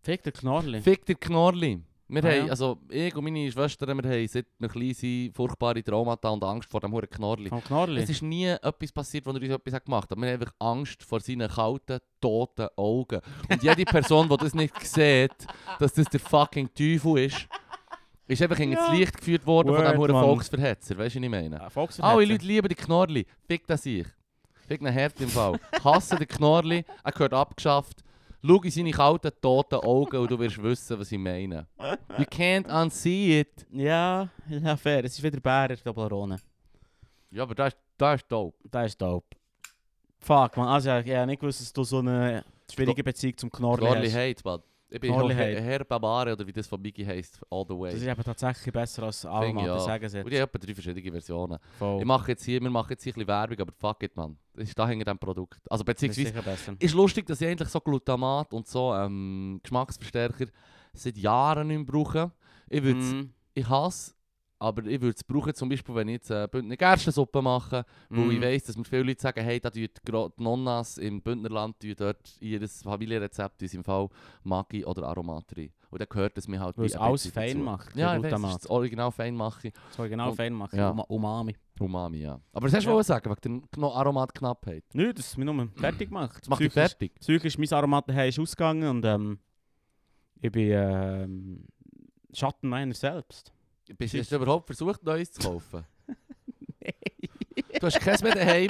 Fick 0.01 0.23
der 0.23 0.31
Knorrli. 0.33 0.81
Fick 0.81 1.05
dir 1.05 1.15
Knorrli. 1.15 1.81
Wir 2.13 2.23
Ah, 2.25 2.27
haben, 2.27 2.45
ja. 2.47 2.51
also 2.51 2.77
ich 2.89 3.15
und 3.15 3.23
meine 3.23 3.49
Schwester, 3.49 3.87
wir 3.87 3.95
haben 3.95 4.27
seit 4.27 4.45
wir 4.59 4.67
klein 4.67 4.93
sind, 4.93 5.33
furchtbare 5.33 5.81
Traumata 5.81 6.27
und 6.27 6.43
Angst 6.43 6.69
vor 6.69 6.81
dem 6.81 6.91
huren 6.91 7.09
Knorrli. 7.09 7.47
Vom 7.47 7.63
Knorrli. 7.63 8.01
Es 8.01 8.09
ist 8.09 8.21
nie 8.21 8.47
etwas 8.47 8.91
passiert, 8.91 9.25
wo 9.25 9.29
er 9.31 9.35
uns 9.41 9.49
etwas 9.49 9.81
gemacht 9.85 10.11
hat. 10.11 10.17
Wir 10.17 10.27
haben 10.27 10.41
einfach 10.41 10.53
Angst 10.59 11.03
vor 11.03 11.21
seinen 11.21 11.47
kalten, 11.49 11.99
toten 12.19 12.67
Augen. 12.75 13.21
Und 13.49 13.63
jede 13.63 13.85
Person, 13.85 14.27
die 14.27 14.35
das 14.37 14.53
nicht 14.53 14.77
sieht, 14.85 15.31
dass 15.79 15.93
das 15.93 16.07
der 16.09 16.19
fucking 16.19 16.69
Teufel 16.73 17.17
ist, 17.19 17.47
ist 18.27 18.41
einfach 18.41 18.59
in 18.59 18.73
Ja. 18.73 18.87
ins 18.89 18.99
Licht 18.99 19.17
geführt 19.17 19.45
worden 19.47 19.73
von 19.73 19.85
Word, 19.85 19.97
huren 19.97 20.11
Mann. 20.11 20.25
Volksverhetzer. 20.25 20.97
Weißt 20.97 21.15
du, 21.15 21.19
was 21.19 21.23
ich 21.23 21.29
meine? 21.29 21.69
Volksverhetzer. 21.69 22.13
Alle 22.17 22.25
Leute 22.25 22.45
lieben 22.45 22.67
die 22.67 22.75
Knorrli. 22.75 23.25
Fick 23.47 23.65
das 23.67 23.85
ich. 23.85 24.07
Fick 24.67 24.81
einen 24.81 24.91
Herd 24.93 25.19
im 25.21 25.29
Fall. 25.29 25.57
Hasse 25.81 26.17
den 26.17 26.27
Knorrli. 26.27 26.83
Er 27.05 27.11
gehört 27.13 27.33
abgeschafft. 27.33 28.03
Schau 28.43 28.61
in 28.63 28.71
seine 28.71 28.91
kalten, 28.91 29.31
toten 29.39 29.75
Augen 29.75 30.17
und 30.17 30.31
du 30.31 30.39
wirst 30.39 30.61
wissen, 30.61 30.99
was 30.99 31.11
ich 31.11 31.19
meine. 31.19 31.67
You 32.17 32.25
can't 32.25 32.67
unsee 32.67 33.41
it. 33.41 33.67
Ja, 33.71 34.29
ja, 34.49 34.75
fair. 34.75 35.05
Es 35.05 35.13
ist 35.13 35.23
wieder 35.23 35.39
Bärer, 35.39 35.77
Toblerone. 35.77 36.37
Ja, 37.29 37.43
aber 37.43 37.53
das 37.53 37.73
ist, 37.73 37.79
das 37.97 38.21
ist 38.21 38.31
dope. 38.31 38.57
Das 38.69 38.87
ist 38.87 39.01
dope. 39.01 39.37
Fuck, 40.19 40.57
man. 40.57 40.67
Also, 40.67 40.89
ich 40.97 41.15
habe 41.15 41.27
nicht 41.27 41.39
gewusst, 41.39 41.61
dass 41.61 41.71
du 41.71 41.83
so 41.83 41.99
eine 41.99 42.43
schwierige 42.71 43.03
Beziehung 43.03 43.37
zum 43.37 43.51
Knorrli, 43.51 43.85
Knorrli 43.85 44.09
hast. 44.09 44.15
hate, 44.15 44.41
man. 44.43 44.61
Ich 44.93 44.99
bin 44.99 45.13
Herr, 45.13 45.81
oder 46.33 46.45
wie 46.45 46.51
das 46.51 46.67
von 46.67 46.81
Biggie 46.81 47.05
heisst, 47.05 47.39
all 47.49 47.63
the 47.65 47.73
way. 47.73 47.91
Das 47.93 48.01
ist 48.01 48.07
eben 48.07 48.23
tatsächlich 48.23 48.73
besser 48.73 49.03
als 49.03 49.25
Alma, 49.25 49.61
auch. 49.75 49.79
sagen 49.85 50.09
sie 50.09 50.19
Und 50.21 50.33
ich 50.33 50.41
habe 50.41 50.59
drei 50.59 50.73
verschiedene 50.73 51.11
Versionen. 51.11 51.57
Voll. 51.79 52.01
Ich 52.01 52.05
mache 52.05 52.31
jetzt 52.31 52.43
hier, 52.43 52.61
wir 52.61 52.69
machen 52.69 52.87
jetzt 52.89 53.03
hier 53.03 53.13
ein 53.13 53.15
bisschen 53.15 53.27
Werbung, 53.29 53.59
aber 53.61 53.71
fuck 53.71 54.03
it, 54.03 54.17
man. 54.17 54.37
Das 54.53 54.67
ist 54.67 54.77
da 54.77 54.87
hinter 54.89 55.05
dem 55.05 55.17
Produkt. 55.17 55.61
Also 55.69 55.83
ist 55.83 55.85
beziehungsweise, 55.85 56.33
besser. 56.33 56.75
ist 56.77 56.93
lustig, 56.93 57.25
dass 57.25 57.39
ich 57.39 57.47
eigentlich 57.47 57.69
so 57.69 57.79
Glutamat 57.79 58.53
und 58.53 58.67
so 58.67 58.93
ähm, 58.93 59.61
Geschmacksverstärker 59.63 60.47
seit 60.93 61.17
Jahren 61.17 61.69
nicht 61.69 61.77
mehr 61.77 61.85
brauche. 61.85 62.31
Ich 62.67 62.83
würde 62.83 62.99
Mhm. 62.99 63.33
ich 63.53 63.67
hasse, 63.69 64.13
aber 64.61 64.85
ich 64.85 65.01
würde 65.01 65.15
es 65.17 65.23
brauchen, 65.23 65.53
zum 65.55 65.69
Beispiel, 65.69 65.95
wenn 65.95 66.07
ich 66.07 66.13
jetzt 66.13 66.31
eine 66.31 66.47
Bündner 66.47 66.77
Gerstensuppe 66.77 67.41
mache, 67.41 67.83
wo 68.09 68.21
Mhm. 68.21 68.31
ich 68.31 68.41
weiss, 68.41 68.63
dass 68.65 68.77
mir 68.77 68.83
viele 68.85 69.03
Leute 69.03 69.21
sagen, 69.21 69.43
hey, 69.43 69.59
da 69.59 69.69
tun 69.71 69.87
die 70.07 70.43
Nonnas 70.43 70.97
im 70.99 71.21
Bündnerland 71.21 71.79
tun 71.79 71.95
dort 71.97 72.37
ihr 72.39 72.67
Familienrezept, 72.69 73.61
in 73.61 73.65
unserem 73.65 73.83
Fall 73.83 74.09
Maggi 74.43 74.85
oder 74.85 75.07
Aromat 75.07 75.45
rein. 75.57 75.71
Und 75.89 75.99
dann 75.99 76.07
gehört 76.07 76.37
es 76.37 76.47
mir 76.47 76.59
halt 76.59 76.77
Weil 76.77 76.85
es 76.85 76.95
alles 76.95 77.27
fein 77.27 77.49
dazu. 77.57 77.59
macht, 77.65 77.95
Ja, 77.95 78.15
ich 78.15 78.23
weiss, 78.23 78.33
ist 78.33 78.53
das 78.63 78.67
Original 78.69 79.11
fein 79.11 79.35
mache 79.35 79.71
So 79.97 80.03
genau 80.03 80.29
Und- 80.29 80.35
fein 80.37 80.53
machen. 80.53 80.77
ja. 80.77 80.91
Uma 80.91 81.03
Umami. 81.09 81.55
Umami, 81.79 82.19
ja. 82.19 82.39
Aber 82.53 82.67
das 82.67 82.75
hast 82.77 82.85
du 82.85 82.91
Ja. 82.91 83.03
sagen, 83.03 83.35
wegen 83.43 83.67
der 83.75 83.83
Aromatknappheit. 83.89 84.83
Nö, 84.93 85.11
das 85.13 85.25
ist 85.27 85.37
mir 85.37 85.45
nur 85.45 85.67
fertig 85.75 86.09
gemacht. 86.09 86.37
Das 86.41 86.47
macht 86.49 86.61
dich 86.61 86.71
fertig. 86.71 87.15
Psychisch, 87.19 87.57
mein 87.57 87.73
Aromat 87.73 88.07
ist 88.09 88.39
ausgegangen 88.39 88.87
und 88.87 89.05
ähm, 89.05 89.39
ich 90.39 90.51
bin 90.51 90.69
ähm, 90.71 91.65
Schatten 92.33 92.69
meiner 92.69 92.93
selbst. 92.93 93.51
Bist, 93.97 94.13
hast 94.15 94.31
du 94.31 94.35
überhaupt 94.35 94.65
versucht, 94.67 95.03
Neues 95.03 95.31
zu 95.31 95.41
kaufen? 95.41 95.83
Du 97.79 97.87
hast 97.87 97.99
keins 97.99 98.21
mehr 98.21 98.35
daheim, 98.35 98.69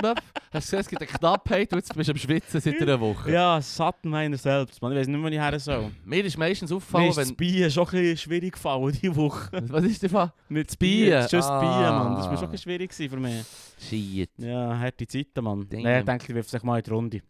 hast 0.54 0.64
gesehen, 0.66 0.80
es 0.80 0.88
gibt 0.88 1.02
eine 1.02 1.12
Knappheit 1.12 1.72
und 1.74 1.80
jetzt 1.80 1.94
bist 1.94 2.08
du 2.08 2.14
am 2.14 2.18
Schwitzen 2.18 2.62
seit 2.62 2.82
einer 2.82 2.98
Woche. 3.00 3.30
Ja, 3.30 3.62
Schatten 3.62 4.10
meiner 4.10 4.38
selbst. 4.38 4.82
Man, 4.82 4.94
ich 4.94 5.00
weiß 5.00 5.08
nicht, 5.08 5.22
wo 5.22 5.28
ich 5.28 5.34
her 5.38 5.60
soll. 5.60 5.92
Mir 6.06 6.24
ist 6.24 6.38
meistens 6.38 6.70
Mir 6.70 6.78
aufgefallen, 6.78 7.10
ist 7.10 7.18
das 7.18 7.30
wenn... 7.30 7.36
Bier 7.36 7.70
schon 7.70 7.86
ein 7.88 7.92
bisschen 7.92 8.18
schwierig 8.18 8.54
gefallen 8.54 8.92
diese 9.02 9.14
Woche. 9.16 9.50
Was 9.68 9.84
ist 9.84 10.02
der 10.04 10.10
Fall? 10.10 10.32
Nicht 10.48 10.70
das 10.70 10.78
Bier? 10.78 11.06
Bier, 11.06 11.16
das 11.18 11.26
ist 11.26 11.32
just 11.34 11.50
das 11.50 11.60
Bier, 11.62 11.92
Mann. 11.92 12.16
Das 12.16 12.26
war 12.28 12.38
schon 12.38 12.38
Ah. 12.38 12.48
ein 12.48 12.52
bisschen 12.52 12.64
schwierig 12.64 12.90
gewesen 12.92 13.10
für 13.10 13.20
mich. 13.20 13.46
Shit. 13.80 14.30
Ja, 14.38 14.80
harte 14.80 15.06
Zeiten, 15.08 15.44
Mann. 15.44 15.68
Damn. 15.70 15.82
Nein, 15.82 16.00
ich 16.00 16.06
denke, 16.06 16.26
ich 16.30 16.36
wirf 16.36 16.50
sich 16.50 16.64
mal 16.64 16.78
in 16.78 16.84
die 16.84 16.90
Runde. 16.90 17.22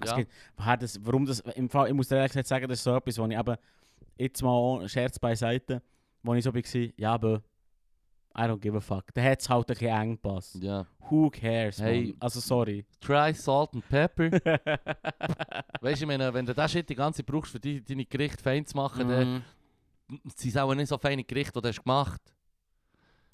Es 0.00 0.10
Ja. 0.10 0.16
gibt, 0.16 0.32
das, 0.80 0.98
warum 1.04 1.26
das, 1.26 1.40
im 1.40 1.68
Fall, 1.68 1.88
ich 1.88 1.94
muss 1.94 2.08
dir 2.08 2.16
ehrlich 2.16 2.32
gesagt 2.32 2.48
sagen, 2.48 2.66
das 2.68 2.78
ist 2.78 2.84
so 2.84 2.96
etwas, 2.96 3.18
wo 3.18 3.26
ich 3.26 3.38
eben, 3.38 3.56
jetzt 4.18 4.42
mal 4.42 4.88
Scherz 4.88 5.18
beiseite, 5.18 5.82
wo 6.22 6.34
ich 6.34 6.44
so 6.44 6.54
war, 6.54 6.62
ja, 6.96 7.14
aber 7.14 7.42
I 8.36 8.42
don't 8.42 8.60
give 8.60 8.76
a 8.76 8.80
fuck. 8.80 9.12
Da 9.12 9.22
hat 9.22 9.40
es 9.40 9.48
halt 9.50 9.68
ein 9.68 9.74
bisschen 9.74 9.88
eng 10.00 10.10
gepasst. 10.12 10.56
Ja. 10.62 10.86
Who 11.10 11.28
cares, 11.30 11.78
Hey. 11.80 12.06
Mann? 12.06 12.16
Also, 12.20 12.40
sorry. 12.40 12.86
Try 13.00 13.34
Salt 13.34 13.74
and 13.74 13.86
Pepper. 13.88 14.30
weißt 15.80 16.00
du, 16.00 16.04
ich 16.04 16.06
meine, 16.06 16.32
wenn 16.32 16.46
du 16.46 16.54
das 16.54 16.72
Shit 16.72 16.88
die 16.88 16.94
ganze 16.94 17.18
Zeit 17.18 17.26
brauchst, 17.26 17.52
für 17.52 17.60
die, 17.60 17.82
deine 17.84 18.04
Gerichte 18.06 18.42
fein 18.42 18.64
zu 18.64 18.76
machen, 18.76 19.08
dann 19.08 19.44
Mhm. 20.08 20.20
sind 20.34 20.50
es 20.50 20.56
auch 20.56 20.74
nicht 20.74 20.88
so 20.88 20.96
feine 20.98 21.24
Gerichte, 21.24 21.52
die 21.52 21.60
du 21.62 21.68
hast 21.68 21.82
gemacht 21.82 22.20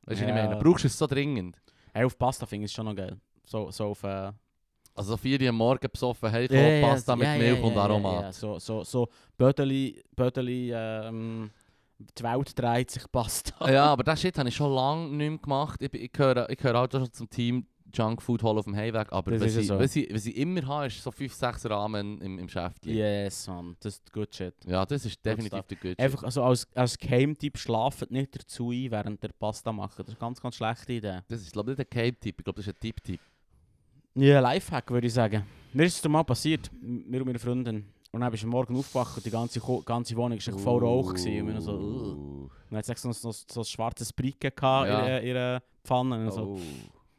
Weißt 0.05 0.21
du, 0.21 0.25
was 0.25 0.31
ich 0.31 0.37
Ja. 0.37 0.47
meine? 0.49 0.57
Brauchst 0.57 0.85
du 0.85 0.89
es 0.89 0.99
so 0.99 1.07
dringend? 1.07 1.61
Hey, 1.93 2.05
auf 2.05 2.17
Pasta 2.19 2.47
finde 2.47 2.65
ich 2.65 2.71
es 2.71 2.75
schon 2.75 2.87
noch 2.87 2.95
geil. 2.97 3.17
So, 3.45 3.71
so 3.71 3.87
auf... 3.87 4.03
Äh, 4.05 4.33
Also 4.95 5.11
so 5.13 5.17
vier 5.17 5.41
Uhr 5.41 5.49
am 5.51 5.57
Morgen 5.57 5.89
besoffen, 5.93 6.29
hey, 6.31 6.49
Ja, 6.51 6.61
ja, 6.61 6.89
Pasta 6.89 7.15
mit 7.15 7.27
ja, 7.27 7.33
ja, 7.35 7.39
Milch 7.39 7.59
ja, 7.61 7.65
und 7.65 7.75
ja, 7.75 7.83
Aromat. 7.83 8.23
Ja, 8.25 8.33
so, 8.33 8.59
so, 8.59 8.83
so 8.83 9.09
Bödeli, 9.37 10.03
Bödeli, 10.17 10.73
ähm, 10.75 11.51
die 11.99 12.23
Welt 12.23 12.59
dreht 12.59 12.91
sich 12.91 13.11
Pasta. 13.11 13.71
Ja, 13.71 13.87
aber 13.87 14.05
das 14.05 14.21
Shit 14.21 14.39
habe 14.39 14.49
ich 14.49 14.57
schon 14.57 14.73
lange 14.73 15.09
nicht 15.09 15.29
mehr 15.31 15.39
gemacht. 15.39 15.83
Ich, 15.83 15.93
ich 15.95 16.13
gehöre, 16.13 16.49
ich 16.49 16.57
gehöre 16.57 16.83
auch 16.83 16.91
schon 16.91 17.13
zum 17.13 17.29
Team 17.29 17.67
Junkfood 17.93 18.43
holen 18.43 18.59
auf 18.59 18.65
dem 18.65 18.77
Heimweg. 18.77 19.13
Aber 19.13 19.31
Das 19.31 19.41
was 19.43 19.57
ich, 19.57 19.67
so. 19.67 19.79
was, 19.79 19.97
ich, 19.97 20.13
was 20.13 20.27
ich 20.27 20.37
immer 20.37 20.67
habe, 20.67 20.87
ist 20.87 21.03
so 21.03 21.11
5-6 21.11 21.71
Rahmen 21.71 22.21
im, 22.21 22.39
im 22.39 22.49
Schäftchen. 22.49 22.95
Yes, 22.95 23.47
man, 23.49 23.77
das 23.81 23.95
ist 23.95 24.13
good 24.13 24.35
shit. 24.35 24.55
Ja, 24.67 24.85
das 24.85 25.05
ist 25.07 25.25
definitiv 25.25 25.67
der 25.67 25.77
Good 25.77 25.99
Einfach 25.99 26.23
also 26.23 26.43
als, 26.43 26.67
als 26.75 26.99
Geheimtipp 26.99 27.59
schlaft 27.59 28.11
nicht 28.11 28.35
dazu 28.35 28.71
ein, 28.71 28.91
während 28.91 29.23
der 29.23 29.31
Pasta 29.31 29.73
machen. 29.73 29.95
Das 29.99 30.09
ist 30.09 30.15
eine 30.15 30.21
ganz, 30.21 30.41
ganz 30.41 30.55
schlechte 30.57 30.93
Idee. 30.93 31.21
Das 31.29 31.41
ist 31.41 31.53
glaube 31.53 31.73
ich 31.73 31.79
nicht 31.79 31.87
ein 31.87 31.91
Cape-Tipp, 31.91 32.37
ich 32.39 32.45
glaube, 32.45 32.57
das 32.61 32.67
ist 32.67 32.75
ein 32.75 32.81
Tipp-Tipp. 32.81 33.21
Ja, 34.15 34.41
Lifehack 34.41 34.91
würde 34.91 35.07
ich 35.07 35.15
sagen. 35.15 35.45
Mir 35.73 35.85
ist 35.85 36.05
es 36.05 36.09
mal 36.11 36.25
passiert, 36.25 36.71
mir 36.81 37.21
und 37.21 37.27
meiner 37.27 37.39
Freundin. 37.39 37.85
Und 38.11 38.21
dann 38.23 38.31
bist 38.31 38.43
du 38.43 38.47
am 38.47 38.51
Morgen 38.53 38.77
aufgewacht 38.77 39.17
und 39.19 39.27
die 39.27 39.31
ganze, 39.31 39.61
Ko- 39.61 39.83
ganze 39.83 40.17
Wohnung 40.17 40.39
war 40.39 40.59
voll 40.59 40.83
Rauch. 40.83 41.11
gewesen. 41.15 41.47
Und 41.49 41.55
wir 41.55 41.61
so, 41.61 41.73
uh. 41.79 42.49
Dann 42.71 42.79
hat 42.79 42.89
es 42.89 43.03
so, 43.03 43.13
so, 43.13 43.33
so 43.33 43.61
ein 43.61 43.65
schwarzes 43.65 44.15
gehabt 44.17 44.89
Ja. 44.89 45.01
in 45.01 45.07
ihrer- 45.07 45.23
ihrer 45.23 45.63
Pfanne. 45.85 46.25
Und 46.25 46.33
so, 46.33 46.43
Oh. 46.57 46.61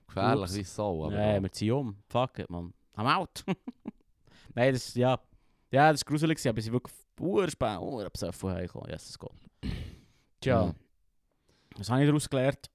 Gefährlich 0.08 0.56
wie 0.56 0.63
so, 0.63 1.06
aber 1.06 1.15
Nee, 1.15 1.36
ja. 1.36 1.41
wir 1.43 1.52
ziehen 1.52 1.71
um. 1.73 1.95
Fuck 2.10 2.39
it, 2.39 2.49
man. 2.49 2.73
I'm 2.97 3.15
out. 3.15 3.43
Nein, 4.56 4.73
das 4.73 4.93
ja. 4.95 5.19
Ja, 5.71 5.91
das 5.91 6.02
war 6.02 6.06
gruselig, 6.10 6.47
aber 6.47 6.60
sie 6.62 6.71
wirklich 6.71 6.95
urspät, 7.19 7.78
urbesoffen 7.80 8.49
heimgekommen. 8.49 8.89
Jesus 8.89 9.19
Gott. 9.19 9.36
Tja. 10.41 10.65
Ja. 10.65 10.73
Was 11.78 11.89
habe 11.91 12.02
ich 12.02 12.08
daraus 12.08 12.28
gelernt? 12.28 12.69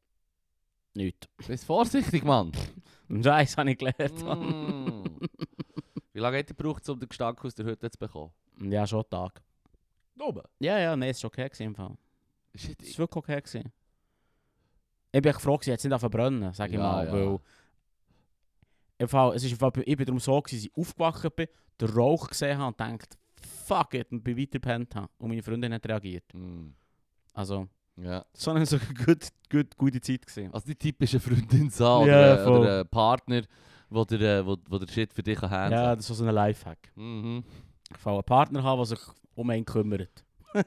Nichts. 0.94 1.26
Bist 1.48 1.64
vorsichtig, 1.64 2.22
Mann. 2.22 2.52
Nein, 3.08 3.44
das 3.44 3.56
habe 3.56 3.72
ich 3.72 3.78
gelernt. 3.78 4.24
Mann. 4.24 5.02
Mm. 5.02 5.18
Wie 6.14 6.20
lange 6.20 6.38
hat 6.38 6.48
ihr 6.48 6.54
gebraucht, 6.54 6.88
um 6.88 6.98
den 6.98 7.08
Gestank 7.08 7.44
aus 7.44 7.54
der 7.54 7.66
Hütte 7.66 7.90
zu 7.90 7.98
bekommen? 7.98 8.30
Ja, 8.62 8.86
schon 8.86 9.00
einen 9.00 9.10
Tag. 9.10 9.42
Oben. 10.18 10.42
Ja, 10.60 10.78
ja, 10.78 10.96
nein, 10.96 11.10
es 11.10 11.22
war 11.22 11.28
okay 11.28 11.44
gewesen, 11.48 11.64
im 11.64 11.74
Fall. 11.74 11.96
Shit, 12.54 12.80
Es 12.80 12.92
war 12.92 12.98
wirklich 13.00 13.16
okay. 13.16 13.40
Gewesen. 13.42 13.72
Ich 15.12 15.22
bin 15.22 15.30
echt 15.30 15.40
froh, 15.40 15.56
gewesen, 15.56 15.70
jetzt 15.70 15.84
nicht 15.84 15.98
verbrennen, 16.00 16.52
sag 16.54 16.68
ich 16.68 16.74
Ja, 16.76 16.80
mal. 16.80 17.06
ja. 17.06 17.12
Weil 17.12 17.38
im 18.98 19.08
Fall, 19.08 19.34
es 19.34 19.42
ist 19.44 19.50
im 19.52 19.58
Fall, 19.58 19.72
ich 19.84 19.96
bin 19.96 20.06
darum 20.06 20.20
so, 20.20 20.40
gewesen, 20.40 20.56
dass 20.56 20.72
ich 20.72 20.76
aufgewacht 20.80 21.36
bin, 21.36 21.48
den 21.80 21.88
Rauch 21.90 22.28
gesehen 22.28 22.58
habe 22.58 22.68
und 22.68 22.78
gedacht, 22.98 23.18
fuck 23.66 23.94
it, 23.94 24.10
und 24.12 24.22
bin 24.22 24.36
weiter 24.38 24.52
gepennt 24.52 24.94
habe. 24.94 25.08
Und 25.18 25.28
meine 25.30 25.42
Freundin 25.42 25.74
hat 25.74 25.86
reagiert. 25.86 26.24
Mm. 26.32 26.68
Also, 27.32 27.66
Ja. 27.96 28.24
so 28.32 28.52
eine 28.52 28.64
so 28.66 28.78
gut, 29.04 29.28
gut, 29.50 29.76
gute 29.76 30.00
Zeit 30.00 30.24
gewesen. 30.26 30.52
Also 30.54 30.66
die 30.68 30.76
typische 30.76 31.18
Freundin 31.18 31.70
sah 31.70 31.98
oder, 31.98 32.06
Ja, 32.06 32.34
äh, 32.40 32.44
voll. 32.44 32.58
oder 32.60 32.80
ein 32.82 32.88
Partner, 32.88 33.42
wo 33.94 34.04
der, 34.04 34.20
äh, 34.20 34.46
wo, 34.46 34.56
wo 34.68 34.78
der 34.78 34.88
Shit 34.92 35.12
für 35.12 35.22
dich 35.22 35.38
kann 35.38 35.72
Ja, 35.72 35.94
das 35.96 36.08
ist 36.10 36.16
so 36.18 36.24
ein 36.24 36.34
Lifehack. 36.34 36.78
Mhm. 36.96 37.44
Ich 37.98 38.06
einen 38.06 38.22
Partner 38.24 38.62
haben, 38.62 38.78
der 38.78 38.86
sich 38.86 39.00
um 39.34 39.50
einen 39.50 39.64
kümmert. 39.64 40.24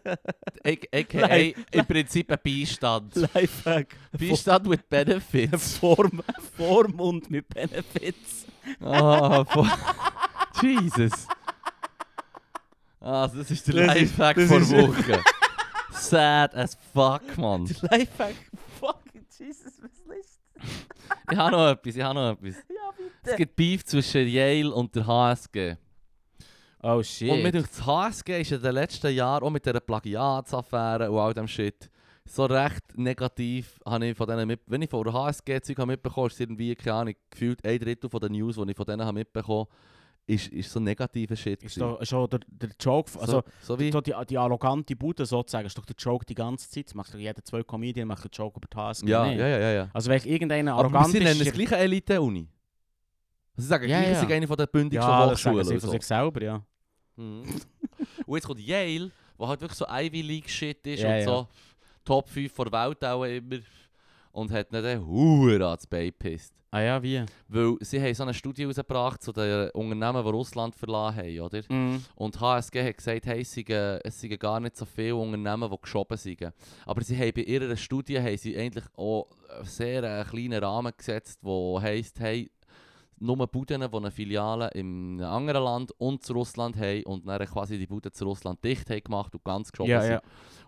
AKA 0.64 1.36
im 1.72 1.86
Prinzip 1.86 2.32
ein 2.32 2.40
Beistand. 2.44 3.16
Lifehack. 3.34 3.96
Beistand 4.12 4.70
with 4.70 4.82
Benefits. 4.90 5.78
Form, 5.78 6.22
Vormund 6.56 7.30
mit 7.30 7.48
Benefits. 7.50 8.46
Ah. 8.82 9.46
Jesus. 10.62 11.28
Ah, 13.00 13.28
das 13.28 13.50
ist 13.52 13.68
der 13.68 13.86
Das 13.88 13.96
ist- 13.96 14.02
Lifehack 14.18 14.36
das 14.36 14.48
vor 14.50 14.60
ist- 14.60 14.72
Woche. 14.74 15.24
Sad 15.92 16.54
as 16.56 16.78
fuck, 16.94 17.38
Mann. 17.38 17.66
Lifehack. 17.66 18.36
Fucking 18.80 19.26
Jesus, 19.38 19.74
was 19.82 20.18
ist 20.18 20.40
Ich 21.32 21.38
habe 21.38 21.52
noch 21.52 21.70
etwas, 21.72 21.96
ich 21.96 22.04
habe 22.04 22.16
noch 22.16 22.32
etwas. 22.32 22.56
Es 23.24 23.36
gibt 23.36 23.56
Beef 23.56 23.86
zwischen 23.86 24.28
Yale 24.28 24.74
und 24.74 24.96
der 24.96 25.06
HSG. 25.06 25.76
Oh 26.82 27.02
shit. 27.02 27.32
Und 27.32 27.44
mit 27.44 27.56
das 27.56 27.86
HSG 27.86 28.42
ist 28.42 28.52
in 28.52 28.62
den 28.62 28.74
letzten 28.74 29.14
Jahren, 29.14 29.44
auch 29.44 29.50
mit 29.50 29.66
dieser 29.66 29.80
Plagiatsaffäre 29.80 31.12
und 31.12 31.20
all 31.20 31.34
dem 31.34 31.48
Shit, 31.48 31.90
so 32.26 32.46
recht 32.46 32.98
negativ 32.98 33.80
habe 33.86 34.08
ich 34.08 34.18
von 34.18 34.28
denen 34.28 34.48
mit, 34.48 34.62
wenn 34.68 34.82
ich 34.82 34.90
von 34.90 35.04
der 35.04 35.14
HSG-Zeug 35.14 35.78
habe 35.78 35.88
mitbekommen, 35.88 36.28
ist 36.28 36.40
irgendwie, 36.40 36.76
keine 36.76 36.96
Ahnung, 36.96 37.14
gefühlt 37.30 37.66
ein 37.66 37.80
Drittel 37.80 38.10
von 38.10 38.20
den 38.20 38.34
News, 38.34 38.56
die 38.56 38.70
ich 38.70 38.78
von 38.78 38.86
denen 38.86 39.06
habe 39.06 39.14
mitbekommen 39.14 39.68
ist, 40.28 40.50
ist 40.50 40.72
so 40.72 40.80
negativer 40.80 41.36
Shit. 41.36 41.64
ist 41.64 41.80
doch 41.80 42.04
schon 42.06 42.30
der, 42.30 42.40
der 42.48 42.70
Joke, 42.80 43.10
also 43.20 43.44
so, 43.62 43.80
wie, 43.80 43.92
so 43.92 44.02
die, 44.02 44.14
die 44.30 44.38
arrogante 44.38 44.96
Bude 44.96 45.26
sozusagen, 45.26 45.66
ist 45.66 45.78
doch 45.78 45.86
der 45.86 45.96
Joke 45.98 46.26
die 46.26 46.36
ganze 46.36 46.70
Zeit. 46.70 46.88
Das 46.88 46.96
macht 46.96 47.14
doch 47.14 47.20
jeder 47.20 47.44
zwei 47.44 47.64
Comedian 47.64 48.08
macht 48.08 48.24
einen 48.24 48.32
Joke 48.34 48.58
über 48.58 48.68
die 48.72 48.78
HSG. 48.78 49.08
ja, 49.08 49.26
nicht? 49.26 49.40
ja, 49.40 49.48
ja, 49.48 49.72
ja. 49.72 49.90
Also 49.94 50.10
wenn 50.10 50.18
ich 50.18 50.28
irgendeiner 50.28 50.74
Aber 50.74 50.84
arrogant 50.84 51.14
sie 51.14 51.20
nennen 51.20 51.40
ist, 51.40 51.48
es 51.48 51.54
gleich 51.54 51.72
eine 51.72 51.84
Elite-Uni. 51.84 52.50
Sie 53.58 53.66
sagen, 53.68 53.90
Ja, 53.90 54.00
gleich, 54.00 54.14
ja. 54.14 54.20
sind 54.20 54.32
eine 54.32 54.48
von 54.48 54.58
der 54.58 54.68
bündigsten 54.68 55.10
ja, 55.10 55.28
das 55.30 55.42
sagen 55.42 55.56
Hochschulen. 55.58 55.66
sie 55.68 55.74
und 55.76 55.80
von 55.82 55.90
so. 55.90 55.94
sich 55.94 56.06
selber, 56.06 56.42
ja. 56.44 56.64
Mhm. 57.16 57.44
und 58.28 58.36
jetzt 58.36 58.46
kommt 58.46 58.60
Yale, 58.60 59.12
wo 59.38 59.48
halt 59.48 59.60
wirklich 59.62 59.78
so 59.78 59.86
Ivy 59.90 60.22
League 60.22 60.50
Shit 60.50 60.86
ist 60.86 61.02
Ja, 61.02 61.10
und 61.10 61.16
ja. 61.20 61.24
so 61.26 61.48
Top 62.06 62.30
5 62.30 62.54
der 62.54 62.72
Welt 62.72 63.04
auch 63.06 63.24
immer. 63.24 63.60
Und 64.32 64.52
hat 64.52 64.72
nicht 64.72 64.86
den 64.86 65.06
Huren 65.06 65.62
ans 65.64 65.88
Bein 65.88 66.08
gepisst. 66.08 66.54
Ah 66.70 66.82
ja, 66.82 67.02
wie? 67.02 67.24
Weil 67.48 67.76
sie 67.80 68.00
haben 68.00 68.14
so 68.14 68.24
eine 68.24 68.34
Studie 68.34 68.66
rausgebracht 68.66 69.24
zu 69.24 69.32
den 69.32 69.70
Unternehmen, 69.72 70.24
die 70.24 70.30
Russland 70.30 70.76
verlassen 70.76 71.18
haben, 71.18 71.40
oder? 71.40 71.62
Mhm. 71.70 72.04
Und 72.16 72.40
HSG 72.40 72.84
hat 72.88 72.98
gesagt, 72.98 73.26
hey, 73.26 73.42
es 73.42 73.54
seien, 74.22 74.38
gar 74.38 74.60
nicht 74.60 74.78
so 74.78 74.86
viele 74.86 75.16
Unternehmen, 75.16 75.72
die 75.72 75.78
geschoben 75.82 76.18
sind. 76.18 76.52
Aber 76.86 77.02
sie 77.04 77.18
haben 77.18 77.32
bei 77.34 77.42
ihrer 77.44 77.76
Studie 77.78 78.20
haben 78.22 78.38
sie 78.38 78.56
eigentlich 78.58 78.84
auch 78.96 79.28
einen 79.56 79.66
sehr 79.66 80.04
äh, 80.04 80.24
kleinen 80.26 80.62
Rahmen 80.64 80.92
gesetzt, 80.96 81.40
der 81.44 81.82
heisst, 81.82 82.20
hey, 82.20 82.52
nur 83.20 83.48
Buden, 83.48 83.82
die 83.82 83.98
eine 83.98 84.12
Filiale 84.12 84.70
in 84.74 85.20
einem 85.22 85.30
anderen 85.32 85.64
Land 85.64 85.92
und 85.98 86.24
zu 86.24 86.34
Russland 86.34 86.78
haben 86.78 87.04
und 87.04 87.28
dann 87.28 87.46
quasi 87.48 87.78
die 87.78 87.88
Buden 87.88 88.14
zu 88.14 88.26
Russland 88.26 88.64
dicht 88.64 88.90
haben 88.90 89.04
gemacht 89.04 89.34
und 89.34 89.44
ganz 89.44 89.72
geschoben 89.72 89.90
Ja, 89.92 90.02
sind. 90.02 90.12
ja. 90.12 90.22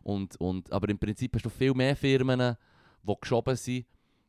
Und, 0.04 0.36
und, 0.39 0.72
aber 0.72 0.89
im 0.89 0.97
Prinzip 0.97 1.36
hast 1.36 1.45
du 1.45 1.50
viel 1.50 1.74
mehr 1.74 1.95
Firmen, 1.95 2.56
die 3.04 3.14
geschoben 3.22 3.56
sind 3.56 3.86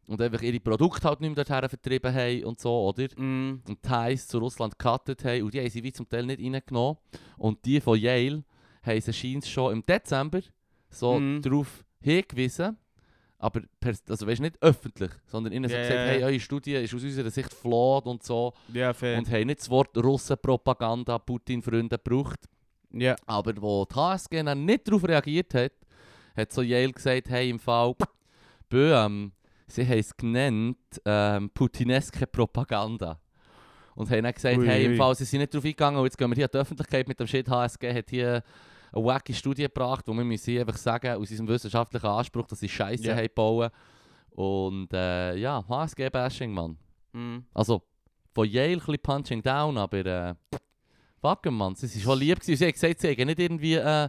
und 0.06 0.20
einfach 0.20 0.42
ihre 0.42 0.60
Produkte 0.60 1.08
halt 1.08 1.20
nicht 1.20 1.34
mehr 1.34 1.44
dorthin 1.44 1.68
vertrieben 1.68 2.14
haben 2.14 2.44
und 2.44 2.58
so, 2.60 2.88
oder? 2.88 3.06
Mhm. 3.16 3.62
und 3.68 3.82
Thais 3.82 4.26
zu 4.26 4.38
Russland 4.38 4.78
gecuttet 4.78 5.24
haben 5.24 5.42
und 5.44 5.54
die 5.54 5.60
haben 5.60 5.70
sie 5.70 5.82
wie 5.82 5.92
zum 5.92 6.08
Teil 6.08 6.26
nicht 6.26 6.40
reingenommen. 6.42 6.98
Und 7.38 7.64
die 7.64 7.80
von 7.80 7.98
Yale 7.98 8.42
haben 8.82 9.00
sie 9.00 9.40
schon 9.42 9.72
im 9.72 9.86
Dezember 9.86 10.40
so 10.88 11.18
Mhm. 11.20 11.40
darauf 11.42 11.84
hingewiesen, 12.02 12.76
aber 13.40 13.62
pers- 13.82 14.08
also 14.08 14.26
weißt, 14.26 14.40
nicht 14.40 14.56
öffentlich, 14.60 15.10
sondern 15.26 15.52
ihnen 15.52 15.68
so 15.68 15.74
Ja, 15.74 15.80
gesagt, 15.82 15.98
hey, 16.00 16.22
eure 16.22 16.38
Studie 16.40 16.74
ist 16.74 16.94
aus 16.94 17.02
unserer 17.02 17.30
Sicht 17.30 17.52
flawed 17.52 18.06
und 18.06 18.22
so 18.22 18.52
Ja, 18.72 18.92
fair. 18.92 19.18
und 19.18 19.28
haben 19.30 19.46
nicht 19.46 19.60
das 19.60 19.70
Wort 19.70 19.96
Russenpropaganda 19.96 21.18
Putin-Freunde 21.18 21.98
gebraucht. 21.98 22.40
ja. 22.92 23.16
Aber 23.26 23.52
wo 23.60 23.84
die 23.84 23.94
HSG 23.94 24.42
dann 24.42 24.64
nicht 24.64 24.86
darauf 24.86 25.02
reagiert 25.04 25.54
hat, 25.54 25.72
hat 26.36 26.52
so 26.52 26.62
Yale 26.62 26.92
gesagt, 26.92 27.28
hey, 27.30 27.50
im 27.50 27.58
Fall, 27.58 27.94
bö, 28.68 28.94
ähm, 28.94 29.32
sie 29.66 29.86
haben 29.86 29.98
es 29.98 30.16
genannt, 30.16 30.76
ähm, 31.04 31.50
putineske 31.50 32.26
Propaganda. 32.26 33.18
Und 33.94 34.08
haben 34.10 34.22
dann 34.22 34.32
gesagt, 34.32 34.56
Ui, 34.58 34.66
hey, 34.66 34.84
im. 34.86 34.96
Fall, 34.96 35.14
sie 35.14 35.24
sind 35.24 35.40
nicht 35.40 35.52
darauf 35.52 35.64
eingegangen, 35.64 35.98
und 35.98 36.04
jetzt 36.06 36.16
gehen 36.16 36.30
wir 36.30 36.34
hier 36.36 36.44
an 36.46 36.50
die 36.54 36.58
Öffentlichkeit 36.58 37.08
mit 37.08 37.18
dem 37.18 37.26
Shit. 37.26 37.48
HSG 37.48 37.92
hat 37.92 38.10
hier 38.10 38.42
eine 38.92 39.04
wacky 39.04 39.34
Studie 39.34 39.62
gebracht, 39.64 40.04
wo 40.06 40.12
wir 40.14 40.24
müssen 40.24 40.58
einfach 40.58 40.76
sagen, 40.76 41.12
aus 41.14 41.30
unserem 41.30 41.48
wissenschaftlichen 41.48 42.06
Anspruch, 42.06 42.46
dass 42.46 42.60
sie 42.60 42.68
Scheiße 42.68 43.04
Ja. 43.06 43.14
haben 43.16 43.22
gebaut. 43.22 43.72
Und 44.30 44.92
äh, 44.92 45.36
ja, 45.36 45.64
HSG-Bashing, 45.68 46.50
Mann. 46.52 46.76
Mhm. 47.12 47.44
Also, 47.52 47.82
von 48.32 48.48
Yale 48.48 48.72
ein 48.72 48.78
bisschen 48.78 48.98
Punching 49.02 49.42
Down, 49.42 49.76
aber 49.76 50.06
äh, 50.06 50.34
fuck 51.20 51.44
Mann. 51.50 51.74
Sie 51.74 51.86
war 51.96 52.02
schon 52.14 52.18
lieb. 52.20 52.40
Gewesen. 52.40 52.56
Sie 52.56 52.66
hat 52.66 52.74
gesagt, 52.74 53.00
sie 53.00 53.08
hätten 53.08 53.26
nicht 53.26 53.38
irgendwie, 53.40 53.74
äh, 53.74 54.08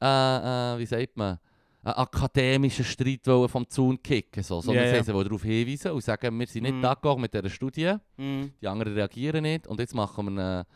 äh, 0.00 0.74
äh, 0.74 0.78
wie 0.78 0.86
sagt 0.86 1.16
man, 1.16 1.38
einen 1.82 1.94
akademischen 1.94 2.84
Streit 2.84 3.24
vom 3.24 3.68
Zaun 3.68 4.02
kicken, 4.02 4.42
so, 4.42 4.60
sondern 4.60 4.84
Ja, 4.86 5.02
sie 5.02 5.14
wollen 5.14 5.24
darauf 5.26 5.42
hinweisen 5.42 5.92
und 5.92 6.02
sagen, 6.04 6.38
wir 6.38 6.46
sind 6.46 6.62
nicht 6.64 6.74
Mhm. 6.74 6.84
d'accord 6.84 7.18
mit 7.18 7.32
dieser 7.32 7.48
Studie, 7.48 7.94
Mhm. 8.18 8.52
die 8.60 8.68
anderen 8.68 8.92
reagieren 8.94 9.42
nicht 9.42 9.66
und 9.66 9.80
jetzt 9.80 9.94
machen 9.94 10.34
wir, 10.34 10.58
jetzt 10.60 10.68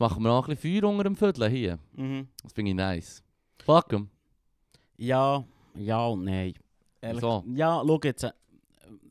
machen 0.00 0.22
wir 0.22 0.28
noch 0.30 0.48
ein 0.48 0.54
bisschen 0.56 0.80
Feuer 0.80 0.90
unter 0.90 1.04
dem 1.04 1.14
Viertel 1.16 1.48
hier. 1.48 1.78
Mhm. 1.94 2.26
Das 2.42 2.52
finde 2.52 2.70
ich 2.70 2.76
nice. 2.76 3.22
Fuck 3.64 3.92
'em. 3.92 4.08
Ja, 4.96 5.44
ja 5.74 6.06
und 6.06 6.24
nein. 6.24 6.54
Ehrlich, 7.00 7.22
Wieso? 7.22 7.44
Ja, 7.54 7.82
schau 7.86 8.00
jetzt. 8.04 8.24
Äh, 8.24 8.32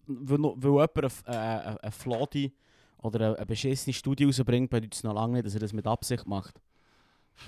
weil, 0.07 0.39
weil 0.39 0.71
jemand 0.71 0.97
eine, 0.97 1.05
F- 1.07 1.23
äh, 1.27 1.31
eine, 1.31 1.91
Flodi 1.91 2.51
oder 3.01 3.19
eine, 3.27 3.37
eine 3.37 3.45
beschissene 3.45 3.93
Studie 3.93 4.25
rausbringt, 4.25 4.69
bedeutet 4.69 4.95
es 4.95 5.03
noch 5.03 5.13
lange 5.13 5.33
nicht, 5.33 5.45
dass 5.45 5.53
er 5.53 5.59
das 5.61 5.73
mit 5.73 5.85
Absicht 5.87 6.27
macht. 6.27 6.59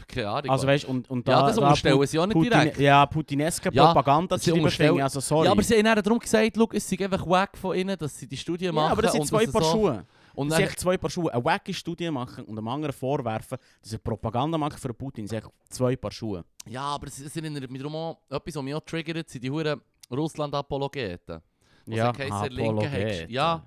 Keine 0.08 0.30
Ahnung. 0.30 0.50
Also 0.52 0.68
weißt 0.68 0.86
und, 0.86 1.10
und 1.10 1.28
ja, 1.28 1.42
da, 1.42 1.48
das 1.48 1.56
da 1.58 1.62
unterstellen 1.64 2.08
sie 2.08 2.18
auch 2.20 2.26
nicht 2.26 2.34
Putin, 2.34 2.52
direkt. 2.52 2.80
Ja, 2.80 3.06
putineske 3.06 3.70
Ja, 3.74 3.88
Propaganda 3.88 4.40
zu 4.40 4.54
unterstellen- 4.54 5.02
also 5.02 5.20
sorry. 5.20 5.48
Ja, 5.48 5.52
aber 5.52 5.64
sie 5.64 5.76
haben 5.84 6.02
darum 6.02 6.18
gesagt, 6.20 6.56
look, 6.56 6.74
es 6.74 6.90
ist 6.90 7.02
einfach 7.02 7.28
wack 7.28 7.58
von 7.58 7.76
ihnen, 7.76 7.98
dass 7.98 8.18
sie 8.18 8.26
die 8.28 8.38
Studie 8.38 8.66
Ja, 8.66 8.72
machen. 8.72 8.92
aber 8.94 9.02
das 9.02 9.12
sind 9.12 9.28
zwei 9.28 9.46
Paar 9.48 9.62
so- 9.64 9.72
Schuhe. 9.72 10.06
Und 10.34 10.50
dann, 10.50 10.58
sind 10.60 10.70
echt 10.70 10.80
zwei 10.80 10.98
Paar 10.98 11.10
Schuhe. 11.10 11.34
Eine 11.34 11.44
wacky 11.44 11.74
Studie 11.74 12.10
machen 12.12 12.46
und 12.46 12.58
einem 12.58 12.68
anderen 12.68 12.94
vorwerfen, 12.94 13.58
dass 13.82 13.94
er 13.94 14.00
Propaganda 14.00 14.58
macht 14.58 14.80
für 14.80 14.94
Putin, 14.94 15.28
sind 15.28 15.40
echt 15.40 15.50
zwei 15.70 15.96
Paar 15.96 16.12
Schuhe. 16.12 16.44
Ja, 16.68 16.84
aber 16.84 17.08
es, 17.08 17.20
es 17.20 17.36
erinnert 17.36 17.70
mich 17.70 17.82
darum 17.82 17.96
auch, 17.96 18.18
etwas, 18.30 18.56
was 18.56 18.64
mich 18.64 18.74
auch 18.76 18.82
triggert, 18.82 19.30
sind 19.30 19.44
die 19.44 19.50
huren 19.52 19.82
Russland-Apologeten. 20.10 21.42
Wo 21.86 21.94
Ja, 21.96 22.14
sie 22.14 22.18
geheißen, 22.24 22.52
Linke 22.56 22.86
Apologet. 22.88 23.22
hast- 23.24 23.30
ja. 23.32 23.64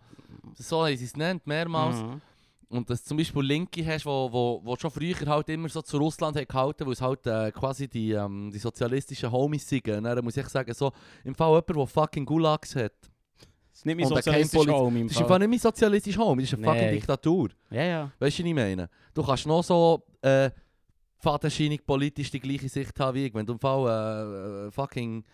So 0.56 0.84
haben 0.86 0.96
sie 0.96 1.04
es 1.04 1.12
genannt, 1.12 1.46
mehrmals. 1.46 1.96
Mhm. 1.96 2.20
Und 2.68 2.90
dass 2.90 3.02
du 3.02 3.08
zum 3.08 3.16
Beispiel 3.18 3.42
Linke 3.42 3.86
hast, 3.86 4.04
wo, 4.06 4.30
wo, 4.32 4.60
wo 4.64 4.76
schon 4.76 4.90
früher 4.90 5.14
halt 5.26 5.48
immer 5.48 5.68
so 5.68 5.80
zu 5.82 5.96
Russland 5.98 6.36
hat 6.36 6.48
gehalten, 6.48 6.86
weil 6.86 6.92
es 6.94 7.00
halt 7.00 7.26
äh, 7.26 7.52
quasi 7.52 7.86
die, 7.88 8.12
ähm, 8.12 8.50
die 8.52 8.58
sozialistischen 8.58 9.30
Homies 9.30 9.68
sind. 9.68 9.86
Und 9.88 10.04
dann 10.04 10.24
muss 10.24 10.36
ich 10.36 10.46
sagen, 10.48 10.72
so, 10.74 10.90
im 11.24 11.34
Fall 11.34 11.50
jemand, 11.50 11.68
der 11.76 11.86
fucking 11.86 12.24
Gulags 12.24 12.74
hat. 12.74 12.92
Das 13.74 13.80
ist 13.80 13.86
nicht 13.86 13.96
mein 13.98 14.08
Poliz- 14.08 14.68
Home 14.72 15.00
im 15.00 15.08
Das 15.08 15.16
ist 15.16 15.22
einfach 15.22 15.38
nicht 15.40 15.48
mein 15.50 15.58
sozialistisches 15.58 16.20
Homie, 16.22 16.42
das 16.44 16.52
ist 16.52 16.58
eine 16.58 16.64
fucking 16.66 16.82
Nein. 16.82 16.94
Diktatur. 16.94 17.48
Ja, 17.70 17.82
ja. 17.82 18.10
Weißt 18.20 18.38
du, 18.38 18.42
was 18.44 18.48
ich 18.48 18.54
meine? 18.54 18.88
Du 19.12 19.22
kannst 19.24 19.46
noch 19.48 19.64
so 19.64 20.02
äh, 20.22 20.50
fadenscheinig 21.18 21.84
politisch 21.84 22.30
die 22.30 22.38
gleiche 22.40 22.68
Sicht 22.68 22.98
haben 23.00 23.16
wie 23.16 23.26
ich. 23.26 23.34
Wenn 23.34 23.44
du 23.44 23.54
im 23.54 23.58
Fall 23.58 23.86
äh, 23.88 24.66
äh, 24.68 24.70
fucking 24.70 25.24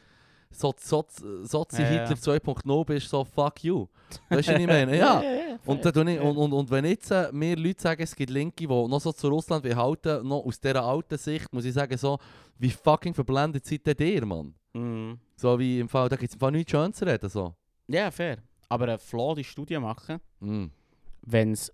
so, 0.52 0.74
so, 0.78 1.04
Sozi 1.44 1.82
Ja. 1.82 1.88
Hitler 1.88 2.16
2.0 2.16 2.84
bist, 2.86 3.08
so 3.10 3.24
fuck 3.24 3.62
you. 3.62 3.86
Weißt 4.30 4.48
du, 4.48 4.52
was 4.54 4.60
ich 4.60 4.66
meine? 4.66 4.96
Ja. 4.96 5.22
Und, 5.66 5.84
dann 5.84 6.08
und, 6.18 6.36
und, 6.38 6.52
und 6.54 6.70
wenn 6.70 6.86
jetzt 6.86 7.10
äh, 7.10 7.28
mir 7.32 7.54
Leute 7.54 7.82
sagen, 7.82 8.02
es 8.02 8.16
gibt 8.16 8.30
Linke, 8.30 8.66
die 8.66 8.66
noch 8.66 9.00
so 9.00 9.12
zu 9.12 9.28
Russland 9.28 9.62
halten, 9.76 10.26
noch 10.26 10.42
aus 10.46 10.58
dieser 10.58 10.82
alten 10.82 11.18
Sicht, 11.18 11.52
muss 11.52 11.66
ich 11.66 11.74
sagen, 11.74 11.94
so, 11.98 12.18
wie 12.58 12.70
fucking 12.70 13.12
verblendet 13.12 13.66
seid 13.66 14.00
ihr, 14.00 14.24
Mann? 14.24 14.54
Mhm. 14.72 15.18
So 15.36 15.58
wie 15.58 15.80
im 15.80 15.88
Fall, 15.88 16.08
da 16.08 16.16
gibt 16.16 16.30
es 16.30 16.34
im 16.34 16.40
Fall 16.40 16.52
nichts 16.52 16.70
schön 16.70 16.92
zu 16.94 17.04
reden. 17.04 17.28
So. 17.28 17.54
Ja, 17.90 18.10
fair. 18.10 18.38
Aber 18.68 18.84
eine 18.84 18.98
flawede 18.98 19.44
Studie 19.44 19.78
machen, 19.78 20.20
Mm. 20.40 20.66
wenn 21.22 21.52
es 21.52 21.72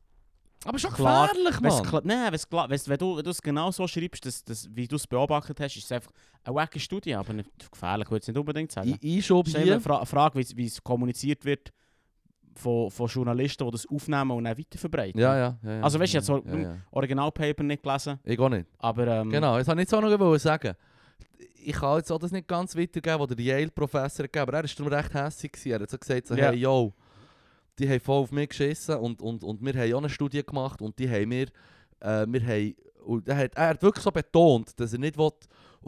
Aber 0.65 0.79
schon 0.79 0.93
Klar, 0.93 1.29
gefährlich, 1.29 1.61
Mann. 1.61 1.83
klar- 1.85 2.03
Nein, 2.05 2.33
wenn's 2.33 2.49
klar, 2.49 2.69
wenn's, 2.69 2.89
wenn 2.89 2.99
du 2.99 3.17
wenn 3.17 3.23
du 3.25 3.31
es 3.31 3.41
genau 3.41 3.71
so 3.71 3.87
schreibst, 3.87 4.25
dass, 4.27 4.43
dass, 4.43 4.69
wie 4.75 4.89
du 4.89 4.97
es 4.97 5.07
beobachtet 5.07 5.61
hast, 5.61 5.77
ist 5.77 5.85
es 5.85 5.93
einfach 5.93 6.11
eine 6.43 6.55
wacke 6.57 6.81
Studie, 6.81 7.15
aber 7.15 7.33
nicht 7.35 7.51
gefährlich, 7.71 8.11
würde 8.11 8.23
ich 8.23 8.29
nicht 8.29 8.39
unbedingt 8.39 8.73
sagen. 8.73 8.89
Ich, 9.01 9.19
ich 9.19 9.27
schon 9.27 9.43
Es 9.43 9.49
ist 9.49 9.57
eine 9.57 9.65
hier. 9.65 9.81
Fra 9.81 10.05
Frage, 10.05 10.39
wie 10.57 10.65
es- 10.67 10.83
kommuniziert 10.83 11.45
wird 11.45 11.71
von, 12.57 12.91
von 12.91 13.07
Journalisten, 13.07 13.65
die 13.67 13.71
das 13.71 13.87
aufnehmen 13.87 14.31
und 14.33 14.45
dann 14.45 14.59
weiterverbreiten. 14.59 15.21
Ja, 15.21 15.37
ja, 15.37 15.59
ja, 15.63 15.71
ja. 15.73 15.81
Also, 15.83 16.01
weißt 16.01 16.15
du, 16.15 16.17
jetzt 16.19 16.27
so- 16.27 16.43
ja, 16.45 16.57
ja. 16.57 16.77
Originalpaper 16.91 17.63
nicht 17.63 17.83
gelesen, 17.83 18.19
Ich 18.25 18.39
auch 18.41 18.49
nicht. 18.49 18.67
aber 18.79 19.07
ähm, 19.07 19.31
Genau, 19.31 19.59
das 19.59 19.67
wollte 19.69 19.83
ich 19.83 19.91
jetzt 19.91 19.95
auch 19.95 20.01
noch 20.01 20.37
sagen. 20.39 20.75
Ich 21.65 21.75
kann 21.75 21.97
jetzt 21.99 22.13
auch 22.13 22.19
das 22.19 22.31
nicht 22.33 22.47
ganz 22.47 22.77
weitergeben, 22.77 23.19
was 23.21 23.29
der 23.29 23.41
Yale-Professor 23.45 24.25
gegeben 24.27 24.43
aber 24.43 24.59
er 24.59 24.63
war 24.65 24.71
darum 24.77 24.93
recht 24.93 25.15
hässlich. 25.15 25.53
gewesen. 25.53 25.73
Er 25.73 25.81
hat 25.81 25.91
so 25.91 25.99
gesagt, 25.99 26.27
so, 26.29 26.35
Ja. 26.35 26.51
hey, 26.51 26.59
yo, 26.59 26.93
die 27.79 27.89
haben 27.89 28.01
voll 28.01 28.23
auf 28.23 28.31
mich 28.33 28.49
geschissen 28.51 28.97
und, 28.97 29.21
und, 29.21 29.43
und 29.43 29.61
wir 29.63 29.75
haben 29.75 29.95
auch 29.95 29.99
eine 29.99 30.09
Studie 30.09 30.45
gemacht 30.45 30.81
und 30.81 30.99
die 30.99 31.11
haben 31.11 31.29
mir, 31.29 31.47
äh, 32.01 32.25
wir 32.29 32.47
haben, 32.47 32.75
und 33.05 33.29
er, 33.29 33.37
hat, 33.37 33.55
er 33.57 33.69
hat 33.69 33.83
wirklich 33.83 34.03
so 34.03 34.11
betont, 34.11 34.79
dass 34.79 34.93
er 34.93 34.99
nicht 34.99 35.19
will, 35.19 35.31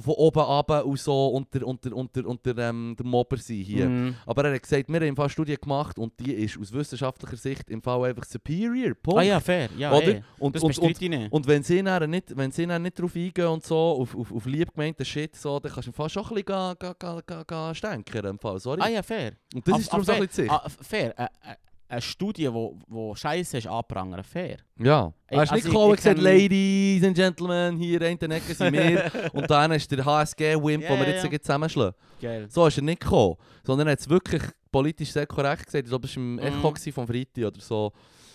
von 0.00 0.14
oben 0.14 0.40
runter 0.40 0.86
und 0.86 0.98
so 0.98 1.28
unter, 1.28 1.66
unter, 1.66 1.94
unter, 1.94 2.26
unter 2.26 2.56
ähm, 2.58 2.94
der 2.98 3.04
Mobber 3.06 3.36
sein 3.36 3.56
hier. 3.56 3.86
mm, 3.88 4.14
Aber 4.26 4.44
er 4.44 4.54
hat 4.54 4.62
gesagt, 4.62 4.88
wir 4.88 5.00
haben 5.00 5.18
eine 5.18 5.28
Studie 5.28 5.56
gemacht 5.56 5.98
und 5.98 6.12
die 6.20 6.32
ist 6.32 6.58
aus 6.58 6.72
wissenschaftlicher 6.72 7.36
Sicht 7.36 7.68
im 7.70 7.82
Fall 7.82 8.04
einfach 8.04 8.24
superior. 8.24 8.94
Punkt. 8.94 9.20
Ah 9.20 9.22
ja, 9.24 9.40
fair. 9.40 9.68
Ja, 9.76 9.92
Oder? 9.92 10.08
eh. 10.08 10.22
Und, 10.38 10.54
Das 10.56 10.62
und, 10.62 10.78
und, 10.78 11.00
nicht. 11.00 11.32
und 11.32 11.46
wenn 11.46 11.62
sie 11.62 11.82
dann 11.82 12.10
nicht, 12.10 12.36
wenn 12.36 12.50
sie 12.52 12.66
dann 12.66 12.82
nicht 12.82 13.00
drauf 13.00 13.14
eingehen 13.16 13.46
und 13.48 13.64
so, 13.64 13.76
auf, 13.76 14.14
auf, 14.16 14.32
auf 14.32 14.46
lieb 14.46 14.72
gemeinten 14.72 15.04
Shit, 15.04 15.34
so, 15.36 15.58
dann 15.58 15.72
kannst 15.72 15.86
du 15.86 15.90
im 15.90 15.94
Fall 15.94 16.08
schon 16.08 16.22
ein 16.22 16.28
bisschen 16.28 16.44
ga, 16.46 16.74
ga, 16.74 16.94
ga, 16.98 17.20
ga, 17.26 17.42
ga 17.42 17.74
stänkern, 17.74 18.26
im 18.26 18.38
Fall, 18.38 18.60
sorry. 18.60 18.80
Ah 18.82 18.88
ja, 18.88 19.02
fair. 19.02 19.32
Und 19.54 19.66
das 19.66 19.80
ist 19.80 19.92
darum 19.92 20.04
so 20.04 20.12
ein 20.12 20.26
bisschen. 20.26 20.48
Ah, 20.50 20.62
fair. 20.80 21.12
Ä- 21.18 21.24
ä- 21.24 21.56
Eine 21.90 22.02
Studie, 22.02 22.42
die 22.42 22.52
wo, 22.52 22.78
wo 22.86 23.14
scheiße 23.14 23.58
ist, 23.58 23.66
anprangern. 23.66 24.22
Fair. 24.22 24.58
ja. 24.78 25.12
Ey, 25.26 25.38
Er 25.38 25.42
ist 25.44 25.50
also 25.50 25.54
nicht 25.54 25.64
ich- 25.64 25.70
gekommen 25.70 25.90
und 25.90 25.94
ich 25.98 26.04
gesagt, 26.04 26.20
Ladies 26.20 27.04
and 27.04 27.16
Gentlemen, 27.16 27.76
hier 27.78 28.02
in 28.02 28.18
der 28.18 28.30
Ecke 28.30 28.54
sind 28.54 28.72
wir. 28.74 29.10
und 29.32 29.50
dann 29.50 29.72
ist 29.72 29.90
der 29.90 30.04
HSG-Wimp, 30.04 30.82
Ja, 30.84 30.90
den 30.90 31.00
wir 31.00 31.08
jetzt 31.08 31.28
gleich 31.28 31.40
zusammenschlagen. 31.40 31.94
Geil. 32.20 32.46
So 32.50 32.66
ist 32.66 32.76
er 32.76 32.82
nicht 32.82 33.00
gekommen. 33.00 33.36
Sondern 33.64 33.86
er 33.88 33.92
hat 33.92 34.00
es 34.00 34.08
wirklich 34.08 34.42
politisch 34.70 35.12
sehr 35.12 35.26
korrekt 35.26 35.64
gesagt. 35.64 35.84
Ich 35.84 35.88
glaube, 35.90 36.06
es 36.06 36.14
war 36.16 36.22
im 36.22 36.34
Mhm. 36.34 36.38
Echo 36.40 36.74
vom 36.92 37.06
Freitag 37.06 37.44
oder 37.46 37.60
so. 37.60 37.92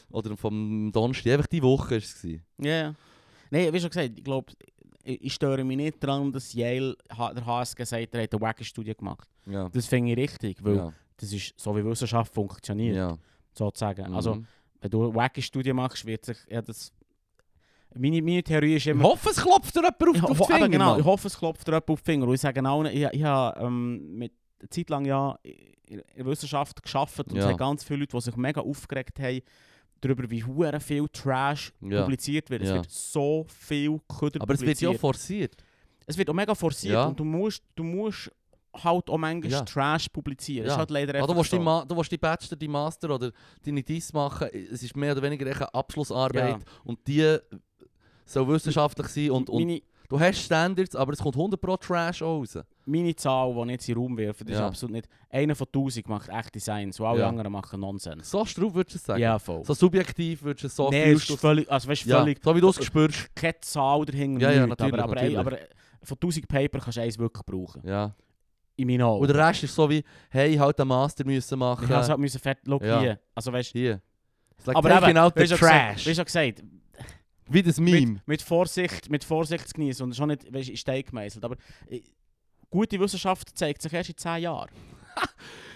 Oder 0.10 0.36
vom 0.36 0.92
Donnerstag. 0.92 1.34
Einfach 1.34 1.48
die 1.48 1.62
Woche 1.62 1.92
war 1.92 1.98
es. 1.98 2.20
gewesen. 2.22 2.44
Ja, 2.60 2.72
ja. 2.72 2.96
Nein, 3.52 3.72
wie 3.74 3.80
schon 3.80 3.90
gesagt, 3.90 4.12
ich 4.18 4.24
glaube, 4.24 4.52
ich, 5.04 5.22
ich 5.26 5.34
störe 5.34 5.64
mich 5.64 5.78
nicht 5.78 6.04
daran, 6.04 6.32
dass 6.32 6.54
Yale, 6.54 6.96
der 7.36 7.46
HSG 7.46 7.84
sagt, 7.86 8.16
er 8.16 8.24
hat 8.24 8.34
eine 8.34 8.42
wacke 8.42 8.64
Studie 8.64 8.96
gemacht. 8.96 9.28
Ja. 9.46 9.70
Das 9.70 9.86
finde 9.86 10.12
ich 10.12 10.18
richtig, 10.18 10.58
weil 10.64 10.76
ja. 10.78 10.94
das 11.18 11.32
ist 11.34 11.54
so 11.60 11.76
wie 11.76 11.84
Wissenschaft 11.86 12.34
funktioniert, 12.34 12.96
ja. 12.96 13.16
Sozusagen. 13.58 14.10
Mhm. 14.10 14.16
Also, 14.16 14.44
wenn 14.82 14.92
du 14.92 15.04
eine 15.06 15.16
wacke 15.16 15.42
Studie 15.42 15.74
machst, 15.74 16.06
wird 16.06 16.26
sich, 16.26 16.38
ja, 16.50 16.62
das... 16.62 16.92
Meine, 17.96 18.22
meine 18.24 18.42
Theorie 18.44 18.76
ist 18.76 18.84
ich 18.86 18.88
immer... 18.92 19.04
hoffe, 19.04 19.30
es 19.30 19.38
klopft 19.38 19.76
dir 19.76 19.82
jemand 19.82 20.02
auf, 20.02 20.16
Ich 20.16 20.24
auf 20.24 20.38
die 20.38 20.44
Finger. 20.54 20.60
eben 20.66 20.72
genau, 20.72 20.98
ich 20.98 21.06
hoffe, 21.06 21.28
es 21.28 21.38
klopft 21.38 21.68
dir 21.68 21.74
jemand 21.74 21.90
auf 21.90 22.02
die 22.02 22.06
Finger. 22.12 22.28
Und 22.28 22.34
ich 22.34 22.42
sage 22.42 22.68
auch, 22.68 22.84
ich, 22.86 23.04
ich 23.12 23.24
habe 23.24 23.60
ähm, 23.60 24.18
mit 24.18 24.34
eine 24.60 24.70
Zeit 24.70 24.90
lang 24.90 25.06
ja 25.06 25.38
in 25.44 26.02
der 26.18 26.26
Wissenschaft 26.26 26.82
geschafft 26.82 27.20
und 27.20 27.34
Ja. 27.36 27.42
es 27.44 27.46
hat 27.52 27.58
ganz 27.60 27.84
viele 27.84 28.00
Leute, 28.00 28.18
die 28.18 28.22
sich 28.22 28.36
mega 28.36 28.62
aufgeregt 28.62 29.20
haben, 29.20 29.42
darüber, 30.02 30.28
wie 30.32 30.44
hure 30.44 30.80
viel 30.80 31.08
Trash 31.10 31.72
Ja. 31.82 32.02
publiziert 32.02 32.50
wird. 32.50 32.64
Es 32.64 32.70
Ja. 32.70 32.76
wird 32.76 32.90
so 32.90 33.46
viel 33.48 34.00
Köder 34.08 34.42
Aber 34.42 34.54
es 34.56 34.62
wird 34.62 34.82
ja 34.82 34.92
forciert. 34.94 35.56
es 36.08 36.18
wird 36.18 36.30
auch 36.30 36.34
mega 36.34 36.56
forciert 36.56 37.06
und 37.08 37.20
du 37.20 37.24
musst, 37.26 37.62
du 37.76 37.84
musst 37.84 38.32
halt 38.74 39.10
auch 39.10 39.18
manchmal 39.18 39.52
Ja. 39.52 39.62
Trash 39.62 40.10
publizieren. 40.10 40.66
Das 40.66 40.72
Ja. 40.72 40.76
ist 40.76 40.80
halt 40.80 40.92
leider 40.92 41.16
einfach 41.16 41.28
du 41.28 41.36
willst 41.36 41.52
so. 41.52 41.58
die, 41.58 41.64
Ma 41.64 41.86
du 41.86 41.96
willst 41.96 42.12
die 42.12 42.18
Bachelor, 42.18 42.58
die 42.58 42.68
Master 42.68 43.10
oder 43.14 43.32
deine 43.66 43.84
Dies 43.84 44.12
machen. 44.14 44.48
Es 44.52 44.82
ist 44.84 44.96
mehr 44.96 45.12
oder 45.12 45.22
weniger 45.22 45.46
eine 45.46 45.74
Abschlussarbeit. 45.74 46.50
Ja. 46.50 46.60
Und 46.84 47.00
die 47.08 47.38
soll 48.26 48.48
wissenschaftlich 48.48 49.08
sein. 49.08 49.32
Und, 49.32 49.50
und 49.50 49.64
meine, 49.66 49.82
du 50.10 50.20
hast 50.20 50.40
Standards, 50.40 50.96
aber 50.96 51.14
es 51.14 51.20
kommt 51.20 51.36
100 51.36 51.60
pro 51.60 51.78
Trash 51.78 52.22
auch 52.22 52.40
raus. 52.40 52.58
meine 52.86 53.16
Zahl, 53.16 53.54
die 53.54 53.62
ich 53.62 53.70
jetzt 53.72 53.90
in 53.90 53.96
den 53.96 54.02
Raum 54.04 54.18
werfe, 54.18 54.44
das 54.46 54.56
ist 54.56 54.60
Ja. 54.60 54.68
absolut 54.68 54.94
nicht... 54.94 55.08
Einer 55.30 55.56
von 55.56 55.68
1000 55.68 56.08
macht 56.10 56.30
echt 56.30 56.54
Designs 56.56 57.00
und 57.00 57.06
alle 57.06 57.20
Ja. 57.22 57.30
anderen 57.30 57.52
machen 57.52 57.80
Nonsens. 57.80 58.30
So 58.30 58.46
straub 58.46 58.74
würdest 58.74 58.96
du 58.96 58.98
es 58.98 59.06
sagen? 59.06 59.22
Ja, 59.22 59.40
voll. 59.40 59.64
So 59.66 59.74
subjektiv 59.74 60.44
würdest 60.44 60.64
du 60.64 60.68
es 60.68 60.76
so 60.76 60.90
nee, 60.90 61.12
ist 61.14 61.32
völlig... 61.40 61.70
Also 61.72 61.88
weißt, 61.90 62.06
ja, 62.06 62.20
völlig... 62.20 62.40
so 62.44 62.56
wie 62.56 62.62
du 62.62 62.70
es 62.70 62.84
spürst. 62.84 63.36
Keine 63.36 63.60
Zahl 63.62 64.06
dahinter, 64.06 64.42
Ja, 64.42 64.52
ja, 64.52 64.68
natürlich, 64.68 64.94
aber, 64.94 65.04
aber, 65.04 65.16
natürlich. 65.16 65.38
aber 65.38 65.58
von 66.04 66.18
1000 66.18 66.48
Paper 66.48 66.80
kannst 66.80 66.98
du 66.98 67.02
eins 67.02 67.18
wirklich 67.18 67.46
brauchen. 67.46 67.82
Ja. 67.88 68.14
In 68.76 68.88
meinen 68.88 69.02
Augen. 69.04 69.22
Und 69.22 69.28
der 69.28 69.48
Rest 69.48 69.64
ist 69.64 69.76
so 69.76 69.90
wie, 69.90 70.04
hey, 70.30 70.56
halt 70.56 70.80
einen 70.80 70.88
Master 70.88 71.26
müssen 71.26 71.60
machen. 71.60 71.86
Ich 71.86 71.92
habe 71.92 72.08
halt 72.08 72.20
müssen 72.20 72.40
fett... 72.40 72.60
Look 72.66 72.84
Ja. 72.84 73.00
hier. 73.00 73.20
Also 73.36 73.52
weißt 73.54 73.72
Hier. 73.72 74.02
It's 74.58 74.66
like 74.66 74.76
Aber 74.76 75.10
eben, 75.10 75.18
out 75.18 75.34
the 75.36 75.48
trash. 75.48 76.06
Wie 76.08 76.16
schon 76.16 76.26
gesagt, 76.26 76.64
Wie 77.50 77.62
das 77.62 77.80
Meme. 77.80 78.14
mit, 78.14 78.28
mit 78.28 78.42
Vorsicht, 78.42 79.10
mit 79.10 79.24
Vorsicht 79.24 79.68
zu 79.68 79.74
genießen 79.76 80.04
und 80.04 80.16
schon 80.16 80.30
nicht 80.30 80.52
weißt, 80.52 80.70
in 80.70 80.78
Stein 80.78 81.04
gemeißelt. 81.04 81.46
Aber 81.46 81.56
äh, 81.88 82.02
gute 82.70 83.00
Wissenschaft 83.00 83.56
zeigt 83.58 83.82
sich 83.82 83.94
erst 83.94 84.10
in 84.10 84.18
10 84.18 84.42
Jahren. 84.42 84.70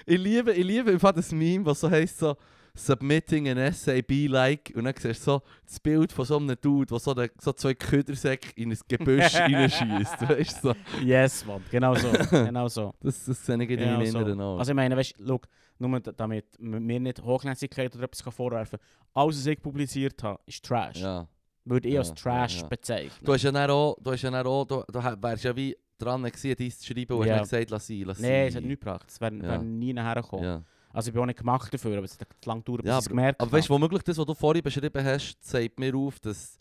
Ich 0.09 0.17
liebe, 0.17 0.53
ich 0.53 0.65
liebe 0.65 0.89
einfach 0.91 1.11
das 1.11 1.33
Meme, 1.33 1.65
was 1.65 1.81
so 1.81 1.91
heisst 1.91 2.19
so 2.19 2.37
Submitting 2.77 3.49
an 3.49 3.57
Essay 3.57 4.01
be 4.01 4.27
like 4.27 4.71
und 4.75 4.85
dann 4.85 4.93
siehst 4.97 5.21
du 5.27 5.31
so 5.31 5.41
das 5.65 5.79
Bild 5.79 6.11
von 6.11 6.25
so 6.25 6.37
einem 6.37 6.55
Dude, 6.61 6.85
der 6.85 6.99
so, 6.99 7.13
eine- 7.15 7.29
so 7.39 7.51
zwei 7.53 7.73
Ködersäcke 7.73 8.49
in 8.55 8.71
ein 8.71 8.77
Gebüsch 8.87 9.35
reinschießt. 9.35 10.21
Weißt 10.29 10.63
du? 10.63 10.69
So. 10.69 10.75
Yes, 11.03 11.45
Mann. 11.45 11.63
Genau 11.71 11.95
so. 11.95 12.11
genau 12.31 12.67
so. 12.67 12.93
Das, 13.01 13.25
das 13.25 13.45
sehe 13.45 13.55
ich 13.55 13.69
in 13.69 13.77
Genau 13.79 13.97
meinen 13.97 14.11
so. 14.11 14.19
Inneren 14.19 14.41
auch. 14.41 14.59
Also 14.59 14.71
ich 14.71 14.75
meine, 14.75 14.95
weißt 14.95 15.15
du, 15.19 15.39
nur 15.79 15.99
damit 15.99 16.45
mir 16.59 16.99
nicht 16.99 17.21
Hochnäsigkeit 17.21 17.93
oder 17.95 18.05
etwas 18.05 18.23
kann 18.23 18.33
vorwerfen 18.33 18.79
alles, 19.13 19.37
was 19.37 19.45
ich 19.47 19.61
publiziert 19.61 20.21
habe, 20.23 20.39
ist 20.45 20.63
Trash. 20.63 21.01
ja. 21.01 21.27
Würde 21.65 21.87
ich 21.89 21.95
Ja, 21.95 21.99
als 21.99 22.13
Trash 22.13 22.61
ja, 22.61 22.67
bezeichnen. 22.67 23.25
Du 23.25 23.33
hast 23.33 23.43
ja 23.43 23.51
dann 23.51 23.69
auch, 23.69 23.97
du 24.01 24.11
hast 24.11 24.21
ja 24.21 24.31
dann 24.31 24.47
auch, 24.47 24.63
du, 24.65 24.83
du 24.89 24.99
wärst 25.03 25.43
ja 25.43 25.53
wie 25.55 25.75
dran 25.97 26.23
gewesen, 26.23 26.55
dies 26.57 26.79
zu 26.79 26.93
schreiben 26.93 27.17
und 27.17 27.29
hast 27.29 27.49
gesagt, 27.49 27.69
lass 27.71 27.87
sein, 27.87 28.03
lass 28.05 28.19
Nein, 28.19 28.47
es 28.47 28.55
hat 28.55 28.63
nichts 28.63 28.79
gebracht. 28.79 29.05
Es 29.09 29.19
wäre 29.19 29.41
wär 29.41 29.57
nie 29.59 29.91
nachher 29.91 30.21
gekommen. 30.21 30.63
Also 30.97 31.09
ich 31.09 31.13
bin 31.13 31.21
auch 31.21 31.27
nicht 31.27 31.37
gemacht 31.37 31.71
dafür, 31.71 31.95
aber 31.95 32.05
es 32.05 32.19
hat 32.19 32.27
lange 32.43 32.61
gedauert, 32.61 32.81
bis 32.81 32.89
Ja, 32.89 32.97
ich 32.97 33.03
es 33.03 33.09
gemerkt 33.09 33.39
Aber 33.39 33.51
weißt 33.51 33.69
du, 33.69 33.73
womöglich 33.75 34.01
das, 34.01 34.17
was 34.17 34.25
du 34.25 34.33
vorhin 34.33 34.63
beschrieben 34.63 35.05
hast, 35.05 35.37
zeigt 35.43 35.79
mir 35.79 35.93
auf, 35.93 36.19
dass 36.19 36.57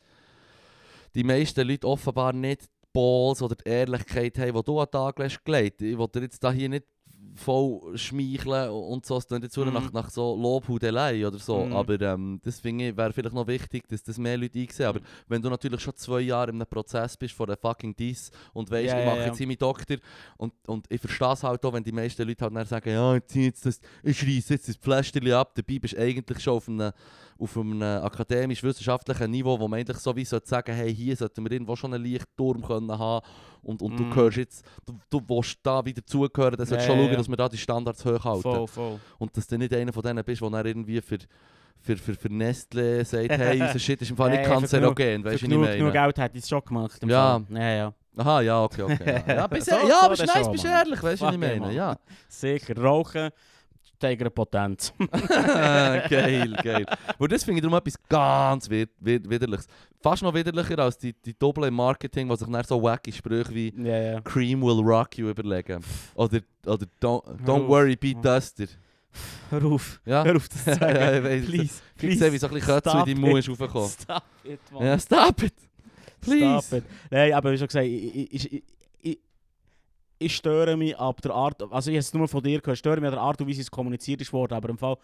die 1.14 1.24
meisten 1.24 1.66
Leute 1.66 1.86
offenbar 1.88 2.34
nicht 2.34 2.64
die 2.64 2.88
Balls 2.92 3.40
oder 3.40 3.54
die 3.54 3.66
Ehrlichkeit 3.66 4.38
haben, 4.38 4.54
die 4.54 4.62
du 4.62 4.78
an 4.78 4.84
den 4.84 4.90
Tag 4.90 5.16
gelegt. 5.42 5.80
Ich 5.80 5.96
will 5.96 6.08
dir 6.08 6.20
jetzt 6.20 6.44
da 6.44 6.52
hier 6.52 6.68
nicht 6.68 6.84
voll 7.36 7.96
schmeicheln 7.96 8.70
und 8.70 9.04
so, 9.06 9.16
es 9.18 9.26
klingt 9.26 9.44
jetzt 9.44 9.56
Mhm. 9.56 9.72
nach, 9.72 9.92
nach 9.92 10.10
so 10.10 10.36
Lobhudelei 10.36 11.26
oder 11.26 11.38
so, 11.38 11.66
Mhm. 11.66 11.72
aber 11.72 12.00
ähm, 12.00 12.40
das 12.44 12.60
finde 12.60 12.88
ich, 12.88 12.96
wäre 12.96 13.12
vielleicht 13.12 13.34
noch 13.34 13.46
wichtig, 13.46 13.86
dass 13.88 14.02
das 14.02 14.18
mehr 14.18 14.36
Leute 14.36 14.58
einsehen. 14.58 14.86
Aber 14.86 15.00
wenn 15.28 15.40
du 15.42 15.48
natürlich 15.50 15.80
schon 15.80 15.94
zwei 15.96 16.20
Jahre 16.20 16.50
in 16.50 16.56
einem 16.56 16.66
Prozess 16.66 17.16
bist 17.16 17.34
von 17.34 17.46
der 17.46 17.56
fucking 17.56 17.94
Diss 17.96 18.30
und 18.52 18.70
weißt, 18.70 18.92
Ja, 18.94 18.98
ich 18.98 19.04
mache 19.04 19.18
ja. 19.20 19.26
jetzt 19.26 19.38
hier 19.38 19.46
meinen 19.46 19.58
Doktor 19.58 19.96
und, 20.36 20.52
und 20.66 20.86
ich 20.90 21.00
verstehe 21.00 21.32
es 21.32 21.42
halt 21.42 21.64
auch, 21.64 21.72
wenn 21.72 21.84
die 21.84 21.92
meisten 21.92 22.26
Leute 22.26 22.44
halt 22.44 22.54
dann 22.56 22.66
sagen, 22.66 22.90
ja, 22.90 23.16
ich, 23.16 23.24
zieh 23.26 23.44
jetzt 23.46 23.64
das, 23.66 23.80
ich 24.02 24.20
jetzt 24.22 24.68
das 24.68 24.76
Pflasterchen 24.76 25.32
ab, 25.32 25.52
dabei 25.54 25.78
bist 25.78 25.94
du 25.94 26.00
eigentlich 26.00 26.40
schon 26.42 26.54
auf 26.54 26.68
einem, 26.68 26.92
auf 27.38 27.56
einem 27.56 27.82
akademisch-wissenschaftlichen 27.82 29.30
Niveau, 29.30 29.58
wo 29.58 29.68
man 29.68 29.80
eigentlich 29.80 29.98
so 29.98 30.14
wie 30.16 30.24
sollte 30.24 30.48
sagen, 30.48 30.74
hey, 30.74 30.94
hier 30.94 31.16
sollten 31.16 31.44
wir 31.44 31.52
irgendwo 31.52 31.76
schon 31.76 31.92
einen 31.92 32.04
Lichtturm 32.04 32.62
können 32.62 32.96
haben 32.98 33.26
und, 33.62 33.82
und 33.82 33.98
du 33.98 34.04
Mhm. 34.04 34.10
gehörst 34.10 34.36
jetzt, 34.38 34.64
du, 34.86 34.94
du 35.10 35.20
willst 35.28 35.58
da 35.62 35.84
wieder 35.84 36.04
zugehören, 36.04 36.56
dann 36.56 36.66
solltest 36.66 36.88
du 36.88 36.92
schon 36.92 37.00
schauen, 37.02 37.10
ja. 37.12 37.16
dass 37.18 37.28
wir 37.28 37.36
da 37.36 37.48
die 37.48 37.58
Standards 37.58 38.04
hochhalten. 38.04 38.42
Voll, 38.42 38.66
voll. 38.66 39.00
Und 39.18 39.36
dass 39.36 39.46
du 39.46 39.58
nicht 39.58 39.72
einer 39.74 39.92
von 39.92 40.02
denen 40.02 40.24
bist, 40.24 40.40
der 40.40 40.50
dann 40.50 40.66
irgendwie 40.66 41.00
für, 41.00 41.18
für, 41.80 41.96
für, 41.96 42.14
für 42.14 42.28
Nestle 42.32 43.04
sagt, 43.04 43.30
hey, 43.30 43.60
unser 43.66 43.78
Shit 43.78 44.00
ist 44.02 44.10
im 44.10 44.16
Fall 44.16 44.30
nicht 44.30 44.40
Hey, 44.40 44.46
kanzerogen, 44.48 45.24
weißt 45.24 45.42
du, 45.42 45.48
genug, 45.48 45.64
meine? 45.64 45.76
genug 45.78 45.92
Geld 45.92 46.18
hätte 46.18 46.38
ich 46.38 46.42
es 46.44 46.48
schon 46.48 46.60
gemacht. 46.64 47.00
Ja. 47.04 47.40
Fall. 47.48 47.58
ja, 47.60 47.70
ja. 47.74 47.94
Aha, 48.18 48.40
ja, 48.40 48.62
okay, 48.64 48.80
okay. 48.82 49.22
Ja, 49.26 49.34
ja, 49.36 49.46
bist, 49.46 49.66
So- 49.68 49.76
ja 49.76 49.86
so 49.86 49.94
aber 50.06 50.16
nice, 50.16 50.32
schon, 50.42 50.52
bist 50.52 50.64
Mann. 50.64 50.72
ehrlich, 50.72 51.02
weißt 51.02 51.20
du, 51.20 51.26
was 51.26 51.34
ich 51.34 51.38
meine? 51.40 51.72
Ja. 51.74 51.98
Sicher. 52.28 52.74
Rauchen 52.80 53.28
steigert 53.96 54.34
Potenz. 54.34 54.92
geil, 56.08 56.56
geil. 56.62 56.86
Und 57.18 57.32
das 57.32 57.44
finde 57.44 57.58
ich 57.58 57.62
darum 57.62 57.78
etwas 57.78 57.96
ganz 58.08 58.68
wid 58.70 58.90
wid 59.00 59.28
widerliches. 59.28 59.66
Fast 60.00 60.22
noch 60.22 60.34
widerlicher 60.34 60.78
als 60.78 60.98
die, 60.98 61.12
die 61.12 61.36
Doppel 61.36 61.64
im 61.64 61.74
Marketing, 61.74 62.28
die 62.28 62.36
sich 62.36 62.48
dann 62.48 62.64
so 62.64 62.82
wacky 62.82 63.12
Sprüche 63.12 63.54
wie 63.54 63.74
ja, 63.76 63.98
ja. 63.98 64.20
Cream 64.20 64.62
will 64.62 64.80
rock 64.84 65.18
you 65.18 65.28
überlegen. 65.28 65.82
Oder, 66.14 66.40
oder 66.64 66.86
don't, 67.00 67.24
don't 67.44 67.66
worry, 67.66 67.96
be 67.96 68.14
duster. 68.14 68.66
Hör 69.50 69.64
auf. 69.64 70.00
Ja? 70.04 70.24
Hör 70.24 70.36
auf 70.36 70.48
das 70.48 70.64
zu 70.64 70.74
sagen. 70.78 70.96
Ja, 70.96 71.16
ich 71.16 71.24
weiss. 71.24 71.46
Please. 71.46 71.82
Ich 72.02 72.18
sehe, 72.18 72.32
wie 72.32 72.38
so 72.38 72.46
ein 72.46 72.52
bisschen 72.52 72.74
Kötze 72.74 72.90
in 72.90 73.04
deinem 73.04 73.20
Mund 73.20 73.48
raufgekommen. 73.48 73.88
Stop 73.88 74.22
it, 74.44 74.60
Mann. 74.72 74.84
Ja, 74.84 74.98
stop 74.98 75.42
it! 75.42 75.54
Please! 76.20 76.66
Stop 76.66 76.78
it. 76.78 76.84
Nein, 77.10 77.32
aber 77.32 77.52
wie 77.52 77.58
schon 77.58 77.66
gesagt, 77.66 77.86
ich, 77.86 78.32
ich, 78.34 78.52
ich, 78.52 78.62
ich, 80.18 80.36
störe 80.36 80.76
mich 80.76 80.96
ab 80.98 81.20
der 81.22 81.32
Art, 81.32 81.62
also 81.62 81.90
ich 81.90 81.96
habe 81.96 82.00
es 82.00 82.14
nur 82.14 82.28
von 82.28 82.42
dir 82.42 82.60
gehört, 82.60 82.78
störe 82.78 82.96
mich 83.00 83.08
an 83.08 83.12
der 83.14 83.20
Art 83.22 83.40
und 83.40 83.48
Weise, 83.48 83.58
wie 83.58 83.62
es 83.62 83.70
kommuniziert 83.70 84.20
ist 84.20 84.32
worden, 84.32 84.54
aber 84.54 84.68
im 84.68 84.78
Fall 84.78 84.96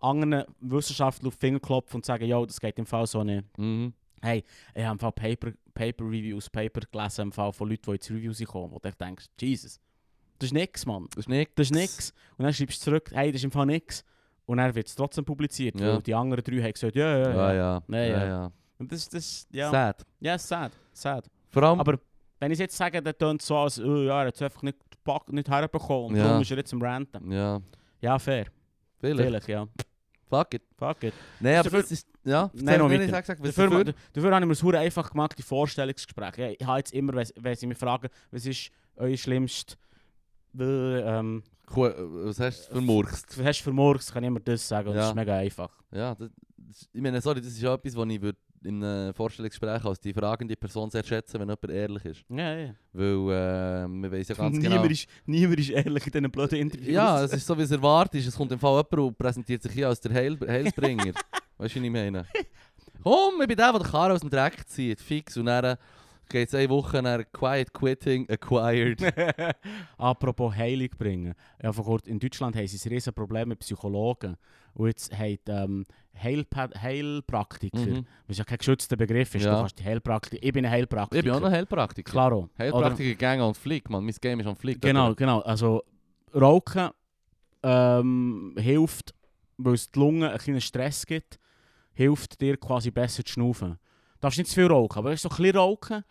anderen 0.00 0.44
Wissenschaftlern 0.60 1.28
auf 1.28 1.36
die 1.36 1.46
Finger 1.46 1.60
klopfen 1.60 1.96
und 1.98 2.06
sagen, 2.06 2.24
ja, 2.24 2.44
das 2.44 2.60
geht 2.60 2.78
im 2.78 2.86
Fall 2.86 3.06
so 3.06 3.22
nicht. 3.22 3.44
Mhm. 3.58 3.92
Hey, 4.22 4.44
ich 4.74 4.82
habe 4.84 4.92
im 4.92 4.98
Fall 4.98 5.12
Paper, 5.12 5.52
Paper 5.74 6.04
Reviews, 6.04 6.48
Paper 6.50 6.80
gelesen 6.90 7.22
im 7.22 7.32
Fall 7.32 7.52
von 7.52 7.68
Leuten, 7.68 7.82
die 7.86 7.90
ins 7.96 8.10
Review 8.10 8.32
sind 8.32 8.46
gekommen, 8.46 8.70
wo 8.72 8.78
du 8.78 8.90
denkst, 8.92 9.26
Jesus, 9.40 9.80
das 10.38 10.46
ist 10.48 10.52
nix, 10.52 10.86
Mann. 10.86 11.06
Das 11.14 11.24
ist 11.24 11.28
nicht. 11.28 11.50
Das 11.58 11.66
ist 11.66 11.74
nix. 11.74 12.14
Und 12.38 12.44
dann 12.44 12.52
schreibst 12.54 12.80
du 12.80 12.84
zurück, 12.90 13.10
hey, 13.12 13.30
das 13.30 13.40
ist 13.40 13.44
im 13.44 13.50
Fall 13.50 13.66
nix. 13.66 14.04
Und 14.46 14.56
dann 14.56 14.74
wird 14.74 14.88
es 14.88 14.94
trotzdem 14.94 15.24
publiziert, 15.24 15.78
Ja. 15.78 15.94
weil 15.94 16.02
die 16.02 16.14
anderen 16.14 16.42
drei 16.42 16.62
haben 16.62 16.72
gesagt, 16.72 16.96
ja, 16.96 17.18
ja, 17.18 17.30
Ja, 17.30 17.34
ja. 17.34 17.54
ja. 17.54 17.82
Ja, 17.88 18.04
ja. 18.04 18.26
ja. 18.26 18.52
Und 18.78 18.90
das, 18.90 19.08
das, 19.08 19.46
ja, 19.52 19.70
Sad. 19.70 20.04
ja, 20.18 20.38
sad, 20.38 20.72
sad. 20.92 21.30
Vor 21.50 21.62
allem, 21.62 21.78
Aber 21.80 21.98
wenn 22.40 22.50
ich 22.52 22.58
jetzt 22.58 22.76
sage, 22.76 23.00
der 23.02 23.16
tönt 23.16 23.42
so, 23.42 23.56
als 23.56 23.78
oh, 23.78 24.02
ja, 24.02 24.22
er 24.22 24.28
hat 24.28 24.34
es 24.34 24.42
einfach 24.42 24.62
nicht, 24.62 24.78
gepackt, 24.90 25.32
nicht 25.32 25.48
herbekommen 25.48 26.06
und 26.10 26.16
Ja. 26.16 26.24
darum 26.24 26.42
ist 26.42 26.50
er 26.50 26.56
jetzt 26.56 26.72
am 26.72 26.82
Ranten. 26.82 27.30
ja, 27.30 27.60
Ja, 28.00 28.18
fair. 28.18 28.46
vielleicht. 28.98 29.22
Vielleicht, 29.28 29.48
ja. 29.48 29.66
Fuck 30.28 30.54
it. 30.54 30.62
Fuck 30.78 31.02
it. 31.02 31.14
Nein, 31.40 31.54
aber 31.56 31.64
dafür- 31.70 31.82
das 31.82 31.90
ist. 31.92 32.06
Ja, 32.24 32.50
Nein, 32.54 32.78
noch 32.78 32.88
weiter. 32.90 33.08
sag, 33.08 33.26
sag, 33.26 33.40
was 33.40 33.54
Dafür, 33.54 33.84
dafür? 33.84 33.94
dafür 34.12 34.30
habe 34.34 34.44
ich 34.52 34.62
mir 34.62 34.70
es 34.72 34.80
einfach 34.80 35.10
gemacht, 35.10 35.34
die 35.38 35.42
Vorstellungsgespräche. 35.42 36.42
Ja, 36.42 36.50
Ich 36.58 36.66
habe 36.66 36.78
jetzt 36.78 36.92
immer, 36.92 37.14
wenn, 37.14 37.56
sie 37.56 37.66
mich 37.66 37.78
fragen, 37.78 38.08
was 38.30 38.46
ist 38.46 38.70
euer 38.96 39.16
schlimmst, 39.16 39.76
äh, 40.58 40.62
ähm, 41.00 41.42
Cool, 41.74 41.94
Was 42.26 42.40
hast 42.40 42.68
du 42.68 42.72
vermurkst? 42.74 43.38
was 43.38 43.44
hast 43.46 43.60
du 43.60 43.64
für 43.64 43.72
Murks, 43.72 44.12
kann 44.12 44.24
ich 44.24 44.28
immer 44.28 44.40
das 44.40 44.66
sagen 44.66 44.88
und 44.88 44.94
das 44.96 45.04
Ja. 45.04 45.08
ist 45.10 45.14
mega 45.14 45.36
einfach. 45.36 45.70
Ja, 45.92 46.14
das, 46.16 46.30
das, 46.58 46.88
ich 46.92 47.00
meine, 47.00 47.20
sorry, 47.20 47.40
das 47.40 47.50
ist 47.52 47.60
ja 47.62 47.74
etwas, 47.74 47.94
was 47.96 48.08
ich 48.08 48.20
würd 48.20 48.36
in 48.62 48.84
einem 48.84 49.14
Vorstellungsgespräch 49.14 49.84
als 49.84 50.00
die 50.00 50.12
fragende 50.12 50.56
Person 50.56 50.90
sehr 50.90 51.04
schätzen, 51.04 51.40
wenn 51.40 51.48
jemand 51.48 51.70
ehrlich 51.70 52.04
ist. 52.04 52.24
Ja, 52.28 52.54
ja. 52.56 52.74
Weil 52.92 53.84
äh, 53.84 53.88
man 53.88 54.12
weiß 54.12 54.28
ja 54.28 54.34
ganz 54.34 54.56
niemand, 54.56 54.82
genau... 54.82 54.92
ist, 54.92 55.06
niemand 55.26 55.60
ist 55.60 55.70
ehrlich 55.70 56.06
in 56.06 56.12
diesen 56.12 56.30
blöden 56.30 56.58
Interviews. 56.58 56.94
Ja, 56.94 57.22
es 57.22 57.32
ist 57.32 57.46
so, 57.46 57.56
wie 57.56 57.62
es 57.62 57.70
erwartet 57.70 58.20
ist. 58.20 58.26
Es 58.26 58.36
kommt 58.36 58.52
im 58.52 58.58
Fall 58.58 58.72
jemand 58.76 58.94
und 58.94 59.18
präsentiert 59.18 59.62
sich 59.62 59.72
hier 59.72 59.88
als 59.88 60.00
der 60.00 60.12
Heil 60.12 60.38
Heilsbringer. 60.40 61.04
weißt 61.58 61.76
du, 61.76 61.80
was 61.80 61.86
ich 61.86 61.90
meine? 61.90 62.26
Komm, 63.02 63.40
ich 63.40 63.48
bin 63.48 63.56
der, 63.56 63.72
der 63.72 63.80
den 63.80 63.90
Karren 63.90 64.12
aus 64.12 64.20
dem 64.20 64.30
Dreck 64.30 64.68
zieht, 64.68 65.00
fix. 65.00 65.36
Und 65.36 65.46
dann 65.46 65.76
geht 66.30 66.48
es 66.48 66.54
eine 66.54 66.68
Woche 66.70 67.02
nach 67.02 67.20
Quiet 67.32 67.72
Quitting 67.74 68.28
acquired. 68.30 69.00
Apropos 69.98 70.54
Heilung 70.54 70.88
bringen. 70.96 71.34
Ja, 71.62 71.72
vor 71.72 71.84
kurzem- 71.84 72.12
in 72.12 72.18
Deutschland 72.18 72.56
haben 72.56 72.66
sie 72.66 72.88
ein 72.88 72.92
riesen 72.92 73.12
Problem 73.12 73.48
mit 73.48 73.58
Psychologen. 73.58 74.36
Und 74.72 74.86
jetzt 74.88 75.12
haben 75.16 75.36
ähm, 75.48 75.84
Heilpa 76.22 76.68
Heilpraktiker, 76.80 77.78
Mhm. 77.78 78.06
was 78.26 78.38
ja 78.38 78.44
kein 78.44 78.58
geschützter 78.58 78.96
Begriff 78.96 79.34
ist, 79.34 79.44
Ja. 79.44 79.52
du 79.54 79.60
kannst 79.60 79.78
die 79.78 79.84
Heilpraktiker, 79.84 80.42
ich 80.44 80.52
bin 80.52 80.64
ein 80.64 80.70
Heilpraktiker. 80.70 81.18
Ich 81.18 81.24
bin 81.24 81.32
auch 81.34 81.40
noch 81.40 81.50
Heilpraktiker. 81.50 82.10
Klaro. 82.10 82.38
Oder- 82.38 82.50
Heilpraktiker 82.58 83.14
Gang 83.16 83.42
on 83.42 83.54
Flick, 83.54 83.90
man. 83.90 84.04
Mein 84.04 84.14
Game 84.20 84.40
ist 84.40 84.46
on 84.46 84.56
Flick. 84.56 84.80
Genau, 84.80 85.14
genau. 85.14 85.40
Also 85.40 85.82
Rauchen 86.34 86.90
ähm, 87.62 88.54
hilft, 88.58 89.14
weil 89.58 89.74
es 89.74 89.90
die 89.90 89.98
Lunge 89.98 90.28
einen 90.30 90.38
kleinen 90.38 90.60
Stress 90.60 91.04
gibt, 91.04 91.38
hilft 91.92 92.40
dir 92.40 92.56
quasi 92.56 92.90
besser 92.90 93.24
zu 93.24 93.32
schnaufen. 93.32 93.78
Darfst 94.20 94.36
nicht 94.38 94.48
zu 94.48 94.54
viel 94.56 94.66
rauchen, 94.66 94.98
aber 94.98 95.16
so 95.16 95.30
ein 95.30 95.36
bisschen 95.36 95.56
rauchen, 95.56 96.04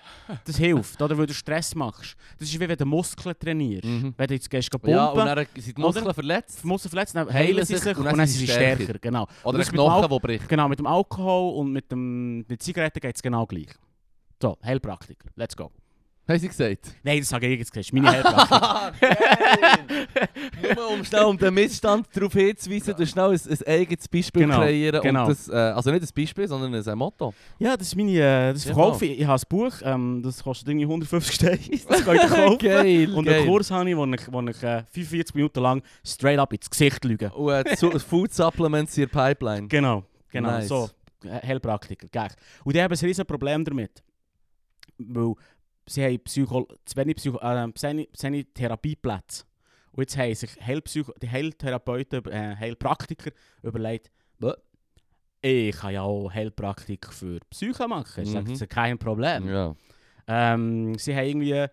das 0.43 0.57
hilft, 0.57 0.99
oder? 0.99 1.15
Weil 1.15 1.27
du 1.27 1.33
Stress 1.33 1.75
machst. 1.75 2.15
Das 2.39 2.47
ist 2.47 2.59
wie 2.59 2.67
wenn 2.67 2.75
du 2.77 2.85
Muskeln 2.85 3.35
trainierst. 3.37 3.85
Mhm. 3.85 4.15
Wenn 4.17 4.27
du 4.27 4.33
jetzt 4.33 4.49
gehst 4.49 4.71
pumpen, 4.71 4.89
Ja, 4.89 5.07
und 5.09 5.25
dann 5.25 5.45
sind 5.55 5.77
die 5.77 5.81
Muskeln 5.81 6.05
Oder? 6.05 6.13
verletzt. 6.15 6.59
die 6.63 6.67
Muskeln 6.67 6.89
verletzt, 6.89 7.15
dann 7.15 7.31
heilen 7.31 7.63
sie 7.65 7.77
sich 7.77 7.95
und 7.95 8.05
dann, 8.05 8.15
sind 8.15 8.27
sie 8.27 8.47
stärker. 8.47 8.97
Genau. 8.97 9.27
Oder 9.43 9.59
ein 9.59 9.65
Knochen, 9.65 10.09
der 10.09 10.19
bricht. 10.19 10.49
genau, 10.49 10.67
mit 10.67 10.79
dem 10.79 10.87
Alkohol 10.87 11.53
und 11.59 11.71
mit, 11.71 11.91
dem, 11.91 12.39
mit 12.47 12.63
Zigaretten 12.63 12.99
geht 12.99 13.15
es 13.15 13.21
genau 13.21 13.45
gleich. 13.45 13.69
So, 14.41 14.57
Heilpraktiker, 14.63 15.29
let's 15.35 15.55
go. 15.55 15.71
Haben 16.29 16.39
sie 16.39 16.47
gesagt? 16.47 16.95
Nein, 17.03 17.19
das 17.19 17.29
sage 17.29 17.47
ich 17.47 17.59
jetzt. 17.59 17.75
Das 17.75 17.85
ist 17.85 17.91
meine. 17.91 18.21
Geil! 18.21 18.23
Nur 20.75 20.91
um 20.91 21.03
schnell 21.03 21.23
um 21.25 21.37
den 21.37 21.53
Missstand 21.53 22.07
darauf 22.13 22.33
hinzuweisen, 22.33 22.93
du 22.95 23.05
schnell 23.07 23.31
ein, 23.31 23.39
ein 23.49 23.67
eigenes 23.67 24.07
Beispiel 24.07 24.43
Genau, 24.43 24.57
kreieren. 24.59 25.01
genau. 25.01 25.23
Und 25.23 25.29
das, 25.31 25.49
äh, 25.49 25.53
also 25.55 25.91
nicht 25.91 26.03
ein 26.03 26.09
Beispiel, 26.15 26.47
sondern 26.47 26.73
ein 26.75 26.97
Motto. 26.97 27.33
ja, 27.57 27.75
das 27.75 27.87
ist 27.87 27.95
meine... 27.95 28.11
Äh, 28.11 28.53
das 28.53 28.65
verkaufe 28.65 29.05
ich. 29.05 29.19
Ich 29.21 29.25
habe 29.27 29.41
ein 29.41 29.45
Buch, 29.49 29.73
ähm, 29.83 30.21
das 30.23 30.43
kostet 30.43 30.67
irgendwie 30.69 30.85
150 30.85 31.35
Steine. 31.35 31.59
Das 31.89 32.03
könnt 32.05 32.21
ihr 32.21 32.27
kaufen. 32.29 32.57
Geil, 32.59 33.11
Und 33.13 33.27
einen 33.27 33.47
Kurs 33.47 33.71
habe 33.71 33.89
ich, 33.89 33.97
wo 33.97 34.05
ich, 34.05 34.31
wo 34.31 34.41
ich 34.41 34.63
äh, 34.63 34.83
45 34.91 35.33
Minuten 35.35 35.59
lang 35.61 35.81
straight 36.05 36.37
up 36.39 36.53
ins 36.53 36.69
Gesicht 36.69 37.03
lüge. 37.05 37.31
Und 37.31 37.65
äh, 37.65 37.75
Su- 37.75 37.97
Food 37.97 38.31
Supplements 38.33 38.95
in 38.97 39.09
der 39.09 39.33
Pipeline. 39.33 39.67
Genau, 39.67 40.03
genau, 40.31 40.51
Nice. 40.51 40.67
so. 40.67 40.89
Äh, 41.23 41.45
Heilpraktiker, 41.47 42.07
gleich. 42.07 42.31
Und 42.63 42.75
die 42.75 42.81
haben 42.81 42.93
ein 42.93 42.99
riesen 42.99 43.25
Problem 43.25 43.65
damit. 43.65 44.03
Weil 44.99 45.33
sie 45.89 46.03
haben 46.03 46.19
Psycho 46.23 46.67
zu 46.85 46.95
wenig, 46.97 47.15
Psycho 47.17 47.37
äh, 47.37 47.73
zu 47.73 47.87
wenig- 47.87 48.09
zu 48.13 48.27
wenig 48.27 48.47
Therapieplätze. 48.53 49.43
Und 49.91 50.01
jetzt 50.03 50.17
haben 50.17 50.33
sich 50.35 50.51
Heilpsycho 50.65 51.13
die 51.21 51.29
Heiltherapeuten, 51.29 52.25
äh, 52.27 52.55
Heilpraktiker 52.55 53.31
überlegt, 53.63 54.11
«Bäh, 54.37 54.53
ich 55.41 55.75
kann 55.75 55.93
ja 55.93 56.01
auch 56.03 56.31
Heilpraktik 56.31 57.11
für 57.11 57.39
Psyche 57.49 57.87
machen. 57.87 58.23
Mhm. 58.25 58.45
das 58.45 58.61
ist 58.61 58.69
kein 58.69 58.97
Problem. 58.97 59.47
Ja. 59.47 59.75
Ähm, 60.27 60.95
sie 60.97 61.15
haben 61.15 61.25
irgendwie, 61.25 61.65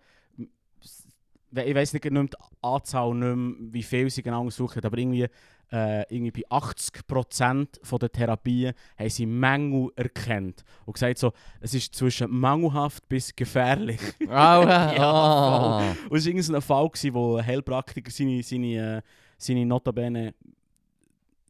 ich 1.65 1.75
weiß 1.75 1.93
nicht, 1.93 2.05
nicht 2.05 2.13
mehr 2.13 2.23
die 2.23 2.37
Anzahl, 2.61 3.13
nicht 3.13 3.35
mehr, 3.35 3.55
wie 3.73 3.83
viel 3.83 4.09
sie 4.09 4.21
genau 4.21 4.49
suchen, 4.49 4.83
aber 4.83 4.97
irgendwie, 4.97 5.27
äh, 5.71 6.13
irgendwie 6.13 6.43
bei 6.43 6.57
80% 6.57 7.67
von 7.83 7.99
der 7.99 8.11
Therapien 8.11 8.73
haben 8.97 9.09
sie 9.09 9.25
Mängel 9.25 9.91
erkannt 9.95 10.63
und 10.85 10.93
gesagt 10.93 11.17
so, 11.17 11.33
es 11.59 11.73
ist 11.73 11.93
zwischen 11.93 12.31
mangelhaft 12.31 13.07
bis 13.09 13.35
gefährlich. 13.35 13.99
Aua, 14.29 14.93
Ja, 14.95 15.11
ah. 15.11 15.95
Und 16.09 16.17
es 16.17 16.25
war 16.25 16.33
irgendein 16.33 16.61
Fall, 16.61 16.89
gewesen, 16.89 17.13
wo 17.13 17.35
ein 17.35 17.45
Heilpraktiker 17.45 18.11
seine, 18.11 18.41
seine, 18.43 18.97
äh, 18.97 19.01
seine 19.37 19.65
Notabene 19.65 20.33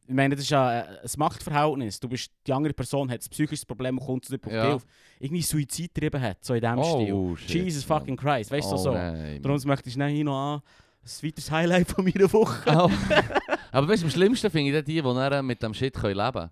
ich 0.08 0.14
meine, 0.14 0.34
das 0.34 0.44
ist 0.44 0.50
ja 0.50 0.80
äh, 0.80 0.84
ein 1.02 1.10
Machtverhältnis. 1.18 2.00
Du 2.00 2.08
bist, 2.08 2.30
die 2.46 2.52
andere 2.52 2.72
Person 2.72 3.10
hat 3.10 3.20
ein 3.20 3.28
psychisches 3.28 3.66
Problem 3.66 3.98
und 3.98 4.06
kommt 4.06 4.24
zu 4.24 4.36
dir 4.36 4.46
auf 4.46 4.52
Ja. 4.52 4.70
Hilfe. 4.70 4.86
Irgendwie 5.20 5.42
Suizid 5.42 5.94
getrieben 5.94 6.20
hat, 6.20 6.42
so 6.42 6.54
in 6.54 6.60
diesem 6.62 6.82
Stil. 6.82 7.12
Oh, 7.12 7.36
shit, 7.36 7.50
Jesus 7.50 7.84
fucking 7.84 8.16
Christ, 8.16 8.50
weißt 8.50 8.70
du 8.70 8.74
oh, 8.74 8.78
so. 8.78 8.92
Nein, 8.94 9.42
Darum 9.42 9.60
möchte 9.66 9.88
ich 9.88 9.92
schnell 9.92 10.24
noch 10.24 10.54
an. 10.54 10.62
Ein 11.02 11.28
weiteres 11.28 11.50
Highlight 11.50 11.88
von 11.88 12.04
meiner 12.04 12.32
Woche. 12.32 12.74
Au. 12.74 12.90
Aber 13.72 13.88
weißt 13.88 14.02
du, 14.02 14.06
am 14.06 14.10
schlimmsten 14.10 14.50
finde 14.50 14.78
ich 14.78 14.84
die, 14.84 14.94
die 14.94 15.02
dann 15.02 15.46
mit 15.46 15.62
dem 15.62 15.74
Shit 15.74 15.92
können 15.92 16.16
leben 16.16 16.32
können. 16.32 16.50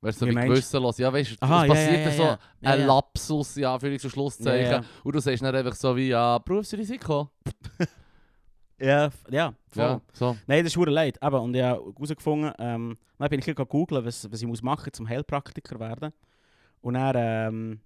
Weißt 0.00 0.20
du, 0.20 0.26
so 0.26 0.30
Wie 0.30 0.34
gewissenlos. 0.34 0.98
Ja, 0.98 1.12
weißt 1.12 1.30
du, 1.30 1.36
Aha, 1.40 1.62
es 1.62 1.68
passiert 1.68 1.92
ja, 1.92 1.98
ja, 1.98 2.10
so 2.10 2.22
ja. 2.22 2.38
Ein 2.62 2.80
ja. 2.80 2.86
Lapsus, 2.86 3.54
ja, 3.54 3.78
für 3.78 3.98
so 3.98 4.10
Schlusszeichen. 4.10 4.84
Und 5.04 5.14
du 5.14 5.20
sagst 5.20 5.42
dann 5.42 5.54
einfach 5.54 5.74
so 5.76 5.96
wie, 5.96 6.08
ja, 6.08 6.38
Berufsrisiko. 6.38 7.30
Ja, 8.78 9.10
ja, 9.30 9.54
voll. 9.70 9.82
Ja, 9.82 10.00
so. 10.12 10.36
Nein, 10.46 10.64
das 10.64 10.74
ist 10.76 10.86
leid. 10.86 11.18
Eben, 11.22 11.36
und 11.36 11.54
ich 11.54 11.62
habe 11.62 11.92
herausgefunden, 11.94 12.52
ähm, 12.58 12.96
dann 13.18 13.28
bin 13.30 13.40
ich 13.40 13.48
ein 13.48 13.54
googeln, 13.68 14.04
was, 14.04 14.30
was 14.30 14.42
ich 14.42 14.48
muss 14.48 14.62
machen 14.62 14.90
muss, 14.92 15.00
um 15.00 15.08
Heilpraktiker 15.08 15.76
zu 15.76 15.80
werden. 15.80 16.12
Und 16.80 16.94
dann 16.94 17.14
ähm, 17.16 17.80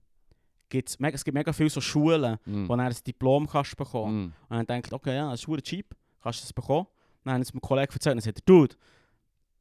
gibt's, 0.68 0.96
es 1.00 1.24
gibt 1.24 1.34
mega 1.34 1.52
viele 1.52 1.70
so 1.70 1.80
Schulen, 1.80 2.38
Mm. 2.44 2.68
wo 2.68 2.74
du 2.76 2.82
ein 2.82 2.94
Diplom 3.06 3.46
kannst 3.46 3.76
bekommen 3.76 4.24
Mm. 4.26 4.32
Und 4.48 4.56
dann 4.56 4.66
denkt 4.66 4.92
okay, 4.92 5.14
ja, 5.14 5.30
das 5.30 5.40
ist 5.40 5.44
verdammt 5.44 5.66
cheap, 5.66 5.94
kannst 6.22 6.40
du 6.40 6.44
es 6.44 6.52
bekommen. 6.52 6.86
Dann 7.24 7.34
habe 7.34 7.42
ich 7.42 7.48
es 7.48 7.54
meinem 7.54 7.60
Kollegen 7.60 7.92
erzählt 7.92 8.14
und 8.14 8.18
er 8.20 8.22
sagt, 8.22 8.48
Dude, 8.48 8.74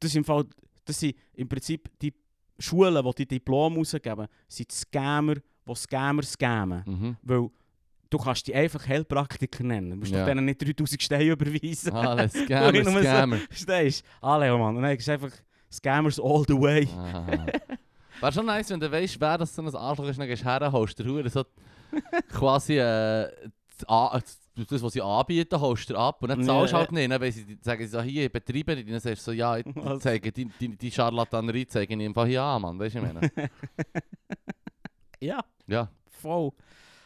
das 0.00 0.10
sind, 0.12 0.20
im 0.20 0.24
Fall, 0.24 0.44
das 0.84 0.98
sind 1.00 1.16
im 1.34 1.48
Prinzip 1.48 1.90
die 2.00 2.14
Schulen, 2.58 3.04
die 3.04 3.14
die 3.14 3.26
Diplom 3.26 3.76
rausgeben, 3.76 4.26
sind 4.48 4.70
die 4.70 4.74
Scammer, 4.74 5.34
die 5.34 5.74
Scammer 5.74 6.22
scammen. 6.22 6.82
Mhm. 6.86 7.16
Weil 7.22 7.50
du 8.10 8.18
kannst 8.18 8.46
die 8.46 8.54
einfach 8.54 8.86
Heilpraktiker 8.86 9.64
nennen. 9.64 9.90
Du 9.90 9.96
musst 9.96 10.12
Ja. 10.12 10.20
doch 10.20 10.26
denen 10.26 10.44
nicht 10.44 10.60
3000 10.66 11.02
Steine 11.02 11.24
überweisen. 11.32 11.92
Alles 11.92 12.34
Nur 12.34 12.44
Scammer, 12.46 12.84
so- 12.84 13.00
Scammer. 13.00 13.36
Verstehst 13.48 14.04
du? 14.20 14.26
Alle, 14.26 14.56
Mann. 14.58 14.76
Und 14.76 14.82
dann 14.82 14.96
ist 14.96 15.08
einfach 15.08 15.30
Scammers 15.70 16.18
all 16.20 16.44
the 16.48 16.54
way. 16.54 16.88
Ah. 16.96 17.26
Wäre 18.20 18.32
schon 18.32 18.46
nice, 18.46 18.70
wenn 18.70 18.80
du 18.80 18.90
weißt, 18.90 19.20
wer 19.20 19.38
das 19.38 19.54
so 19.54 19.62
ein 19.62 19.74
Arschloch 19.74 20.08
ist, 20.08 20.18
dann 20.18 20.26
gehst 20.26 20.42
du 20.42 20.46
her, 20.46 20.72
holst 20.72 20.98
dir 20.98 21.28
so 21.30 21.44
quasi 22.32 22.78
äh, 22.78 23.28
das, 23.86 24.82
was 24.82 24.92
sie 24.92 25.00
anbieten, 25.00 25.60
holst 25.60 25.88
du 25.90 25.96
ab 25.96 26.20
und 26.22 26.30
dann 26.30 26.42
zahlst 26.42 26.72
du 26.72 26.78
halt 26.78 26.90
nicht. 26.90 27.08
Dann, 27.10 27.20
weil 27.20 27.30
sie 27.30 27.58
sagen 27.62 27.86
so, 27.86 28.02
hier, 28.02 28.28
betreiben 28.28 28.76
die, 28.76 28.84
dann 28.90 28.98
sagst 28.98 29.20
du 29.26 29.30
so, 29.30 29.32
ja, 29.32 29.56
ich 29.58 29.64
zeige 30.00 30.32
die, 30.32 30.46
die, 30.46 30.76
die 30.76 30.90
Charlatanerie 30.90 31.66
zeige 31.66 31.94
ich 31.94 32.04
einfach 32.04 32.26
hier 32.26 32.42
an, 32.42 32.62
Mann. 32.62 32.78
Weißt 32.78 32.96
du, 32.96 32.98
ich 32.98 33.04
meine? 33.12 33.30
Ja, 35.20 35.40
Ja. 35.66 35.88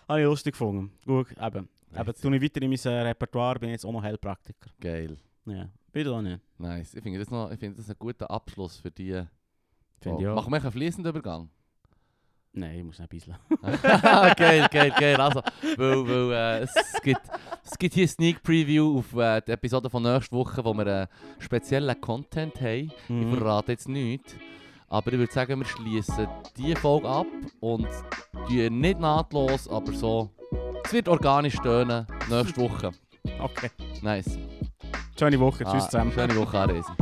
Habe 0.09 0.20
ich 0.20 0.26
lustig 0.26 0.53
gefunden. 0.53 0.92
Gut, 1.07 1.28
eben. 1.40 1.68
Eben, 1.94 2.14
tue 2.14 2.36
ich 2.36 2.42
weiter 2.42 2.62
in 2.62 2.70
mein 2.70 2.78
äh, 2.84 3.03
Repertoire, 3.09 3.59
bin 3.59 3.70
jetzt 3.70 3.84
auch 3.84 3.92
noch 3.92 4.03
Heilpraktiker. 4.03 4.70
Geil. 4.80 5.16
Ja, 5.44 5.68
bitte 5.92 6.12
auch 6.12 6.22
nicht. 6.22 6.40
Nice. 6.59 6.94
Ich 6.94 7.03
finde 7.03 7.18
das, 7.18 7.30
noch- 7.30 7.50
ich 7.50 7.59
finde 7.59 7.76
das 7.76 7.88
ein 7.90 7.96
guter 7.98 8.30
Abschluss 8.30 8.78
für 8.78 8.90
die. 8.90 9.22
Finde 10.00 10.22
ich 10.22 10.28
auch. 10.28 10.34
Machen 10.36 10.53
wir 10.53 10.61
einen 10.62 10.72
fließenden 10.72 11.11
Übergang? 11.11 11.48
Nein, 12.55 12.78
ich 12.80 12.84
muss 12.84 12.98
nicht 12.98 13.09
bisschen. 13.09 13.34
geil, 14.36 14.66
geil, 14.70 14.92
geil. 14.98 15.16
Also, 15.16 15.40
weil, 15.76 16.07
weil 16.09 16.32
äh, 16.32 16.62
es, 16.64 17.00
gibt, 17.03 17.22
es 17.64 17.78
gibt 17.78 17.94
hier 17.94 18.07
Sneak 18.07 18.42
Preview 18.42 18.98
auf 18.98 19.14
äh, 19.14 19.40
die 19.40 19.53
Episode 19.53 19.88
von 19.88 20.03
nächster 20.03 20.36
Woche, 20.36 20.62
wo 20.64 20.74
wir 20.74 20.86
äh, 20.86 21.07
speziellen 21.38 21.98
Content 22.00 22.61
haben. 22.61 22.90
Ich 22.90 23.09
Mhm. 23.09 23.34
verrate 23.36 23.72
jetzt 23.72 23.88
nichts. 23.88 24.34
Aber 24.93 25.11
ich 25.11 25.18
würde 25.18 25.32
sagen, 25.32 25.59
wir 25.59 25.64
schließen 25.66 26.28
diese 26.55 26.76
Folge 26.76 27.09
ab 27.09 27.26
und 27.61 27.88
die 28.51 28.68
nicht 28.68 29.01
nahtlos, 29.01 29.66
aber 29.66 29.90
so. 29.93 30.28
Es 30.84 30.93
wird 30.93 31.09
organisch 31.09 31.57
tönen 31.57 32.07
nächste 32.28 32.61
Woche. 32.61 32.93
Okay. 33.38 33.70
Nice. 34.03 34.36
Schöne 35.16 35.38
Woche. 35.38 35.64
Tschüss 35.64 35.84
Ah, 35.84 35.88
zusammen. 35.88 36.12
Schöne 36.12 36.34
Woche, 36.36 36.59
Aresi. 36.59 36.93